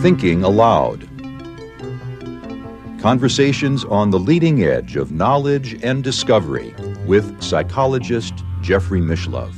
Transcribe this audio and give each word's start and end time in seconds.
Thinking 0.00 0.44
Aloud. 0.44 1.06
Conversations 3.02 3.84
on 3.84 4.08
the 4.08 4.18
leading 4.18 4.62
edge 4.62 4.96
of 4.96 5.12
knowledge 5.12 5.78
and 5.84 6.02
discovery 6.02 6.74
with 7.04 7.42
psychologist 7.42 8.32
Jeffrey 8.62 9.02
Mishlove. 9.02 9.54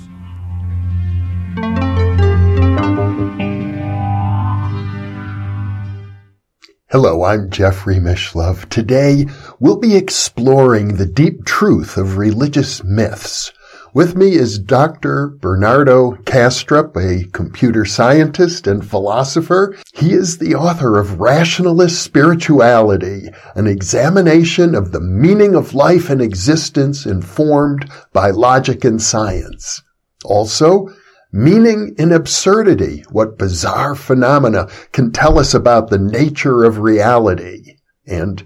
Hello, 6.91 7.23
I'm 7.23 7.51
Jeffrey 7.51 8.01
Mishlove. 8.01 8.69
Today, 8.69 9.27
we'll 9.61 9.79
be 9.79 9.95
exploring 9.95 10.97
the 10.97 11.07
deep 11.07 11.45
truth 11.45 11.97
of 11.97 12.17
religious 12.17 12.83
myths. 12.83 13.53
With 13.95 14.17
me 14.17 14.33
is 14.33 14.59
Dr. 14.59 15.29
Bernardo 15.29 16.13
Kastrup, 16.25 16.97
a 16.97 17.29
computer 17.29 17.85
scientist 17.85 18.67
and 18.67 18.89
philosopher. 18.89 19.77
He 19.93 20.13
is 20.13 20.39
the 20.39 20.55
author 20.55 20.99
of 20.99 21.21
Rationalist 21.21 22.03
Spirituality, 22.03 23.29
an 23.55 23.67
examination 23.67 24.75
of 24.75 24.93
the 24.93 25.01
meaning 25.01 25.55
of 25.55 25.75
life 25.75 26.09
and 26.09 26.23
existence 26.23 27.05
informed 27.05 27.91
by 28.15 28.31
logic 28.31 28.83
and 28.85 29.01
science. 29.01 29.83
Also, 30.25 30.89
Meaning 31.35 31.95
in 31.97 32.13
absurdity, 32.13 33.05
what 33.11 33.39
bizarre 33.39 33.95
phenomena 33.95 34.69
can 34.93 35.13
tell 35.13 35.39
us 35.39 35.55
about 35.55 35.89
the 35.89 35.99
nature 35.99 36.63
of 36.63 36.81
reality, 36.81 37.79
and 38.07 38.45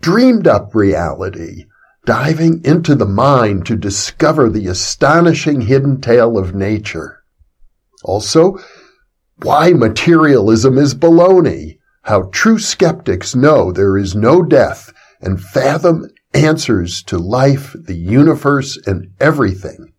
dreamed 0.00 0.48
up 0.48 0.74
reality, 0.74 1.66
diving 2.04 2.64
into 2.64 2.94
the 2.94 3.06
mind 3.06 3.66
to 3.66 3.76
discover 3.76 4.48
the 4.48 4.66
astonishing 4.66 5.62
hidden 5.62 6.00
tale 6.00 6.38
of 6.38 6.54
nature. 6.54 7.22
Also, 8.04 8.58
why 9.42 9.72
materialism 9.72 10.78
is 10.78 10.94
baloney, 10.94 11.78
how 12.02 12.30
true 12.32 12.58
skeptics 12.58 13.34
know 13.34 13.72
there 13.72 13.96
is 13.96 14.14
no 14.14 14.42
death 14.42 14.92
and 15.20 15.40
fathom 15.40 16.08
answers 16.32 17.02
to 17.02 17.18
life, 17.18 17.74
the 17.78 17.96
universe, 17.96 18.78
and 18.86 19.12
everything 19.20 19.92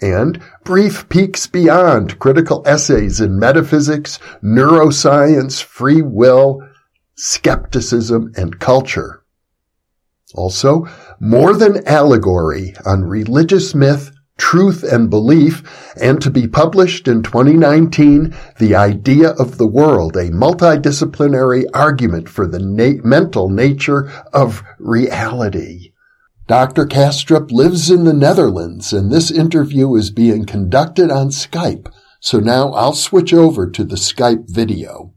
and 0.00 0.40
brief 0.64 1.08
peeks 1.08 1.46
beyond 1.46 2.18
critical 2.18 2.62
essays 2.66 3.20
in 3.20 3.38
metaphysics, 3.38 4.18
neuroscience, 4.42 5.62
free 5.62 6.02
will, 6.02 6.60
skepticism, 7.16 8.32
and 8.36 8.58
culture. 8.58 9.19
Also, 10.34 10.86
more 11.18 11.54
than 11.54 11.86
allegory 11.86 12.74
on 12.86 13.04
religious 13.04 13.74
myth, 13.74 14.10
truth 14.38 14.82
and 14.82 15.10
belief, 15.10 15.62
and 16.00 16.20
to 16.22 16.30
be 16.30 16.48
published 16.48 17.06
in 17.06 17.22
2019, 17.22 18.34
The 18.58 18.74
Idea 18.74 19.30
of 19.30 19.58
the 19.58 19.66
World, 19.66 20.16
a 20.16 20.30
multidisciplinary 20.30 21.64
argument 21.74 22.28
for 22.28 22.46
the 22.46 22.58
na- 22.58 23.02
mental 23.04 23.50
nature 23.50 24.10
of 24.32 24.62
reality. 24.78 25.92
Dr. 26.46 26.86
Kastrup 26.86 27.52
lives 27.52 27.90
in 27.90 28.04
the 28.04 28.12
Netherlands 28.12 28.92
and 28.92 29.12
this 29.12 29.30
interview 29.30 29.94
is 29.94 30.10
being 30.10 30.46
conducted 30.46 31.08
on 31.08 31.28
Skype. 31.28 31.86
So 32.18 32.40
now 32.40 32.72
I'll 32.72 32.94
switch 32.94 33.32
over 33.32 33.70
to 33.70 33.84
the 33.84 33.94
Skype 33.94 34.48
video. 34.48 35.14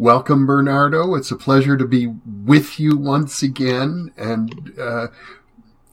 Welcome, 0.00 0.46
Bernardo. 0.46 1.14
It's 1.14 1.30
a 1.30 1.36
pleasure 1.36 1.76
to 1.76 1.84
be 1.84 2.06
with 2.46 2.80
you 2.80 2.96
once 2.96 3.42
again. 3.42 4.10
And 4.16 4.72
uh, 4.80 5.08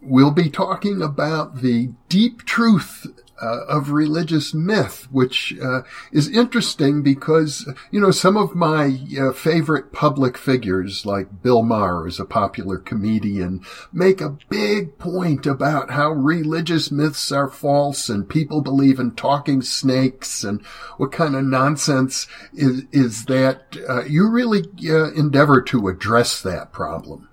we'll 0.02 0.32
be 0.32 0.50
talking 0.50 1.02
about 1.02 1.58
the 1.58 1.90
deep 2.08 2.46
truth 2.46 3.06
uh, 3.42 3.66
of 3.68 3.92
religious 3.92 4.54
myth, 4.54 5.08
which 5.12 5.56
uh, 5.62 5.82
is 6.12 6.30
interesting 6.30 7.04
because 7.04 7.70
you 7.92 8.00
know 8.00 8.12
some 8.12 8.38
of 8.38 8.56
my 8.56 9.00
uh, 9.20 9.32
favorite 9.32 9.92
public 9.94 10.38
figures, 10.38 11.06
like 11.06 11.42
Bill 11.42 11.64
Maher, 11.64 12.08
is 12.08 12.20
a 12.20 12.26
popular 12.26 12.78
comedian, 12.78 13.64
make 13.92 14.22
a 14.22 14.38
big 14.50 14.98
point 14.98 15.46
about 15.46 15.92
how 15.92 16.12
religious 16.12 16.92
myths 16.92 17.32
are 17.32 17.50
false 17.50 18.10
and 18.10 18.30
people 18.30 18.62
believe 18.62 19.00
in 19.00 19.12
talking 19.12 19.62
snakes 19.62 20.44
and 20.44 20.66
what 20.98 21.12
kind 21.12 21.36
of 21.36 21.44
nonsense 21.44 22.28
is 22.54 22.84
is 22.92 23.26
that. 23.26 23.78
Uh, 23.88 24.04
you 24.06 24.30
really 24.30 24.64
uh, 24.90 25.12
endeavor 25.14 25.62
to 25.62 25.88
address 25.88 26.42
that 26.42 26.72
problem. 26.72 27.30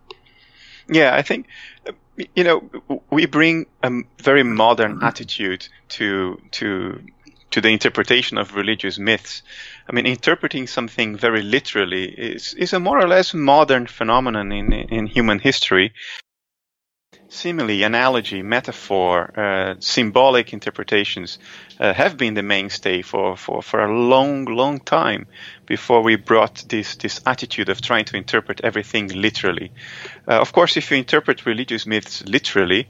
Yeah, 0.89 1.15
I 1.15 1.23
think 1.23 1.47
you 2.35 2.45
know, 2.45 3.03
we 3.11 3.27
bring 3.27 3.67
a 3.83 3.91
very 4.23 4.43
modern 4.43 5.03
attitude 5.03 5.69
to 5.91 6.41
to 6.53 7.01
to 7.51 7.61
the 7.61 7.69
interpretation 7.69 8.39
of 8.39 8.55
religious 8.55 8.99
myths. 8.99 9.43
I 9.89 9.93
mean, 9.93 10.07
interpreting 10.07 10.67
something 10.67 11.17
very 11.17 11.43
literally 11.43 12.05
is 12.05 12.55
is 12.55 12.73
a 12.73 12.81
more 12.81 13.01
or 13.01 13.09
less 13.09 13.35
modern 13.35 13.87
phenomenon 13.87 14.53
in 14.53 14.73
in 14.73 15.07
human 15.07 15.39
history 15.39 15.93
simile, 17.35 17.83
analogy, 17.83 18.43
metaphor, 18.43 19.31
uh, 19.39 19.75
symbolic 19.81 20.53
interpretations 20.53 21.39
uh, 21.81 21.93
have 21.93 22.17
been 22.17 22.35
the 22.35 22.43
mainstay 22.43 23.03
for, 23.03 23.37
for, 23.37 23.61
for 23.61 23.81
a 23.81 23.93
long, 23.93 24.45
long 24.45 24.79
time 24.81 25.27
before 25.67 26.03
we 26.03 26.17
brought 26.17 26.65
this, 26.69 26.97
this 26.97 27.21
attitude 27.27 27.69
of 27.69 27.81
trying 27.81 28.05
to 28.05 28.17
interpret 28.17 28.61
everything 28.63 29.09
literally. 29.09 29.73
Uh, 30.29 30.41
of 30.41 30.53
course, 30.53 30.77
if 30.77 30.91
you 30.91 30.97
interpret 30.97 31.45
religious 31.45 31.87
myths 31.87 32.25
literally, 32.25 32.89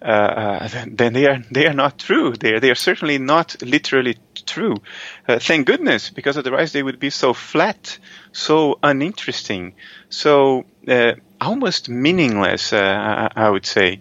uh, 0.00 0.04
uh, 0.04 0.84
then 0.90 1.12
they 1.12 1.26
are 1.26 1.38
they 1.50 1.66
are 1.68 1.74
not 1.74 1.96
true. 1.96 2.32
They 2.32 2.54
are, 2.54 2.60
they 2.60 2.70
are 2.70 2.74
certainly 2.74 3.18
not 3.18 3.62
literally 3.62 4.18
true. 4.46 4.78
Uh, 5.28 5.38
thank 5.38 5.66
goodness, 5.66 6.10
because 6.10 6.36
otherwise 6.36 6.72
they 6.72 6.82
would 6.82 6.98
be 6.98 7.10
so 7.10 7.32
flat, 7.32 7.98
so 8.32 8.80
uninteresting, 8.82 9.74
so 10.08 10.64
almost 11.46 11.88
meaningless. 11.88 12.72
Uh, 12.72 13.28
I 13.36 13.50
would 13.50 13.66
say. 13.66 14.00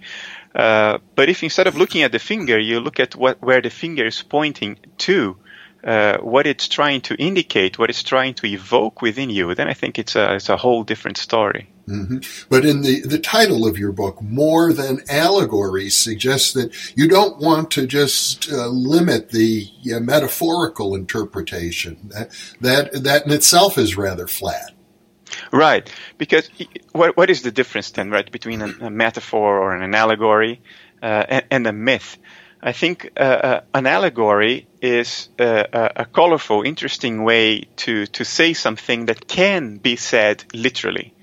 Uh, 0.53 0.97
but 1.15 1.29
if 1.29 1.43
instead 1.43 1.67
of 1.67 1.77
looking 1.77 2.03
at 2.03 2.11
the 2.11 2.19
finger, 2.19 2.59
you 2.59 2.79
look 2.79 2.99
at 2.99 3.15
what 3.15 3.41
where 3.41 3.61
the 3.61 3.69
finger 3.69 4.05
is 4.05 4.21
pointing 4.21 4.77
to, 4.97 5.37
uh, 5.83 6.17
what 6.17 6.45
it's 6.45 6.67
trying 6.67 7.01
to 7.01 7.15
indicate, 7.15 7.79
what 7.79 7.89
it's 7.89 8.03
trying 8.03 8.33
to 8.33 8.47
evoke 8.47 9.01
within 9.01 9.29
you, 9.29 9.55
then 9.55 9.67
I 9.67 9.73
think 9.73 9.97
it's 9.97 10.15
a 10.15 10.35
it's 10.35 10.49
a 10.49 10.57
whole 10.57 10.83
different 10.83 11.17
story. 11.17 11.67
Mm-hmm. 11.87 12.19
But 12.49 12.65
in 12.65 12.81
the, 12.81 13.01
the 13.01 13.17
title 13.19 13.65
of 13.65 13.77
your 13.77 13.91
book, 13.91 14.21
More 14.21 14.71
Than 14.71 15.01
Allegory, 15.09 15.89
suggests 15.89 16.53
that 16.53 16.71
you 16.95 17.07
don't 17.07 17.39
want 17.39 17.71
to 17.71 17.87
just 17.87 18.51
uh, 18.51 18.67
limit 18.67 19.31
the 19.31 19.67
uh, 19.93 19.99
metaphorical 19.99 20.95
interpretation. 20.95 22.09
That, 22.09 22.29
that, 22.61 23.03
that 23.03 23.25
in 23.25 23.31
itself 23.31 23.77
is 23.77 23.97
rather 23.97 24.27
flat. 24.27 24.71
Right, 25.51 25.91
because 26.17 26.49
what 26.93 27.17
what 27.17 27.29
is 27.29 27.41
the 27.41 27.51
difference 27.51 27.91
then, 27.91 28.09
right, 28.09 28.31
between 28.31 28.61
a, 28.61 28.87
a 28.87 28.89
metaphor 28.89 29.59
or 29.59 29.75
an 29.75 29.93
allegory 29.93 30.61
uh, 31.03 31.25
and, 31.27 31.45
and, 31.51 31.67
a 31.67 31.73
myth? 31.73 32.17
I 32.63 32.71
think 32.71 33.11
uh, 33.17 33.23
uh, 33.23 33.61
an 33.73 33.85
allegory 33.85 34.67
is 34.81 35.27
uh, 35.39 35.89
a, 35.95 36.05
colorful, 36.05 36.61
interesting 36.61 37.23
way 37.23 37.67
to 37.83 38.05
to 38.07 38.23
say 38.23 38.53
something 38.53 39.07
that 39.07 39.27
can 39.27 39.77
be 39.77 39.97
said 39.97 40.45
literally, 40.53 41.13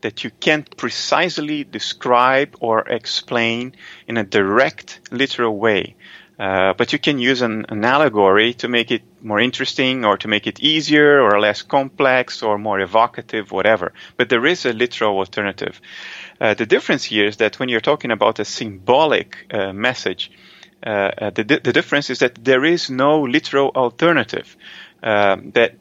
that 0.00 0.24
you 0.24 0.30
can't 0.30 0.76
precisely 0.78 1.64
describe 1.64 2.56
or 2.60 2.88
explain 2.88 3.74
in 4.08 4.16
a 4.16 4.24
direct, 4.24 5.00
literal 5.10 5.58
way. 5.58 5.94
Uh, 6.38 6.72
but 6.72 6.92
you 6.92 6.98
can 6.98 7.18
use 7.18 7.42
an, 7.42 7.66
an, 7.68 7.84
allegory 7.84 8.54
to 8.54 8.66
make 8.66 8.90
it 8.90 9.02
more 9.24 9.40
interesting 9.40 10.04
or 10.04 10.16
to 10.18 10.28
make 10.28 10.46
it 10.46 10.60
easier 10.60 11.20
or 11.20 11.40
less 11.40 11.62
complex 11.62 12.42
or 12.42 12.58
more 12.58 12.80
evocative, 12.80 13.50
whatever. 13.50 13.92
But 14.16 14.28
there 14.28 14.46
is 14.46 14.66
a 14.66 14.72
literal 14.72 15.18
alternative. 15.18 15.80
Uh, 16.40 16.54
the 16.54 16.66
difference 16.66 17.04
here 17.04 17.26
is 17.26 17.38
that 17.38 17.58
when 17.58 17.68
you're 17.68 17.80
talking 17.80 18.10
about 18.10 18.38
a 18.38 18.44
symbolic 18.44 19.46
uh, 19.52 19.72
message, 19.72 20.30
uh, 20.84 20.90
uh, 20.90 21.30
the, 21.30 21.44
the 21.44 21.72
difference 21.72 22.10
is 22.10 22.18
that 22.18 22.44
there 22.44 22.64
is 22.64 22.90
no 22.90 23.22
literal 23.22 23.70
alternative. 23.74 24.56
Um, 25.02 25.50
that 25.52 25.74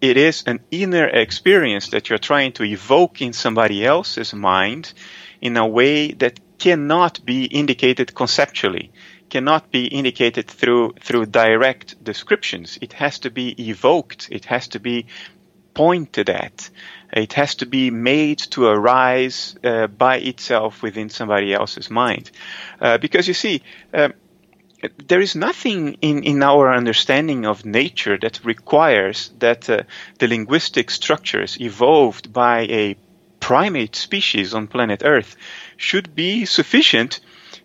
it 0.00 0.16
is 0.16 0.44
an 0.46 0.60
inner 0.70 1.06
experience 1.06 1.88
that 1.88 2.08
you're 2.08 2.18
trying 2.18 2.52
to 2.52 2.64
evoke 2.64 3.20
in 3.20 3.32
somebody 3.32 3.84
else's 3.84 4.32
mind 4.32 4.92
in 5.40 5.56
a 5.56 5.66
way 5.66 6.12
that 6.12 6.40
cannot 6.58 7.24
be 7.24 7.44
indicated 7.44 8.14
conceptually 8.14 8.92
cannot 9.30 9.70
be 9.70 9.86
indicated 9.86 10.48
through 10.48 10.94
through 11.00 11.26
direct 11.26 12.02
descriptions. 12.02 12.78
It 12.80 12.92
has 12.94 13.20
to 13.20 13.30
be 13.30 13.70
evoked. 13.70 14.28
It 14.30 14.44
has 14.46 14.68
to 14.68 14.80
be 14.80 15.06
pointed 15.74 16.28
at. 16.28 16.70
It 17.12 17.32
has 17.34 17.54
to 17.56 17.66
be 17.66 17.90
made 17.90 18.38
to 18.50 18.66
arise 18.66 19.56
uh, 19.64 19.86
by 19.86 20.18
itself 20.18 20.82
within 20.82 21.08
somebody 21.10 21.54
else's 21.54 21.90
mind. 21.90 22.30
Uh, 22.80 22.98
because 22.98 23.26
you 23.28 23.34
see, 23.34 23.62
uh, 23.94 24.10
there 25.06 25.20
is 25.20 25.34
nothing 25.34 25.94
in, 26.00 26.22
in 26.24 26.42
our 26.42 26.72
understanding 26.72 27.46
of 27.46 27.64
nature 27.64 28.18
that 28.18 28.44
requires 28.44 29.30
that 29.38 29.68
uh, 29.68 29.82
the 30.18 30.28
linguistic 30.28 30.90
structures 30.90 31.60
evolved 31.60 32.32
by 32.32 32.60
a 32.62 32.96
primate 33.40 33.96
species 33.96 34.54
on 34.54 34.66
planet 34.66 35.02
Earth 35.04 35.36
should 35.76 36.14
be 36.14 36.44
sufficient 36.44 37.20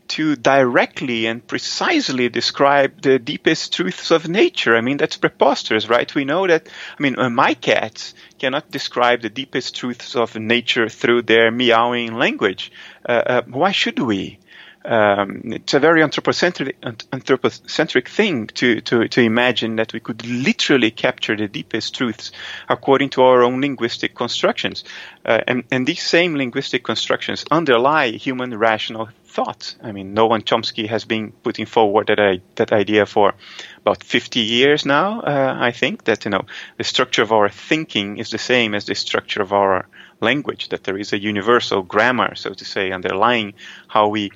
to 0.07 0.35
directly 0.35 1.25
and 1.25 1.45
precisely 1.45 2.29
describe 2.29 3.01
the 3.01 3.19
deepest 3.19 3.73
truths 3.73 4.11
of 4.11 4.27
nature. 4.27 4.75
I 4.75 4.81
mean, 4.81 4.97
that's 4.97 5.17
preposterous, 5.17 5.89
right? 5.89 6.13
We 6.13 6.25
know 6.25 6.47
that, 6.47 6.67
I 6.97 7.01
mean, 7.01 7.19
uh, 7.19 7.29
my 7.29 7.53
cats 7.53 8.13
cannot 8.39 8.71
describe 8.71 9.21
the 9.21 9.29
deepest 9.29 9.75
truths 9.75 10.15
of 10.15 10.35
nature 10.35 10.89
through 10.89 11.23
their 11.23 11.51
meowing 11.51 12.15
language. 12.15 12.71
Uh, 13.07 13.11
uh, 13.11 13.41
why 13.47 13.71
should 13.71 13.99
we? 13.99 14.39
Um, 14.85 15.41
it's 15.45 15.73
a 15.73 15.79
very 15.79 16.03
anthropocentric, 16.03 16.77
anthropocentric 17.11 18.07
thing 18.07 18.47
to, 18.47 18.81
to, 18.81 19.07
to 19.07 19.21
imagine 19.21 19.77
that 19.77 19.93
we 19.93 19.99
could 19.99 20.23
literally 20.27 20.91
capture 20.91 21.35
the 21.35 21.47
deepest 21.47 21.95
truths 21.95 22.31
according 22.69 23.09
to 23.11 23.23
our 23.23 23.41
own 23.41 23.61
linguistic 23.61 24.13
constructions. 24.13 24.83
Uh, 25.25 25.41
and, 25.47 25.63
and 25.71 25.87
these 25.87 26.03
same 26.03 26.35
linguistic 26.35 26.83
constructions 26.83 27.45
underlie 27.49 28.11
human 28.11 28.55
rational 28.55 29.09
thought. 29.35 29.75
I 29.83 29.91
mean, 29.91 30.15
Noam 30.15 30.41
Chomsky 30.43 30.87
has 30.87 31.03
been 31.03 31.33
putting 31.43 31.65
forward 31.65 32.07
that, 32.07 32.41
that 32.55 32.71
idea 32.71 33.05
for 33.05 33.33
about 33.79 34.01
50 34.03 34.39
years 34.39 34.85
now, 34.85 35.19
uh, 35.19 35.57
I 35.59 35.71
think, 35.71 36.05
that, 36.05 36.23
you 36.23 36.31
know, 36.31 36.45
the 36.77 36.85
structure 36.85 37.21
of 37.21 37.33
our 37.33 37.49
thinking 37.49 38.17
is 38.17 38.29
the 38.29 38.37
same 38.37 38.73
as 38.73 38.85
the 38.85 38.95
structure 38.95 39.41
of 39.41 39.51
our 39.51 39.87
language, 40.21 40.69
that 40.69 40.85
there 40.85 40.97
is 40.97 41.11
a 41.11 41.19
universal 41.19 41.83
grammar, 41.83 42.35
so 42.35 42.53
to 42.53 42.65
say, 42.65 42.91
underlying 42.91 43.53
how 43.87 44.07
we 44.07 44.31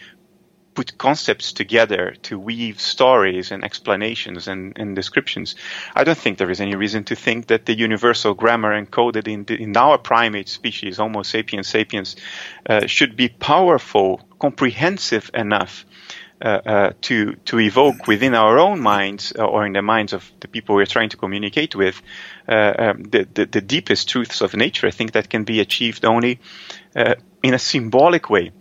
put 0.79 0.97
concepts 0.97 1.51
together 1.51 2.15
to 2.21 2.39
weave 2.39 2.79
stories 2.79 3.51
and 3.51 3.65
explanations 3.65 4.47
and, 4.47 4.79
and, 4.79 4.95
descriptions. 4.95 5.55
I 5.93 6.05
don't 6.05 6.17
think 6.17 6.37
there 6.37 6.49
is 6.49 6.61
any 6.61 6.75
reason 6.75 7.03
to 7.05 7.15
think 7.17 7.47
that 7.47 7.65
the 7.65 7.77
universal 7.77 8.33
grammar 8.33 8.71
encoded 8.81 9.27
in, 9.27 9.43
the, 9.43 9.61
in 9.61 9.75
our 9.75 9.97
primate 9.97 10.47
species, 10.47 10.95
Homo 10.95 11.23
sapiens 11.23 11.67
sapiens, 11.67 12.15
uh, 12.69 12.87
should 12.87 13.17
be 13.17 13.27
powerful, 13.27 14.21
comprehensive 14.39 15.29
enough 15.33 15.85
uh, 16.41 16.47
uh, 16.47 16.93
to 17.01 17.35
to 17.43 17.59
evoke 17.59 18.07
within 18.07 18.33
our 18.33 18.57
own 18.57 18.79
minds 18.79 19.33
uh, 19.37 19.43
or 19.43 19.65
in 19.65 19.73
the 19.73 19.81
minds 19.81 20.13
of 20.13 20.31
the 20.39 20.47
people 20.47 20.75
we're 20.75 20.85
trying 20.85 21.09
to 21.09 21.17
communicate 21.17 21.75
with 21.75 22.01
uh, 22.47 22.73
um, 22.77 23.03
the, 23.03 23.27
the, 23.33 23.45
the 23.45 23.59
deepest 23.59 24.07
truths 24.07 24.39
of 24.39 24.55
nature. 24.55 24.87
I 24.87 24.91
think 24.91 25.11
that 25.11 25.29
can 25.29 25.43
be 25.43 25.59
achieved 25.59 26.05
only 26.05 26.39
uh, 26.95 27.15
in 27.43 27.53
a 27.53 27.59
symbolic 27.59 28.29
way 28.29 28.51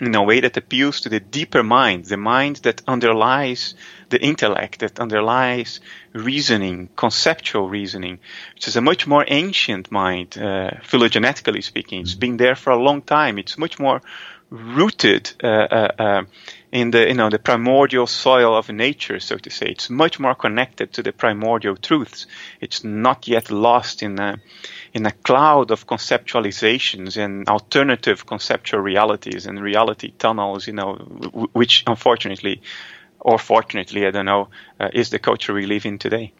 in 0.00 0.14
a 0.14 0.22
way 0.22 0.40
that 0.40 0.56
appeals 0.56 1.00
to 1.02 1.08
the 1.08 1.20
deeper 1.20 1.62
mind, 1.62 2.04
the 2.06 2.16
mind 2.16 2.56
that 2.56 2.82
underlies 2.86 3.74
the 4.10 4.20
intellect, 4.20 4.80
that 4.80 5.00
underlies 5.00 5.80
reasoning, 6.12 6.88
conceptual 6.96 7.68
reasoning, 7.68 8.18
which 8.54 8.68
is 8.68 8.76
a 8.76 8.80
much 8.80 9.06
more 9.06 9.24
ancient 9.28 9.90
mind, 9.90 10.36
uh, 10.38 10.70
phylogenetically 10.82 11.62
speaking. 11.62 12.00
It's 12.00 12.14
been 12.14 12.36
there 12.36 12.54
for 12.54 12.70
a 12.70 12.82
long 12.82 13.02
time. 13.02 13.38
It's 13.38 13.58
much 13.58 13.78
more 13.78 14.00
rooted 14.50 15.30
uh, 15.44 15.46
uh, 15.46 15.90
uh 15.98 16.22
in 16.72 16.90
the 16.90 17.06
you 17.08 17.14
know 17.14 17.28
the 17.28 17.38
primordial 17.38 18.06
soil 18.06 18.56
of 18.56 18.68
nature, 18.70 19.20
so 19.20 19.36
to 19.36 19.50
say. 19.50 19.66
It's 19.66 19.90
much 19.90 20.18
more 20.18 20.34
connected 20.34 20.92
to 20.94 21.02
the 21.02 21.12
primordial 21.12 21.76
truths. 21.76 22.26
It's 22.60 22.84
not 22.84 23.28
yet 23.28 23.50
lost 23.50 24.02
in 24.02 24.18
a 24.18 24.38
in 24.98 25.06
a 25.06 25.12
cloud 25.12 25.70
of 25.70 25.86
conceptualizations 25.86 27.16
and 27.16 27.48
alternative 27.48 28.26
conceptual 28.26 28.80
realities 28.80 29.46
and 29.46 29.62
reality 29.62 30.12
tunnels, 30.18 30.66
you 30.66 30.72
know, 30.72 30.94
which 31.52 31.84
unfortunately, 31.86 32.60
or 33.20 33.38
fortunately, 33.38 34.06
I 34.06 34.10
don't 34.10 34.26
know, 34.26 34.48
uh, 34.80 34.90
is 34.92 35.10
the 35.10 35.20
culture 35.20 35.54
we 35.54 35.66
live 35.66 35.86
in 35.86 35.98
today. 35.98 36.32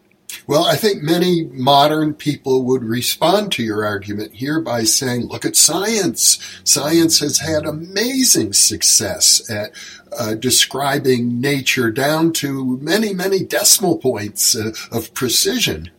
Well, 0.45 0.65
I 0.65 0.75
think 0.75 1.01
many 1.01 1.45
modern 1.45 2.13
people 2.13 2.63
would 2.65 2.83
respond 2.83 3.51
to 3.53 3.63
your 3.63 3.85
argument 3.85 4.33
here 4.33 4.59
by 4.59 4.83
saying, 4.83 5.21
look 5.27 5.45
at 5.45 5.55
science. 5.55 6.37
Science 6.63 7.19
has 7.19 7.39
had 7.39 7.65
amazing 7.65 8.53
success 8.53 9.49
at 9.49 9.71
uh, 10.11 10.35
describing 10.35 11.39
nature 11.39 11.91
down 11.91 12.33
to 12.33 12.77
many, 12.77 13.13
many 13.13 13.43
decimal 13.43 13.97
points 13.97 14.55
uh, 14.55 14.71
of 14.91 15.13
precision. 15.13 15.89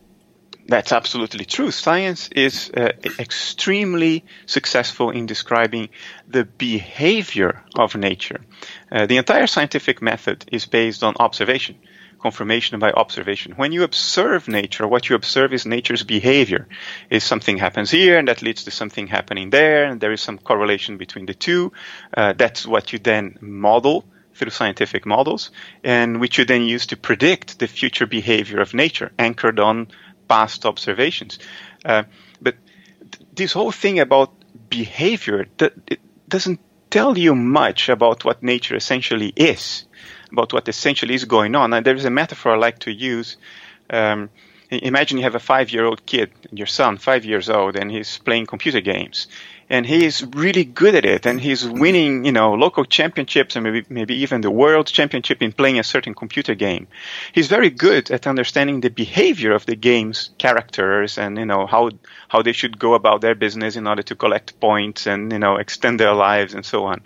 That's 0.67 0.91
absolutely 0.91 1.45
true. 1.45 1.71
Science 1.71 2.29
is 2.29 2.69
uh, 2.69 2.91
extremely 3.19 4.23
successful 4.45 5.09
in 5.09 5.25
describing 5.25 5.89
the 6.27 6.45
behavior 6.45 7.63
of 7.75 7.95
nature. 7.95 8.41
Uh, 8.91 9.05
the 9.05 9.17
entire 9.17 9.47
scientific 9.47 10.01
method 10.01 10.45
is 10.51 10.65
based 10.65 11.03
on 11.03 11.15
observation, 11.19 11.77
confirmation 12.21 12.79
by 12.79 12.91
observation. 12.91 13.53
When 13.53 13.71
you 13.71 13.83
observe 13.83 14.47
nature, 14.47 14.87
what 14.87 15.09
you 15.09 15.15
observe 15.15 15.51
is 15.51 15.65
nature's 15.65 16.03
behavior. 16.03 16.67
Is 17.09 17.23
something 17.23 17.57
happens 17.57 17.91
here 17.91 18.17
and 18.17 18.27
that 18.27 18.41
leads 18.41 18.63
to 18.65 18.71
something 18.71 19.07
happening 19.07 19.49
there, 19.49 19.85
and 19.85 19.99
there 19.99 20.13
is 20.13 20.21
some 20.21 20.37
correlation 20.37 20.97
between 20.97 21.25
the 21.25 21.33
two. 21.33 21.73
Uh, 22.15 22.33
that's 22.33 22.65
what 22.65 22.93
you 22.93 22.99
then 22.99 23.37
model 23.41 24.05
through 24.33 24.51
scientific 24.51 25.05
models, 25.05 25.51
and 25.83 26.21
which 26.21 26.37
you 26.37 26.45
then 26.45 26.63
use 26.63 26.87
to 26.87 26.97
predict 26.97 27.59
the 27.59 27.67
future 27.67 28.07
behavior 28.07 28.61
of 28.61 28.73
nature, 28.73 29.11
anchored 29.19 29.59
on 29.59 29.87
past 30.31 30.65
observations. 30.65 31.39
Uh, 31.83 32.03
but 32.41 32.55
th- 33.11 33.25
this 33.39 33.51
whole 33.53 33.73
thing 33.83 33.99
about 33.99 34.29
behavior 34.69 35.45
that 35.57 35.73
it 35.87 35.99
doesn't 36.27 36.59
tell 36.89 37.17
you 37.17 37.35
much 37.35 37.89
about 37.89 38.23
what 38.23 38.37
nature 38.41 38.75
essentially 38.75 39.33
is, 39.35 39.85
about 40.31 40.53
what 40.53 40.67
essentially 40.69 41.15
is 41.15 41.25
going 41.25 41.53
on. 41.55 41.73
And 41.73 41.85
there's 41.85 42.05
a 42.05 42.09
metaphor 42.09 42.53
I 42.53 42.57
like 42.57 42.79
to 42.79 42.91
use. 42.91 43.37
Um, 43.89 44.29
imagine 44.71 45.17
you 45.17 45.23
have 45.23 45.35
a 45.35 45.39
five-year-old 45.39 46.05
kid, 46.05 46.31
your 46.51 46.67
son, 46.67 46.97
five 46.97 47.25
years 47.25 47.49
old, 47.49 47.75
and 47.75 47.91
he's 47.91 48.17
playing 48.19 48.45
computer 48.45 48.81
games. 48.81 49.27
And 49.69 49.85
he's 49.85 50.23
really 50.35 50.65
good 50.65 50.95
at 50.95 51.05
it 51.05 51.25
and 51.25 51.39
he's 51.39 51.65
winning 51.65 52.25
you 52.25 52.33
know 52.33 52.55
local 52.55 52.83
championships 52.83 53.55
and 53.55 53.63
maybe 53.63 53.85
maybe 53.87 54.15
even 54.15 54.41
the 54.41 54.51
world 54.51 54.87
championship 54.87 55.41
in 55.41 55.53
playing 55.53 55.79
a 55.79 55.83
certain 55.83 56.13
computer 56.13 56.55
game. 56.55 56.87
He's 57.31 57.47
very 57.47 57.69
good 57.69 58.11
at 58.11 58.27
understanding 58.27 58.81
the 58.81 58.89
behavior 58.89 59.53
of 59.53 59.65
the 59.65 59.77
game's 59.77 60.31
characters 60.37 61.17
and 61.17 61.37
you 61.37 61.45
know 61.45 61.67
how 61.67 61.91
how 62.27 62.41
they 62.41 62.51
should 62.51 62.79
go 62.79 62.95
about 62.95 63.21
their 63.21 63.33
business 63.33 63.77
in 63.77 63.87
order 63.87 64.03
to 64.03 64.15
collect 64.15 64.59
points 64.59 65.07
and 65.07 65.31
you 65.31 65.39
know 65.39 65.55
extend 65.55 66.01
their 66.01 66.13
lives 66.13 66.53
and 66.53 66.65
so 66.65 66.83
on 66.83 67.01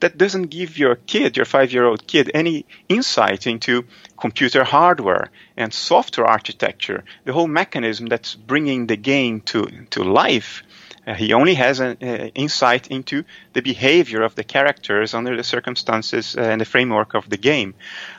that 0.00 0.18
doesn't 0.18 0.48
give 0.48 0.78
your 0.78 0.96
kid, 0.96 1.36
your 1.36 1.46
five 1.46 1.72
year 1.72 1.84
old 1.84 2.06
kid, 2.06 2.30
any 2.34 2.66
insight 2.88 3.46
into 3.46 3.84
computer 4.18 4.64
hardware 4.64 5.30
and 5.56 5.72
software 5.72 6.26
architecture, 6.26 7.04
the 7.24 7.32
whole 7.32 7.46
mechanism 7.46 8.06
that's 8.06 8.34
bringing 8.34 8.86
the 8.86 8.96
game 8.96 9.40
to, 9.42 9.66
to 9.90 10.02
life. 10.02 10.62
Uh, 11.06 11.14
he 11.14 11.32
only 11.32 11.54
has 11.54 11.80
an 11.80 11.96
uh, 12.02 12.28
insight 12.34 12.88
into 12.88 13.24
the 13.52 13.62
behavior 13.62 14.22
of 14.22 14.34
the 14.34 14.42
characters 14.42 15.14
under 15.14 15.36
the 15.36 15.44
circumstances 15.44 16.36
uh, 16.36 16.40
and 16.40 16.60
the 16.60 16.64
framework 16.64 17.14
of 17.14 17.28
the 17.30 17.36
game. 17.36 17.74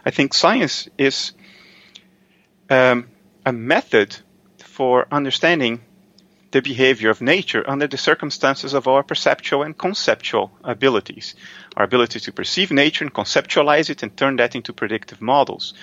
I 0.05 0.11
think 0.11 0.33
science 0.33 0.87
is 0.97 1.33
um, 2.69 3.09
a 3.45 3.51
method 3.51 4.15
for 4.59 5.07
understanding 5.11 5.81
the 6.51 6.61
behavior 6.61 7.09
of 7.09 7.21
nature 7.21 7.63
under 7.67 7.87
the 7.87 7.97
circumstances 7.97 8.73
of 8.73 8.87
our 8.87 9.03
perceptual 9.03 9.63
and 9.63 9.77
conceptual 9.77 10.51
abilities. 10.63 11.35
Our 11.75 11.83
ability 11.83 12.19
to 12.21 12.31
perceive 12.31 12.71
nature 12.71 13.03
and 13.03 13.13
conceptualize 13.13 13.89
it 13.89 14.03
and 14.03 14.15
turn 14.15 14.37
that 14.37 14.55
into 14.55 14.73
predictive 14.73 15.21
models. 15.21 15.73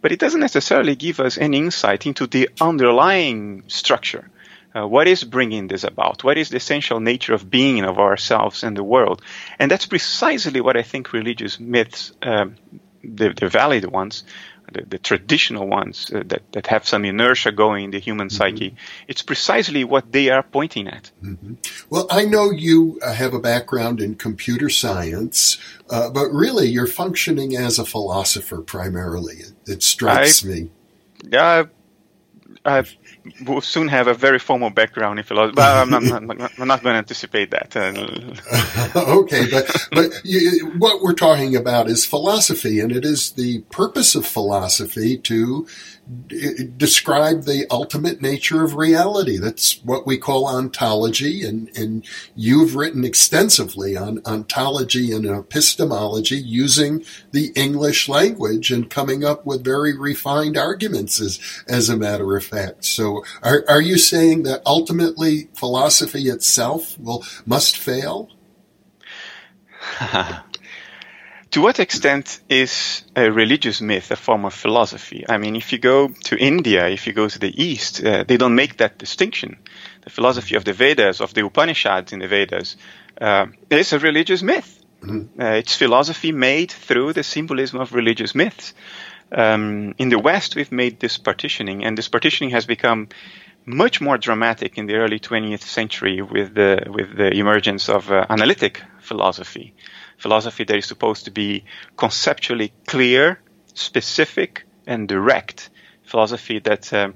But 0.00 0.12
it 0.12 0.18
doesn't 0.18 0.40
necessarily 0.40 0.96
give 0.96 1.20
us 1.20 1.38
any 1.38 1.58
insight 1.58 2.06
into 2.06 2.26
the 2.26 2.48
underlying 2.60 3.64
structure 3.68 4.30
uh, 4.74 4.86
what 4.86 5.06
is 5.06 5.22
bringing 5.22 5.68
this 5.68 5.84
about? 5.84 6.24
What 6.24 6.36
is 6.36 6.48
the 6.48 6.56
essential 6.56 7.00
nature 7.00 7.34
of 7.34 7.48
being 7.48 7.84
of 7.84 7.98
ourselves 7.98 8.64
and 8.64 8.76
the 8.76 8.82
world? 8.82 9.22
And 9.58 9.70
that's 9.70 9.86
precisely 9.86 10.60
what 10.60 10.76
I 10.76 10.82
think 10.82 11.12
religious 11.12 11.60
myths, 11.60 12.12
um, 12.22 12.56
the, 13.02 13.32
the, 13.32 13.48
valid 13.48 13.84
ones, 13.84 14.24
the, 14.72 14.82
the 14.82 14.98
traditional 14.98 15.66
ones 15.66 16.10
uh, 16.12 16.22
that, 16.26 16.42
that 16.52 16.66
have 16.66 16.86
some 16.86 17.04
inertia 17.04 17.52
going 17.52 17.84
in 17.84 17.90
the 17.90 17.98
human 17.98 18.28
mm-hmm. 18.28 18.36
psyche, 18.36 18.76
it's 19.08 19.22
precisely 19.22 19.84
what 19.84 20.10
they 20.12 20.30
are 20.30 20.42
pointing 20.42 20.88
at. 20.88 21.10
Mm-hmm. 21.22 21.54
Well, 21.90 22.06
I 22.10 22.24
know 22.24 22.50
you 22.50 22.98
uh, 23.02 23.12
have 23.12 23.34
a 23.34 23.40
background 23.40 24.00
in 24.00 24.14
computer 24.14 24.68
science, 24.68 25.58
uh, 25.90 26.10
but 26.10 26.26
really 26.30 26.68
you're 26.68 26.86
functioning 26.86 27.56
as 27.56 27.78
a 27.78 27.84
philosopher 27.84 28.60
primarily. 28.60 29.36
It, 29.36 29.52
it 29.66 29.82
strikes 29.82 30.44
I, 30.44 30.48
me. 30.48 30.70
Yeah, 31.30 31.64
I've 32.64 32.94
will 33.46 33.60
soon 33.60 33.88
have 33.88 34.06
a 34.06 34.14
very 34.14 34.38
formal 34.38 34.70
background 34.70 35.18
in 35.18 35.24
philosophy. 35.24 35.54
But 35.56 35.76
I'm 35.76 35.90
not, 35.90 36.02
not, 36.02 36.58
not 36.58 36.82
going 36.82 36.94
to 36.94 36.98
anticipate 36.98 37.50
that. 37.50 37.76
Uh, 37.76 38.98
okay, 39.20 39.48
but 39.50 39.88
but 39.92 40.20
you, 40.24 40.72
what 40.78 41.02
we're 41.02 41.14
talking 41.14 41.56
about 41.56 41.88
is 41.88 42.04
philosophy, 42.04 42.80
and 42.80 42.92
it 42.92 43.04
is 43.04 43.32
the 43.32 43.60
purpose 43.70 44.14
of 44.14 44.26
philosophy 44.26 45.16
to 45.18 45.66
describe 46.76 47.44
the 47.44 47.66
ultimate 47.70 48.20
nature 48.20 48.62
of 48.62 48.74
reality. 48.76 49.38
That's 49.38 49.82
what 49.84 50.06
we 50.06 50.18
call 50.18 50.46
ontology, 50.46 51.42
and, 51.42 51.70
and 51.76 52.06
you've 52.34 52.76
written 52.76 53.04
extensively 53.04 53.96
on 53.96 54.20
ontology 54.26 55.12
and 55.12 55.24
epistemology 55.24 56.36
using 56.36 57.04
the 57.32 57.52
English 57.54 58.08
language 58.08 58.70
and 58.70 58.90
coming 58.90 59.24
up 59.24 59.46
with 59.46 59.64
very 59.64 59.96
refined 59.96 60.58
arguments 60.58 61.20
as, 61.20 61.40
as 61.68 61.88
a 61.88 61.96
matter 61.96 62.36
of 62.36 62.44
fact. 62.44 62.84
So 62.84 63.24
are, 63.42 63.64
are 63.68 63.82
you 63.82 63.96
saying 63.96 64.42
that 64.42 64.62
ultimately 64.66 65.48
philosophy 65.54 66.28
itself 66.28 66.98
will, 66.98 67.24
must 67.46 67.78
fail? 67.78 68.30
to 71.54 71.60
what 71.60 71.78
extent 71.78 72.40
is 72.48 73.04
a 73.14 73.30
religious 73.30 73.80
myth 73.80 74.10
a 74.10 74.16
form 74.16 74.44
of 74.44 74.52
philosophy? 74.52 75.24
I 75.28 75.38
mean, 75.38 75.54
if 75.54 75.72
you 75.72 75.78
go 75.78 76.08
to 76.08 76.36
India, 76.36 76.88
if 76.88 77.06
you 77.06 77.12
go 77.12 77.28
to 77.28 77.38
the 77.38 77.62
East, 77.62 78.04
uh, 78.04 78.24
they 78.24 78.36
don't 78.36 78.56
make 78.56 78.78
that 78.78 78.98
distinction. 78.98 79.58
The 80.02 80.10
philosophy 80.10 80.56
of 80.56 80.64
the 80.64 80.72
Vedas, 80.72 81.20
of 81.20 81.32
the 81.32 81.46
Upanishads 81.46 82.12
in 82.12 82.18
the 82.18 82.26
Vedas, 82.26 82.76
uh, 83.20 83.46
is 83.70 83.92
a 83.92 84.00
religious 84.00 84.42
myth. 84.42 84.84
Mm-hmm. 85.00 85.40
Uh, 85.40 85.60
it's 85.60 85.76
philosophy 85.76 86.32
made 86.32 86.72
through 86.72 87.12
the 87.12 87.22
symbolism 87.22 87.80
of 87.80 87.94
religious 87.94 88.34
myths. 88.34 88.74
Um, 89.30 89.94
in 89.96 90.08
the 90.08 90.18
West, 90.18 90.56
we've 90.56 90.72
made 90.72 90.98
this 90.98 91.18
partitioning, 91.18 91.84
and 91.84 91.96
this 91.96 92.08
partitioning 92.08 92.50
has 92.50 92.66
become 92.66 93.10
much 93.64 94.00
more 94.00 94.18
dramatic 94.18 94.76
in 94.76 94.86
the 94.86 94.96
early 94.96 95.20
20th 95.20 95.62
century 95.62 96.20
with 96.20 96.54
the 96.54 96.84
with 96.88 97.16
the 97.16 97.30
emergence 97.30 97.88
of 97.88 98.10
uh, 98.10 98.26
analytic 98.28 98.82
philosophy, 99.00 99.72
philosophy 100.24 100.64
that 100.64 100.78
is 100.78 100.86
supposed 100.86 101.26
to 101.26 101.30
be 101.30 101.64
conceptually 101.98 102.72
clear, 102.86 103.38
specific, 103.74 104.64
and 104.86 105.06
direct. 105.06 105.68
Philosophy 106.04 106.60
that 106.60 106.90
um, 106.94 107.12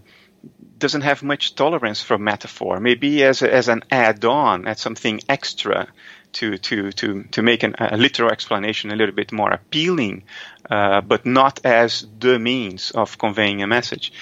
doesn't 0.79 1.01
have 1.11 1.23
much 1.23 1.55
tolerance 1.55 2.03
for 2.03 2.19
metaphor, 2.19 2.81
maybe 2.81 3.25
as 3.25 3.41
a, 3.41 3.49
as 3.61 3.69
an 3.69 3.83
add-on, 3.91 4.69
as 4.69 4.79
something 4.81 5.21
extra 5.27 5.89
to 6.33 6.59
to 6.59 6.93
to 6.93 7.07
to 7.35 7.41
make 7.43 7.63
an, 7.63 7.75
a 7.79 7.97
literal 7.97 8.31
explanation 8.31 8.93
a 8.93 8.97
little 8.97 9.15
bit 9.15 9.33
more 9.33 9.51
appealing, 9.51 10.25
uh, 10.71 11.01
but 11.01 11.25
not 11.25 11.61
as 11.65 12.07
the 12.21 12.39
means 12.39 12.91
of 12.91 13.17
conveying 13.17 13.63
a 13.63 13.67
message. 13.67 14.13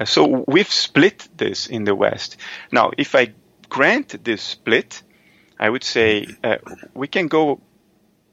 Uh, 0.00 0.04
so 0.04 0.44
we've 0.48 0.72
split 0.86 1.28
this 1.36 1.68
in 1.68 1.84
the 1.84 1.94
West. 1.94 2.36
Now, 2.72 2.90
if 2.98 3.14
I 3.14 3.34
grant 3.68 4.24
this 4.24 4.42
split, 4.42 5.02
I 5.60 5.68
would 5.70 5.84
say 5.84 6.26
uh, 6.42 6.56
we 6.92 7.06
can 7.06 7.28
go 7.28 7.60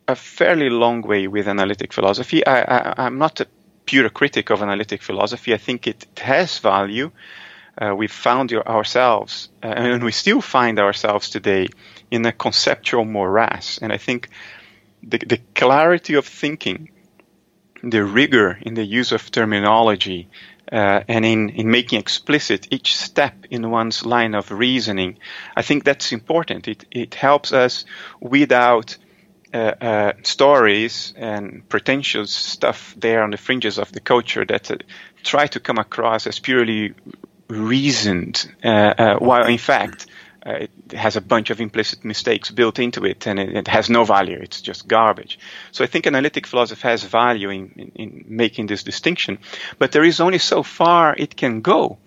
a 0.09 0.15
fairly 0.15 0.69
long 0.71 1.03
way 1.03 1.27
with 1.27 1.47
analytic 1.47 1.93
philosophy. 1.93 2.45
I, 2.45 3.05
am 3.05 3.19
not 3.19 3.39
a 3.41 3.47
pure 3.85 4.09
critic 4.09 4.49
of 4.49 4.63
analytic 4.63 5.03
philosophy. 5.03 5.53
I 5.53 5.57
think 5.57 5.85
it 5.85 6.07
has 6.17 6.57
value. 6.57 7.11
Uh, 7.77 7.93
we 7.95 8.07
found 8.07 8.51
ourselves, 8.51 9.49
uh, 9.63 9.67
and 9.67 10.03
we 10.03 10.11
still 10.11 10.41
find 10.41 10.79
ourselves 10.79 11.29
today 11.29 11.67
in 12.09 12.25
a 12.25 12.31
conceptual 12.31 13.05
morass. 13.05 13.77
And 13.77 13.93
I 13.93 13.97
think 13.97 14.29
the, 15.03 15.19
the 15.19 15.39
clarity 15.53 16.15
of 16.15 16.25
thinking, 16.25 16.89
the 17.83 18.03
rigor 18.03 18.57
in 18.61 18.73
the 18.73 18.83
use 18.83 19.11
of 19.11 19.29
terminology, 19.31 20.27
uh, 20.71 21.03
and 21.07 21.23
in, 21.23 21.49
in 21.49 21.69
making 21.69 21.99
explicit 21.99 22.67
each 22.71 22.97
step 22.97 23.45
in 23.51 23.69
one's 23.69 24.05
line 24.05 24.33
of 24.33 24.51
reasoning, 24.51 25.19
I 25.55 25.61
think 25.61 25.83
that's 25.83 26.11
important. 26.11 26.67
It, 26.67 26.85
it 26.89 27.13
helps 27.13 27.53
us 27.53 27.85
weed 28.19 28.51
out 28.51 28.97
uh, 29.51 29.57
uh, 29.57 30.13
stories 30.21 31.13
and 31.17 31.67
pretentious 31.69 32.31
stuff 32.31 32.93
there 32.97 33.23
on 33.23 33.31
the 33.31 33.37
fringes 33.37 33.79
of 33.79 33.91
the 33.91 33.99
culture 33.99 34.45
that 34.45 34.69
uh, 34.69 34.77
try 35.23 35.47
to 35.47 35.59
come 35.59 35.79
across 35.79 36.27
as 36.27 36.37
purely 36.37 36.93
reasoned, 37.47 38.47
uh, 38.63 39.15
while 39.17 39.47
in 39.47 39.57
fact 39.57 40.05
it 40.45 40.69
has 40.91 41.15
a 41.15 41.21
bunch 41.21 41.49
of 41.49 41.61
implicit 41.61 42.05
mistakes 42.05 42.51
built 42.51 42.77
into 42.77 43.05
it 43.05 43.25
and 43.25 43.39
it, 43.39 43.55
it, 43.55 43.67
has 43.67 43.89
no 43.89 44.03
value. 44.03 44.37
It's 44.39 44.61
just 44.61 44.87
garbage. 44.87 45.39
So 45.71 45.83
I 45.83 45.87
think 45.87 46.05
analytic 46.05 46.45
philosophy 46.45 46.87
has 46.87 47.03
value 47.03 47.49
in, 47.49 47.71
in, 47.75 47.91
in, 47.95 48.25
making 48.27 48.67
this 48.67 48.83
distinction, 48.83 49.39
but 49.79 49.91
there 49.91 50.03
is 50.03 50.19
only 50.19 50.37
so 50.37 50.61
far 50.61 51.15
it 51.17 51.35
can 51.35 51.61
go 51.61 51.97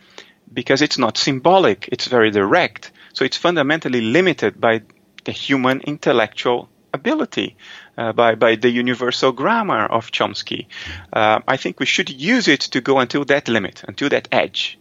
because 0.53 0.81
it's 0.81 0.99
not 0.99 1.19
symbolic. 1.19 1.89
It's 1.91 2.07
very 2.07 2.31
direct. 2.31 2.93
So 3.15 3.25
it's 3.25 3.37
fundamentally 3.37 4.01
limited 4.01 4.61
by 4.61 4.83
the 5.25 5.33
human 5.33 5.81
intellectual 5.81 6.69
ability. 6.93 7.57
Uh, 7.95 8.11
by, 8.11 8.35
by 8.35 8.55
the 8.55 8.71
universal 8.71 9.33
grammar 9.33 9.85
of 9.85 10.11
Chomsky. 10.11 10.65
Uh, 11.13 11.41
I 11.47 11.59
think 11.59 11.79
we 11.79 11.85
should 11.85 12.09
use 12.09 12.49
it 12.49 12.61
to 12.73 12.81
go 12.81 13.01
until 13.01 13.27
that 13.27 13.49
limit, 13.49 13.85
until 13.87 14.09
that 14.09 14.29
edge. 14.33 14.79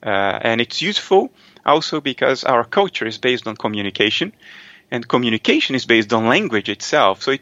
Uh, 0.00 0.38
and 0.42 0.60
it's 0.60 0.80
useful 0.80 1.32
also 1.64 2.00
because 2.00 2.44
our 2.44 2.62
culture 2.62 3.04
is 3.04 3.18
based 3.18 3.48
on 3.48 3.56
communication, 3.56 4.32
and 4.92 5.08
communication 5.08 5.74
is 5.74 5.86
based 5.86 6.12
on 6.12 6.28
language 6.28 6.68
itself. 6.68 7.24
So, 7.24 7.32
it, 7.32 7.40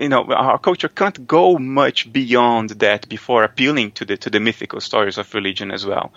you 0.00 0.08
know, 0.08 0.24
our 0.24 0.58
culture 0.58 0.88
can't 0.88 1.24
go 1.28 1.56
much 1.56 2.12
beyond 2.12 2.70
that 2.80 3.08
before 3.08 3.44
appealing 3.44 3.92
to 3.92 4.04
the 4.04 4.16
to 4.16 4.30
the 4.30 4.40
mythical 4.40 4.80
stories 4.80 5.16
of 5.16 5.32
religion 5.32 5.70
as 5.70 5.86
well. 5.86 6.12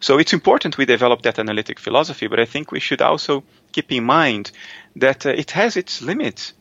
So, 0.00 0.18
it's 0.18 0.32
important 0.32 0.78
we 0.78 0.86
develop 0.86 1.20
that 1.22 1.38
analytic 1.38 1.78
philosophy, 1.78 2.28
but 2.28 2.40
I 2.40 2.46
think 2.46 2.72
we 2.72 2.80
should 2.80 3.02
also 3.02 3.44
keep 3.72 3.92
in 3.92 4.04
mind 4.04 4.52
that 4.96 5.26
uh, 5.26 5.30
it 5.30 5.50
has 5.50 5.76
its 5.76 6.00
limits 6.00 6.54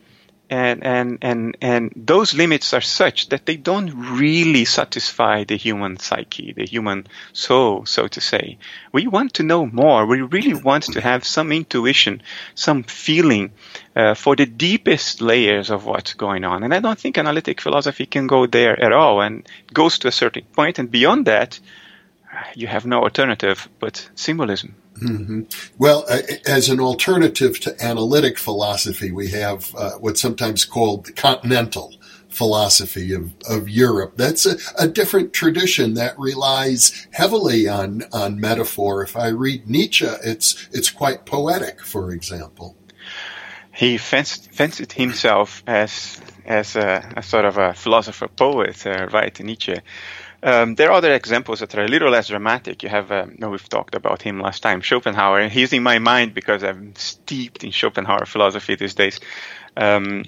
and 0.50 0.83
and 0.83 1.17
and 1.21 1.57
and 1.62 1.91
those 1.95 2.33
limits 2.33 2.73
are 2.73 2.81
such 2.81 3.29
that 3.29 3.45
they 3.45 3.55
don't 3.55 4.19
really 4.19 4.65
satisfy 4.65 5.43
the 5.43 5.55
human 5.55 5.97
psyche, 5.97 6.53
the 6.53 6.65
human 6.65 7.07
soul, 7.31 7.85
so 7.85 8.07
to 8.07 8.21
say. 8.21 8.57
We 8.91 9.07
want 9.07 9.35
to 9.35 9.43
know 9.43 9.65
more. 9.65 10.05
We 10.05 10.21
really 10.21 10.53
want 10.53 10.83
to 10.93 11.01
have 11.01 11.25
some 11.25 11.51
intuition, 11.51 12.21
some 12.55 12.83
feeling 12.83 13.51
uh, 13.95 14.13
for 14.15 14.35
the 14.35 14.45
deepest 14.45 15.21
layers 15.21 15.69
of 15.69 15.85
what's 15.85 16.13
going 16.13 16.43
on. 16.43 16.63
And 16.63 16.73
I 16.73 16.79
don't 16.79 17.00
think 17.00 17.17
analytic 17.17 17.62
philosophy 17.62 18.05
can 18.05 18.27
go 18.27 18.45
there 18.45 18.79
at 18.79 18.91
all. 18.91 19.21
And 19.21 19.47
goes 19.73 20.00
to 20.00 20.07
a 20.07 20.12
certain 20.12 20.45
point, 20.53 20.77
and 20.77 20.91
beyond 20.91 21.25
that, 21.25 21.59
you 22.55 22.67
have 22.67 22.85
no 22.85 23.01
alternative 23.01 23.69
but 23.79 24.09
symbolism. 24.15 24.75
Mm-hmm. 25.01 25.41
Well, 25.77 26.05
uh, 26.09 26.21
as 26.45 26.69
an 26.69 26.79
alternative 26.79 27.59
to 27.61 27.83
analytic 27.83 28.37
philosophy, 28.37 29.11
we 29.11 29.29
have 29.29 29.73
uh, 29.75 29.91
what's 29.93 30.21
sometimes 30.21 30.65
called 30.65 31.07
the 31.07 31.13
continental 31.13 31.93
philosophy 32.29 33.13
of, 33.13 33.33
of 33.47 33.69
Europe. 33.69 34.13
That's 34.17 34.45
a, 34.45 34.57
a, 34.77 34.87
different 34.87 35.33
tradition 35.33 35.93
that 35.95 36.17
relies 36.17 37.07
heavily 37.11 37.67
on, 37.67 38.03
on 38.11 38.39
metaphor. 38.39 39.03
If 39.03 39.15
I 39.15 39.27
read 39.27 39.69
Nietzsche, 39.69 40.07
it's, 40.23 40.67
it's 40.71 40.89
quite 40.89 41.25
poetic, 41.25 41.81
for 41.81 42.11
example. 42.11 42.75
He 43.71 43.97
fancied, 43.97 44.53
fancied 44.53 44.91
himself 44.91 45.63
as, 45.67 46.19
as 46.45 46.75
a, 46.75 47.13
a, 47.17 47.23
sort 47.23 47.45
of 47.45 47.57
a 47.57 47.73
philosopher 47.73 48.27
poet, 48.27 48.85
uh, 48.85 49.07
right, 49.11 49.39
Nietzsche. 49.39 49.77
Um, 50.43 50.75
there 50.75 50.89
are 50.89 50.97
other 50.97 51.13
examples 51.13 51.62
that 51.62 51.73
are 51.75 51.85
a 51.85 51.88
little 51.88 52.09
less 52.09 52.27
dramatic. 52.27 52.83
You 52.83 52.89
have, 52.89 53.12
uh, 53.12 53.27
no, 53.38 53.50
we've 53.50 53.69
talked 53.69 53.95
about 53.95 54.21
him 54.21 54.41
last 54.41 54.62
time, 54.62 54.81
Schopenhauer. 54.81 55.47
He's 55.47 55.71
in 55.71 55.83
my 55.83 56.00
mind 56.00 56.33
because 56.33 56.63
I'm 56.63 56.93
steeped 56.95 57.63
in 57.63 57.71
Schopenhauer 57.71 58.25
philosophy 58.25 58.75
these 58.75 58.93
days. 58.93 59.21
Um, 59.77 60.25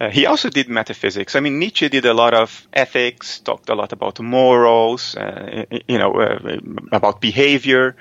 uh, 0.00 0.10
he 0.10 0.26
also 0.26 0.48
did 0.48 0.68
metaphysics. 0.68 1.34
I 1.34 1.40
mean, 1.40 1.58
Nietzsche 1.58 1.88
did 1.88 2.04
a 2.04 2.14
lot 2.14 2.34
of 2.34 2.68
ethics, 2.72 3.40
talked 3.40 3.68
a 3.68 3.74
lot 3.74 3.92
about 3.92 4.20
morals, 4.20 5.16
uh, 5.16 5.64
you 5.88 5.98
know, 5.98 6.12
uh, 6.12 6.58
about 6.92 7.20
behavior. 7.20 7.96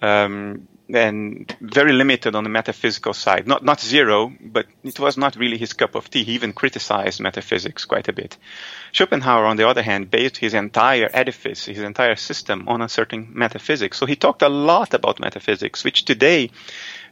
Um, 0.00 0.68
and 0.94 1.56
very 1.60 1.92
limited 1.92 2.34
on 2.34 2.44
the 2.44 2.50
metaphysical 2.50 3.14
side. 3.14 3.46
Not 3.46 3.64
not 3.64 3.80
zero, 3.80 4.32
but 4.40 4.66
it 4.82 4.98
was 4.98 5.16
not 5.16 5.36
really 5.36 5.58
his 5.58 5.72
cup 5.72 5.94
of 5.94 6.10
tea. 6.10 6.24
He 6.24 6.32
even 6.32 6.52
criticized 6.52 7.20
metaphysics 7.20 7.84
quite 7.84 8.08
a 8.08 8.12
bit. 8.12 8.36
Schopenhauer, 8.92 9.46
on 9.46 9.56
the 9.56 9.68
other 9.68 9.82
hand, 9.82 10.10
based 10.10 10.36
his 10.36 10.54
entire 10.54 11.08
edifice, 11.12 11.66
his 11.66 11.82
entire 11.82 12.16
system 12.16 12.68
on 12.68 12.82
a 12.82 12.88
certain 12.88 13.28
metaphysics. 13.32 13.98
So 13.98 14.06
he 14.06 14.16
talked 14.16 14.42
a 14.42 14.48
lot 14.48 14.94
about 14.94 15.20
metaphysics, 15.20 15.84
which 15.84 16.04
today 16.04 16.50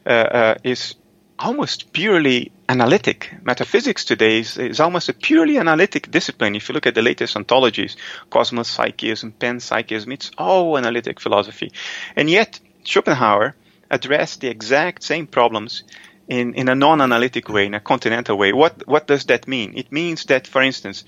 uh, 0.06 0.10
uh, 0.10 0.54
is 0.64 0.94
almost 1.38 1.92
purely 1.92 2.50
analytic. 2.68 3.32
Metaphysics 3.42 4.04
today 4.04 4.40
is, 4.40 4.58
is, 4.58 4.80
almost 4.80 5.08
a 5.08 5.12
purely 5.12 5.58
analytic 5.58 6.10
discipline. 6.10 6.56
If 6.56 6.68
you 6.68 6.74
look 6.74 6.86
at 6.86 6.94
the 6.94 7.02
latest 7.02 7.36
ontologies, 7.36 7.96
cosmopsychism, 8.30 9.32
panpsychism, 9.38 10.12
it's 10.12 10.30
all 10.36 10.76
analytic 10.76 11.20
philosophy. 11.20 11.72
And 12.16 12.28
yet, 12.28 12.58
Schopenhauer 12.84 13.54
address 13.90 14.36
the 14.36 14.48
exact 14.48 15.02
same 15.02 15.26
problems 15.26 15.84
in, 16.28 16.54
in 16.54 16.68
a 16.68 16.74
non-analytic 16.74 17.48
way, 17.48 17.66
in 17.66 17.74
a 17.74 17.80
continental 17.80 18.36
way. 18.36 18.52
What 18.52 18.86
what 18.86 19.06
does 19.06 19.24
that 19.26 19.48
mean? 19.48 19.72
It 19.76 19.90
means 19.90 20.24
that, 20.26 20.46
for 20.46 20.62
instance, 20.62 21.04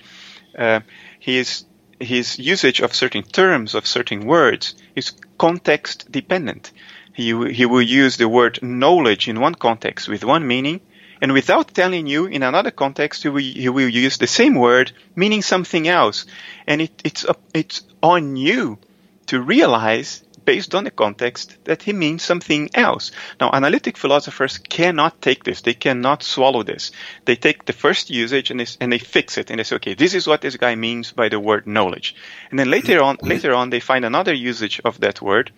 uh, 0.59 0.81
his 1.19 1.65
his 2.01 2.39
usage 2.39 2.81
of 2.81 2.95
certain 2.95 3.23
terms 3.23 3.75
of 3.75 3.87
certain 3.87 4.27
words 4.27 4.75
is 4.97 5.13
context 5.39 6.11
dependent. 6.11 6.73
He 7.13 7.53
he 7.53 7.67
will 7.67 7.83
use 7.83 8.17
the 8.17 8.29
word 8.29 8.59
knowledge 8.63 9.29
in 9.29 9.41
one 9.41 9.55
context 9.55 10.09
with 10.09 10.25
one 10.25 10.47
meaning, 10.47 10.81
and 11.21 11.33
without 11.33 11.75
telling 11.75 12.07
you 12.07 12.27
in 12.27 12.43
another 12.43 12.71
context, 12.71 13.23
he 13.23 13.29
will, 13.29 13.43
he 13.43 13.69
will 13.69 13.89
use 13.89 14.17
the 14.17 14.27
same 14.27 14.55
word 14.55 14.93
meaning 15.15 15.43
something 15.43 15.87
else, 15.87 16.25
and 16.67 16.81
it, 16.81 17.03
it's 17.05 17.27
it's 17.53 17.83
on 18.03 18.37
you 18.37 18.79
to 19.27 19.41
realize 19.41 20.23
based 20.45 20.75
on 20.75 20.85
the 20.85 20.91
context 20.91 21.57
that 21.65 21.83
he 21.83 21.93
means 21.93 22.23
something 22.23 22.71
else. 22.75 23.11
Now, 23.41 23.51
analytic 23.53 23.97
philosophers 23.97 24.59
cannot 24.59 25.21
take 25.23 25.45
this. 25.45 25.61
They 25.61 25.75
cannot 25.75 26.23
swallow 26.23 26.63
this. 26.63 26.91
They 27.25 27.37
take 27.37 27.65
the 27.65 27.73
first 27.73 28.11
usage 28.11 28.51
and 28.51 28.61
they, 28.61 28.67
and 28.81 28.93
they 28.93 28.99
fix 28.99 29.39
it 29.39 29.51
and 29.51 29.59
they 29.59 29.65
say, 29.65 29.77
okay, 29.77 29.95
this 29.95 30.15
is 30.15 30.27
what 30.27 30.41
this 30.41 30.57
guy 30.57 30.75
means 30.75 31.13
by 31.13 31.29
the 31.29 31.41
word 31.41 31.67
knowledge. 31.67 32.15
And 32.51 32.59
then 32.59 32.71
later 32.71 33.03
on, 33.03 33.19
later 33.23 33.55
on, 33.55 33.71
they 33.71 33.81
find 33.81 34.05
another 34.05 34.35
usage 34.35 34.81
of 34.85 35.01
that 35.01 35.21
word. 35.23 35.53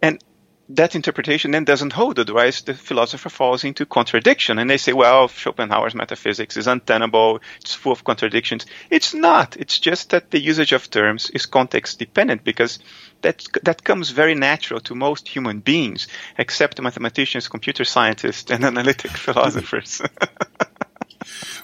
And 0.00 0.22
that 0.70 0.94
interpretation 0.94 1.50
then 1.50 1.64
doesn't 1.64 1.94
hold. 1.94 2.18
Otherwise, 2.18 2.62
the 2.62 2.74
philosopher 2.74 3.30
falls 3.30 3.64
into 3.64 3.86
contradiction. 3.86 4.58
And 4.58 4.68
they 4.68 4.76
say, 4.76 4.92
well, 4.92 5.28
Schopenhauer's 5.28 5.94
metaphysics 5.94 6.56
is 6.56 6.66
untenable, 6.66 7.40
it's 7.60 7.74
full 7.74 7.92
of 7.92 8.04
contradictions. 8.04 8.66
It's 8.90 9.14
not. 9.14 9.56
It's 9.56 9.78
just 9.78 10.10
that 10.10 10.30
the 10.30 10.40
usage 10.40 10.72
of 10.72 10.90
terms 10.90 11.30
is 11.30 11.46
context 11.46 11.98
dependent 11.98 12.44
because 12.44 12.78
that, 13.22 13.44
that 13.62 13.82
comes 13.82 14.10
very 14.10 14.34
natural 14.34 14.80
to 14.80 14.94
most 14.94 15.26
human 15.26 15.60
beings, 15.60 16.06
except 16.36 16.80
mathematicians, 16.80 17.48
computer 17.48 17.84
scientists, 17.84 18.50
and 18.50 18.64
analytic 18.64 19.12
philosophers. 19.12 20.02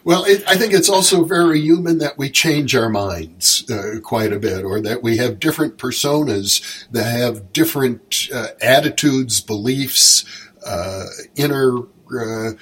Well, 0.05 0.25
it, 0.25 0.45
I 0.47 0.57
think 0.57 0.73
it's 0.73 0.89
also 0.89 1.25
very 1.25 1.61
human 1.61 1.99
that 1.99 2.19
we 2.19 2.31
change 2.31 2.75
our 2.75 2.89
minds 2.89 3.69
uh, 3.71 4.01
quite 4.03 4.33
a 4.33 4.39
bit, 4.39 4.65
or 4.65 4.81
that 4.81 5.03
we 5.03 5.17
have 5.17 5.41
different 5.41 5.79
personas 5.79 6.87
that 6.91 7.05
have 7.05 7.53
different 7.53 8.29
uh, 8.33 8.49
attitudes, 8.61 9.41
beliefs, 9.41 10.25
uh, 10.67 11.07
inner 11.37 11.79
uh, 12.15 12.53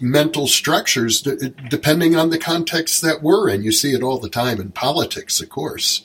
mental 0.00 0.46
structures, 0.46 1.22
d- 1.22 1.54
depending 1.68 2.16
on 2.16 2.30
the 2.30 2.38
context 2.38 3.02
that 3.02 3.22
we're 3.22 3.48
in. 3.48 3.62
You 3.62 3.72
see 3.72 3.92
it 3.92 4.02
all 4.02 4.18
the 4.18 4.30
time 4.30 4.60
in 4.60 4.70
politics, 4.70 5.40
of 5.40 5.48
course. 5.48 6.04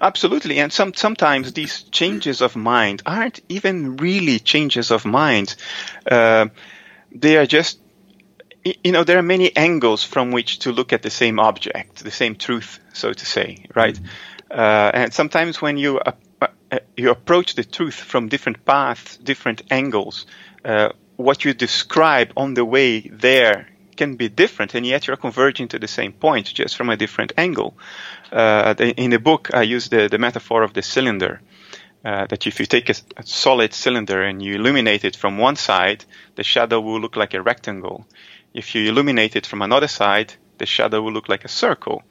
Absolutely, 0.00 0.58
and 0.58 0.72
some 0.72 0.94
sometimes 0.94 1.52
these 1.52 1.82
changes 1.84 2.40
of 2.40 2.56
mind 2.56 3.02
aren't 3.06 3.40
even 3.48 3.96
really 3.96 4.38
changes 4.38 4.90
of 4.90 5.04
mind. 5.04 5.54
Uh, 6.10 6.46
they 7.12 7.36
are 7.36 7.46
just 7.46 7.78
you 8.64 8.92
know, 8.92 9.04
there 9.04 9.18
are 9.18 9.22
many 9.22 9.54
angles 9.56 10.04
from 10.04 10.30
which 10.30 10.60
to 10.60 10.72
look 10.72 10.92
at 10.92 11.02
the 11.02 11.10
same 11.10 11.38
object, 11.38 12.02
the 12.02 12.10
same 12.10 12.34
truth, 12.36 12.80
so 12.92 13.12
to 13.12 13.26
say, 13.26 13.66
right? 13.74 13.94
Mm-hmm. 13.94 14.06
Uh, 14.50 14.90
and 14.94 15.12
sometimes 15.12 15.60
when 15.60 15.76
you 15.76 15.98
uh, 15.98 16.12
uh, 16.40 16.78
you 16.96 17.10
approach 17.10 17.54
the 17.54 17.64
truth 17.64 17.94
from 17.94 18.28
different 18.28 18.64
paths, 18.64 19.16
different 19.18 19.62
angles, 19.70 20.26
uh, 20.64 20.90
what 21.16 21.44
you 21.44 21.54
describe 21.54 22.32
on 22.36 22.54
the 22.54 22.64
way 22.64 23.00
there 23.00 23.68
can 23.96 24.16
be 24.16 24.28
different, 24.28 24.74
and 24.74 24.84
yet 24.84 25.06
you're 25.06 25.16
converging 25.16 25.68
to 25.68 25.78
the 25.78 25.88
same 25.88 26.12
point, 26.12 26.52
just 26.52 26.76
from 26.76 26.90
a 26.90 26.96
different 26.96 27.32
angle. 27.36 27.74
Uh, 28.32 28.74
in 28.78 29.10
the 29.10 29.18
book, 29.18 29.50
I 29.54 29.62
use 29.62 29.88
the, 29.88 30.08
the 30.08 30.18
metaphor 30.18 30.62
of 30.62 30.72
the 30.72 30.82
cylinder. 30.82 31.40
Uh, 32.04 32.26
that 32.26 32.46
if 32.46 32.60
you 32.60 32.66
take 32.66 32.90
a, 32.90 32.94
a, 33.16 33.24
solid 33.24 33.72
cylinder 33.72 34.20
and 34.22 34.42
you 34.42 34.56
illuminate 34.56 35.06
it 35.06 35.16
from 35.16 35.38
one 35.38 35.56
side, 35.56 36.04
the 36.34 36.42
shadow 36.42 36.78
will 36.78 37.00
look 37.00 37.16
like 37.16 37.32
a 37.32 37.40
rectangle. 37.40 38.06
If 38.54 38.74
you 38.74 38.88
illuminate 38.88 39.36
it 39.36 39.46
from 39.46 39.62
another 39.62 39.88
side, 39.88 40.34
the 40.58 40.66
shadow 40.66 41.02
will 41.02 41.12
look 41.12 41.28
like 41.28 41.44
a 41.44 41.48
circle. 41.48 42.04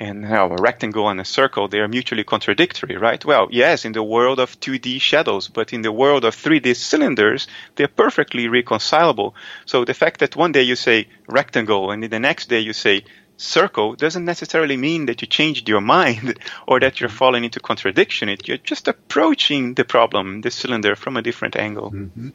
And 0.00 0.22
you 0.22 0.28
know, 0.28 0.52
a 0.52 0.62
rectangle 0.62 1.08
and 1.08 1.20
a 1.20 1.24
circle, 1.24 1.66
they 1.66 1.78
are 1.78 1.88
mutually 1.88 2.22
contradictory, 2.22 2.96
right? 2.96 3.24
Well, 3.24 3.48
yes, 3.50 3.84
in 3.84 3.92
the 3.92 4.02
world 4.02 4.38
of 4.38 4.60
2D 4.60 5.00
shadows, 5.00 5.48
but 5.48 5.72
in 5.72 5.82
the 5.82 5.90
world 5.90 6.24
of 6.24 6.36
3D 6.36 6.76
cylinders, 6.76 7.48
they're 7.74 7.88
perfectly 7.88 8.46
reconcilable. 8.46 9.34
So 9.64 9.84
the 9.84 9.94
fact 9.94 10.20
that 10.20 10.36
one 10.36 10.52
day 10.52 10.62
you 10.62 10.76
say 10.76 11.08
rectangle 11.26 11.90
and 11.90 12.04
the 12.04 12.20
next 12.20 12.48
day 12.48 12.60
you 12.60 12.72
say 12.72 13.04
circle 13.38 13.94
doesn't 13.94 14.24
necessarily 14.24 14.76
mean 14.76 15.06
that 15.06 15.22
you 15.22 15.26
changed 15.26 15.68
your 15.68 15.80
mind 15.80 16.38
or 16.68 16.80
that 16.80 17.00
you're 17.00 17.08
falling 17.08 17.44
into 17.44 17.60
contradiction. 17.60 18.28
It, 18.28 18.46
you're 18.46 18.58
just 18.58 18.86
approaching 18.88 19.74
the 19.74 19.84
problem, 19.84 20.42
the 20.42 20.50
cylinder, 20.50 20.94
from 20.96 21.16
a 21.16 21.22
different 21.22 21.56
angle. 21.56 21.90
Mm-hmm. 21.90 22.28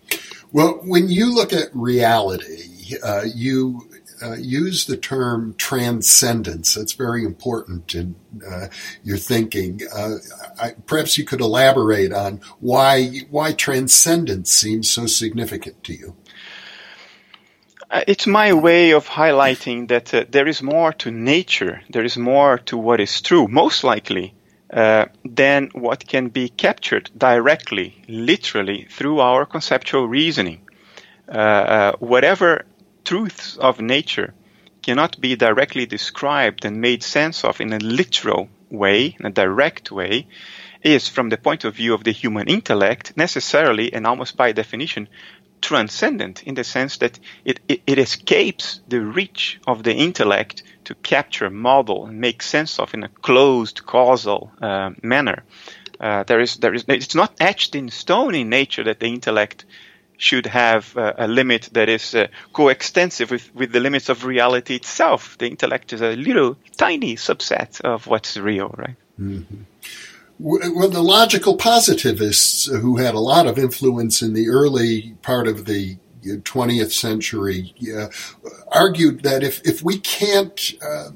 Well, 0.51 0.81
when 0.83 1.07
you 1.07 1.33
look 1.33 1.53
at 1.53 1.69
reality, 1.73 2.72
uh, 3.03 3.23
you 3.23 3.89
uh, 4.23 4.35
use 4.35 4.85
the 4.85 4.95
term 4.95 5.53
transcendence. 5.57 6.75
That's 6.75 6.93
very 6.93 7.25
important 7.25 7.93
in 7.93 8.15
uh, 8.47 8.67
your 9.03 9.17
thinking. 9.17 9.81
Uh, 9.93 10.15
I, 10.59 10.71
perhaps 10.85 11.17
you 11.17 11.25
could 11.25 11.41
elaborate 11.41 12.13
on 12.13 12.39
why 12.59 13.21
why 13.29 13.53
transcendence 13.53 14.51
seems 14.51 14.89
so 14.89 15.07
significant 15.07 15.83
to 15.85 15.93
you. 15.93 16.15
Uh, 17.89 18.03
it's 18.07 18.25
my 18.25 18.53
way 18.53 18.91
of 18.91 19.07
highlighting 19.07 19.89
that 19.89 20.13
uh, 20.13 20.25
there 20.29 20.47
is 20.47 20.61
more 20.61 20.93
to 20.93 21.11
nature. 21.11 21.81
There 21.89 22.05
is 22.05 22.17
more 22.17 22.59
to 22.59 22.77
what 22.77 23.01
is 23.01 23.21
true, 23.21 23.47
most 23.47 23.83
likely, 23.83 24.33
than 24.69 25.69
what 25.73 26.07
can 26.07 26.29
be 26.29 26.49
captured 26.49 27.11
directly, 27.15 28.03
literally, 28.07 28.87
through 28.89 29.19
our 29.19 29.45
conceptual 29.45 30.07
reasoning. 30.07 30.61
whatever 31.99 32.65
truths 33.03 33.57
of 33.57 33.81
nature 33.81 34.33
cannot 34.81 35.19
be 35.19 35.35
directly 35.35 35.85
described 35.85 36.65
and 36.65 36.81
made 36.81 37.03
sense 37.03 37.43
of 37.43 37.61
in 37.61 37.73
a 37.73 37.79
literal 37.79 38.49
way, 38.69 39.15
in 39.19 39.25
a 39.25 39.31
direct 39.31 39.91
way, 39.91 40.27
is, 40.81 41.07
from 41.07 41.29
the 41.29 41.37
point 41.37 41.63
of 41.63 41.75
view 41.75 41.93
of 41.93 42.03
the 42.03 42.11
human 42.11 42.47
intellect, 42.47 43.15
necessarily 43.15 43.93
and 43.93 44.05
almost 44.05 44.35
by 44.35 44.51
definition 44.51 45.07
transcendent 45.61 46.43
in 46.43 46.55
the 46.55 46.63
sense 46.63 46.97
that 46.97 47.17
it, 47.45 47.59
it, 47.69 47.81
it 47.87 47.97
escapes 47.97 48.81
the 48.89 48.99
reach 48.99 49.59
of 49.65 49.83
the 49.83 49.95
intellect 49.95 50.61
to 50.83 50.93
capture, 50.95 51.49
model, 51.49 52.05
and 52.05 52.19
make 52.19 52.43
sense 52.43 52.79
of 52.79 52.93
in 52.93 53.03
a 53.03 53.07
closed 53.07 53.85
causal 53.85 54.51
uh, 54.61 54.91
manner. 55.01 55.43
Uh, 55.99 56.23
there 56.23 56.41
is, 56.41 56.57
there 56.57 56.73
is, 56.73 56.83
it's 56.89 57.15
not 57.15 57.33
etched 57.39 57.75
in 57.75 57.89
stone 57.89 58.35
in 58.35 58.49
nature 58.49 58.83
that 58.83 58.99
the 58.99 59.07
intellect 59.07 59.63
should 60.23 60.45
have 60.45 60.95
uh, 60.95 61.13
a 61.17 61.27
limit 61.27 61.69
that 61.73 61.89
is 61.89 62.15
uh, 62.15 62.27
coextensive 62.53 63.29
with, 63.29 63.53
with 63.53 63.73
the 63.73 63.81
limits 63.81 64.07
of 64.07 64.23
reality 64.23 64.75
itself. 64.75 65.37
The 65.37 65.47
intellect 65.47 65.91
is 65.91 66.01
a 66.01 66.15
little 66.15 66.55
tiny 66.77 67.15
subset 67.17 67.81
of 67.81 68.07
what's 68.07 68.37
real, 68.37 68.73
right? 68.77 68.95
Mm-hmm. 69.19 69.63
Well, 70.39 70.89
the 70.89 71.03
logical 71.03 71.57
positivists, 71.57 72.65
who 72.65 72.97
had 72.97 73.13
a 73.13 73.19
lot 73.19 73.47
of 73.47 73.59
influence 73.59 74.21
in 74.21 74.33
the 74.33 74.49
early 74.49 75.15
part 75.21 75.47
of 75.47 75.65
the 75.65 75.97
20th 76.23 76.91
century, 76.91 77.73
uh, 77.95 78.07
argued 78.71 79.23
that 79.23 79.43
if, 79.43 79.61
if 79.65 79.83
we 79.83 79.99
can't 79.99 80.73
uh, 80.81 81.09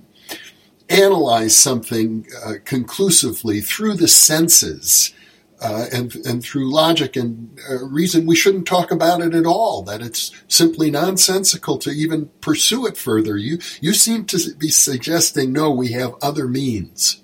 analyze 0.89 1.55
something 1.55 2.27
uh, 2.45 2.53
conclusively 2.65 3.61
through 3.61 3.95
the 3.95 4.07
senses, 4.07 5.13
uh, 5.59 5.87
and 5.91 6.15
and 6.25 6.43
through 6.43 6.71
logic 6.71 7.15
and 7.15 7.59
uh, 7.69 7.83
reason, 7.85 8.25
we 8.25 8.35
shouldn't 8.35 8.67
talk 8.67 8.91
about 8.91 9.21
it 9.21 9.33
at 9.33 9.45
all. 9.45 9.81
That 9.81 10.01
it's 10.01 10.31
simply 10.47 10.91
nonsensical 10.91 11.77
to 11.79 11.89
even 11.89 12.29
pursue 12.41 12.85
it 12.85 12.97
further. 12.97 13.37
You 13.37 13.59
you 13.81 13.93
seem 13.93 14.25
to 14.25 14.55
be 14.55 14.69
suggesting 14.69 15.51
no, 15.51 15.71
we 15.71 15.93
have 15.93 16.15
other 16.21 16.47
means. 16.47 17.23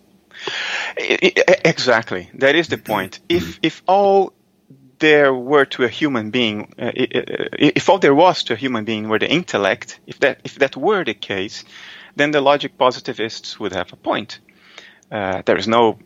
Exactly, 0.98 2.30
that 2.34 2.56
is 2.56 2.67
the 2.67 2.78
point. 2.78 3.19
If 3.30 3.60
if 3.62 3.84
all 3.88 4.34
there 5.00 5.34
were 5.34 5.65
to 5.65 5.84
a 5.84 5.89
human 5.89 6.32
being, 6.32 6.74
uh, 6.80 6.91
if 6.96 7.89
all 7.89 8.00
there 8.00 8.15
was 8.15 8.43
to 8.46 8.54
a 8.54 8.56
human 8.56 8.84
being 8.84 9.10
were 9.10 9.19
the 9.19 9.30
intellect, 9.30 10.00
if 10.08 10.19
that 10.19 10.39
if 10.43 10.56
that 10.56 10.76
were 10.76 11.04
the 11.04 11.13
case, 11.13 11.63
then 12.15 12.32
the 12.32 12.41
logic 12.41 12.78
positivists 12.78 13.60
would 13.60 13.74
have 13.74 13.93
a 13.93 13.96
point. 13.96 14.39
Uh, 15.12 15.43
there 15.46 15.58
is 15.58 15.67
no 15.67 16.00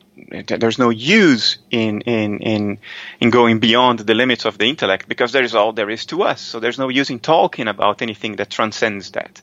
there's 0.47 0.80
no 0.80 0.89
use 0.89 1.58
in, 1.69 2.01
in, 2.01 2.39
in, 2.39 2.80
in 3.19 3.30
going 3.30 3.60
beyond 3.60 3.99
the 3.99 4.13
limits 4.13 4.45
of 4.45 4.58
the 4.58 4.65
intellect 4.65 5.08
because 5.08 5.32
there 5.32 5.43
is 5.43 5.56
all 5.56 5.73
there 5.73 5.89
is 5.89 6.06
to 6.08 6.23
us. 6.23 6.41
So 6.41 6.60
there's 6.60 6.80
no 6.80 6.89
use 6.89 7.10
in 7.10 7.19
talking 7.19 7.67
about 7.67 8.01
anything 8.01 8.38
that 8.38 8.49
transcends 8.49 9.12
that. 9.12 9.41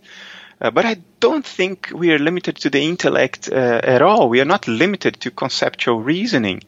Uh, 0.60 0.70
but 0.70 0.84
I 0.84 0.96
don't 1.20 1.44
think 1.44 1.90
we 1.92 2.12
are 2.12 2.18
limited 2.18 2.56
to 2.56 2.70
the 2.70 2.80
intellect 2.80 3.48
uh, 3.50 3.80
at 3.82 4.02
all. 4.02 4.28
We 4.28 4.40
are 4.40 4.46
not 4.46 4.68
limited 4.68 5.20
to 5.20 5.30
conceptual 5.30 6.00
reasoning. 6.00 6.62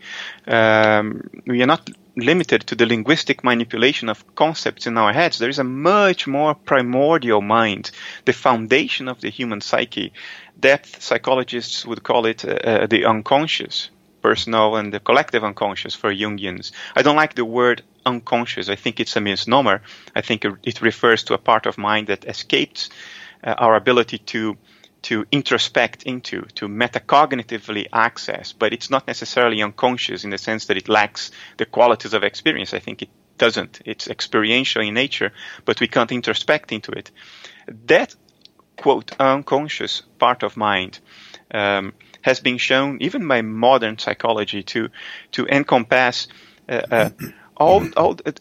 Um, 0.47 1.31
we 1.47 1.63
are 1.63 1.67
not 1.67 1.89
limited 2.17 2.63
to 2.67 2.75
the 2.75 2.87
linguistic 2.87 3.45
manipulation 3.45 4.09
of 4.09 4.35
concepts 4.35 4.87
in 4.87 4.99
our 4.99 5.13
heads. 5.13 5.39
There 5.39 5.51
is 5.51 5.59
a 5.59 5.65
much 5.65 6.27
more 6.27 6.55
primordial 6.55 7.43
mind, 7.43 7.91
the 8.25 8.33
foundation 8.33 9.09
of 9.09 9.21
the 9.21 9.31
human 9.31 9.61
psyche. 9.61 10.13
Depth 10.59 11.03
psychologists 11.03 11.85
would 11.87 12.03
call 12.03 12.27
it 12.27 12.45
uh, 12.45 12.53
uh 12.53 12.87
the 12.87 13.05
unconscious 13.05 13.91
personal 14.29 14.77
and 14.77 14.93
the 14.93 15.01
collective 15.09 15.45
unconscious 15.45 15.95
for 15.95 16.11
Jungians. 16.13 16.73
I 16.99 17.03
don't 17.03 17.21
like 17.23 17.35
the 17.35 17.45
word 17.45 17.83
unconscious. 18.05 18.69
I 18.69 18.77
think 18.83 18.99
it's 18.99 19.17
a 19.17 19.21
misnomer. 19.21 19.83
I 20.19 20.23
think 20.27 20.45
it 20.45 20.83
refers 20.83 21.25
to 21.25 21.35
a 21.35 21.45
part 21.51 21.67
of 21.67 21.79
mind 21.79 22.09
that 22.09 22.25
escapes 22.25 22.91
uh, 23.45 23.55
our 23.65 23.77
ability 23.77 24.19
to 24.33 24.57
to 25.03 25.25
introspect 25.31 26.03
into, 26.03 26.37
to 26.59 26.67
metacognitively 26.67 27.87
access, 27.93 28.53
but 28.53 28.73
it's 28.73 28.91
not 28.91 29.07
necessarily 29.07 29.63
unconscious 29.63 30.25
in 30.25 30.31
the 30.31 30.39
sense 30.39 30.67
that 30.67 30.77
it 30.77 30.89
lacks 30.89 31.31
the 31.59 31.67
qualities 31.67 32.15
of 32.15 32.25
experience. 32.25 32.75
I 32.75 32.81
think 32.81 33.03
it 33.03 33.11
doesn't. 33.39 33.83
It's 33.85 34.09
experiential 34.09 34.83
in 34.83 34.95
nature, 34.95 35.31
but 35.65 35.81
we 35.81 35.87
can't 35.87 36.11
introspect 36.11 36.73
into 36.73 36.91
it. 36.91 37.13
That 37.87 38.17
quote 38.77 39.13
unconscious 39.21 40.03
part 40.19 40.43
of 40.43 40.57
mind 40.57 40.99
um, 41.51 41.93
has 42.27 42.41
been 42.41 42.59
shown, 42.59 42.99
even 43.01 43.27
by 43.27 43.41
modern 43.43 43.99
psychology, 43.99 44.63
to 44.63 44.89
to 45.33 45.47
encompass 45.47 46.29
uh, 46.69 46.83
uh, 46.91 47.11
all 47.57 47.89
all. 47.97 48.17
Uh, 48.27 48.33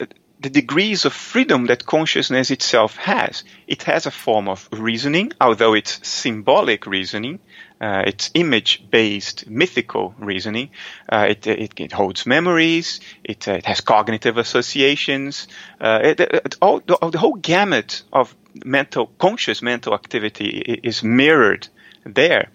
the 0.41 0.50
degrees 0.50 1.06
of 1.06 1.13
freedom 1.13 1.65
that 1.67 1.86
consciousness 1.86 2.52
itself 2.52 2.98
has. 2.98 3.43
It 3.67 3.84
has 3.84 4.06
a 4.06 4.12
form 4.12 4.48
of 4.48 4.67
reasoning, 4.71 5.32
although 5.39 5.74
it's 5.74 6.08
symbolic 6.08 6.86
reasoning, 6.86 7.39
uh, 7.82 8.04
it's 8.06 8.32
image-based, 8.34 9.48
mythical 9.48 10.13
reasoning. 10.19 10.69
Uh, 11.12 11.28
it, 11.30 11.48
it, 11.48 11.74
it, 11.78 11.91
holds 11.91 12.26
memories. 12.26 13.00
It, 13.24 13.48
uh, 13.48 13.54
it, 13.54 13.65
has 13.65 13.82
cognitive 13.82 14.38
associations. 14.38 15.48
Uh, 15.82 16.00
it, 16.04 16.56
all, 16.62 16.80
the, 16.80 16.98
the, 17.12 17.17
whole 17.17 17.36
gamut 17.36 18.04
of 18.13 18.36
mental, 18.63 19.08
conscious 19.17 19.62
mental 19.62 19.93
activity 19.93 20.80
is 20.84 21.04
mirrored 21.04 21.67
there. 22.06 22.50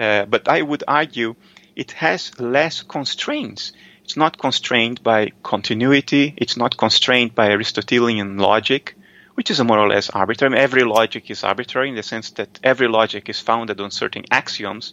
Uh, 0.00 0.24
but 0.24 0.48
I 0.48 0.62
would 0.62 0.82
argue 0.88 1.36
it 1.76 1.92
has 1.92 2.40
less 2.40 2.82
constraints. 2.82 3.72
It's 4.02 4.16
not 4.16 4.38
constrained 4.38 5.02
by 5.02 5.32
continuity. 5.42 6.34
It's 6.36 6.56
not 6.56 6.76
constrained 6.76 7.34
by 7.34 7.50
Aristotelian 7.50 8.38
logic 8.38 8.96
which 9.40 9.50
is 9.50 9.62
more 9.64 9.78
or 9.78 9.88
less 9.88 10.10
arbitrary. 10.10 10.58
Every 10.58 10.84
logic 10.84 11.30
is 11.30 11.44
arbitrary 11.44 11.88
in 11.88 11.94
the 11.94 12.02
sense 12.02 12.30
that 12.32 12.60
every 12.62 12.88
logic 12.88 13.30
is 13.30 13.40
founded 13.40 13.80
on 13.80 13.90
certain 13.90 14.24
axioms 14.30 14.92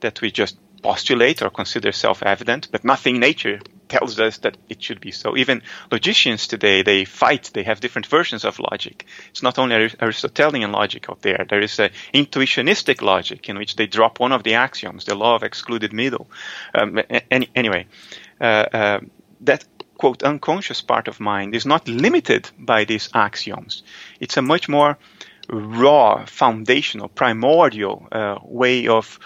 that 0.00 0.20
we 0.20 0.30
just 0.30 0.58
postulate 0.82 1.40
or 1.40 1.48
consider 1.48 1.92
self-evident, 1.92 2.68
but 2.70 2.84
nothing 2.84 3.14
in 3.14 3.20
nature 3.22 3.60
tells 3.88 4.18
us 4.18 4.38
that 4.38 4.56
it 4.68 4.82
should 4.82 5.00
be 5.00 5.10
so. 5.10 5.36
Even 5.36 5.62
logicians 5.90 6.46
today, 6.46 6.82
they 6.82 7.04
fight. 7.04 7.50
They 7.52 7.62
have 7.62 7.80
different 7.80 8.06
versions 8.06 8.44
of 8.44 8.58
logic. 8.58 9.06
It's 9.30 9.42
not 9.42 9.58
only 9.58 9.90
Aristotelian 10.00 10.72
logic 10.72 11.08
out 11.08 11.22
there. 11.22 11.46
There 11.48 11.60
is 11.60 11.78
a 11.78 11.90
intuitionistic 12.12 13.02
logic 13.02 13.48
in 13.48 13.58
which 13.58 13.76
they 13.76 13.86
drop 13.86 14.20
one 14.20 14.32
of 14.32 14.42
the 14.42 14.54
axioms, 14.54 15.04
the 15.04 15.14
law 15.14 15.34
of 15.34 15.42
excluded 15.42 15.92
middle. 15.92 16.28
Um, 16.74 17.00
any, 17.30 17.48
anyway, 17.54 17.86
uh, 18.40 18.44
uh, 18.44 19.00
that 19.42 19.64
quote 19.96 20.22
unconscious 20.22 20.82
part 20.82 21.08
of 21.08 21.20
mind 21.20 21.54
is 21.54 21.66
not 21.66 21.88
limited 21.88 22.50
by 22.58 22.84
these 22.84 23.08
axioms. 23.14 23.82
It's 24.20 24.36
a 24.36 24.42
much 24.42 24.68
more 24.68 24.98
raw, 25.48 26.24
foundational, 26.26 27.08
primordial 27.08 28.08
uh, 28.12 28.38
way 28.42 28.88
of, 28.88 29.18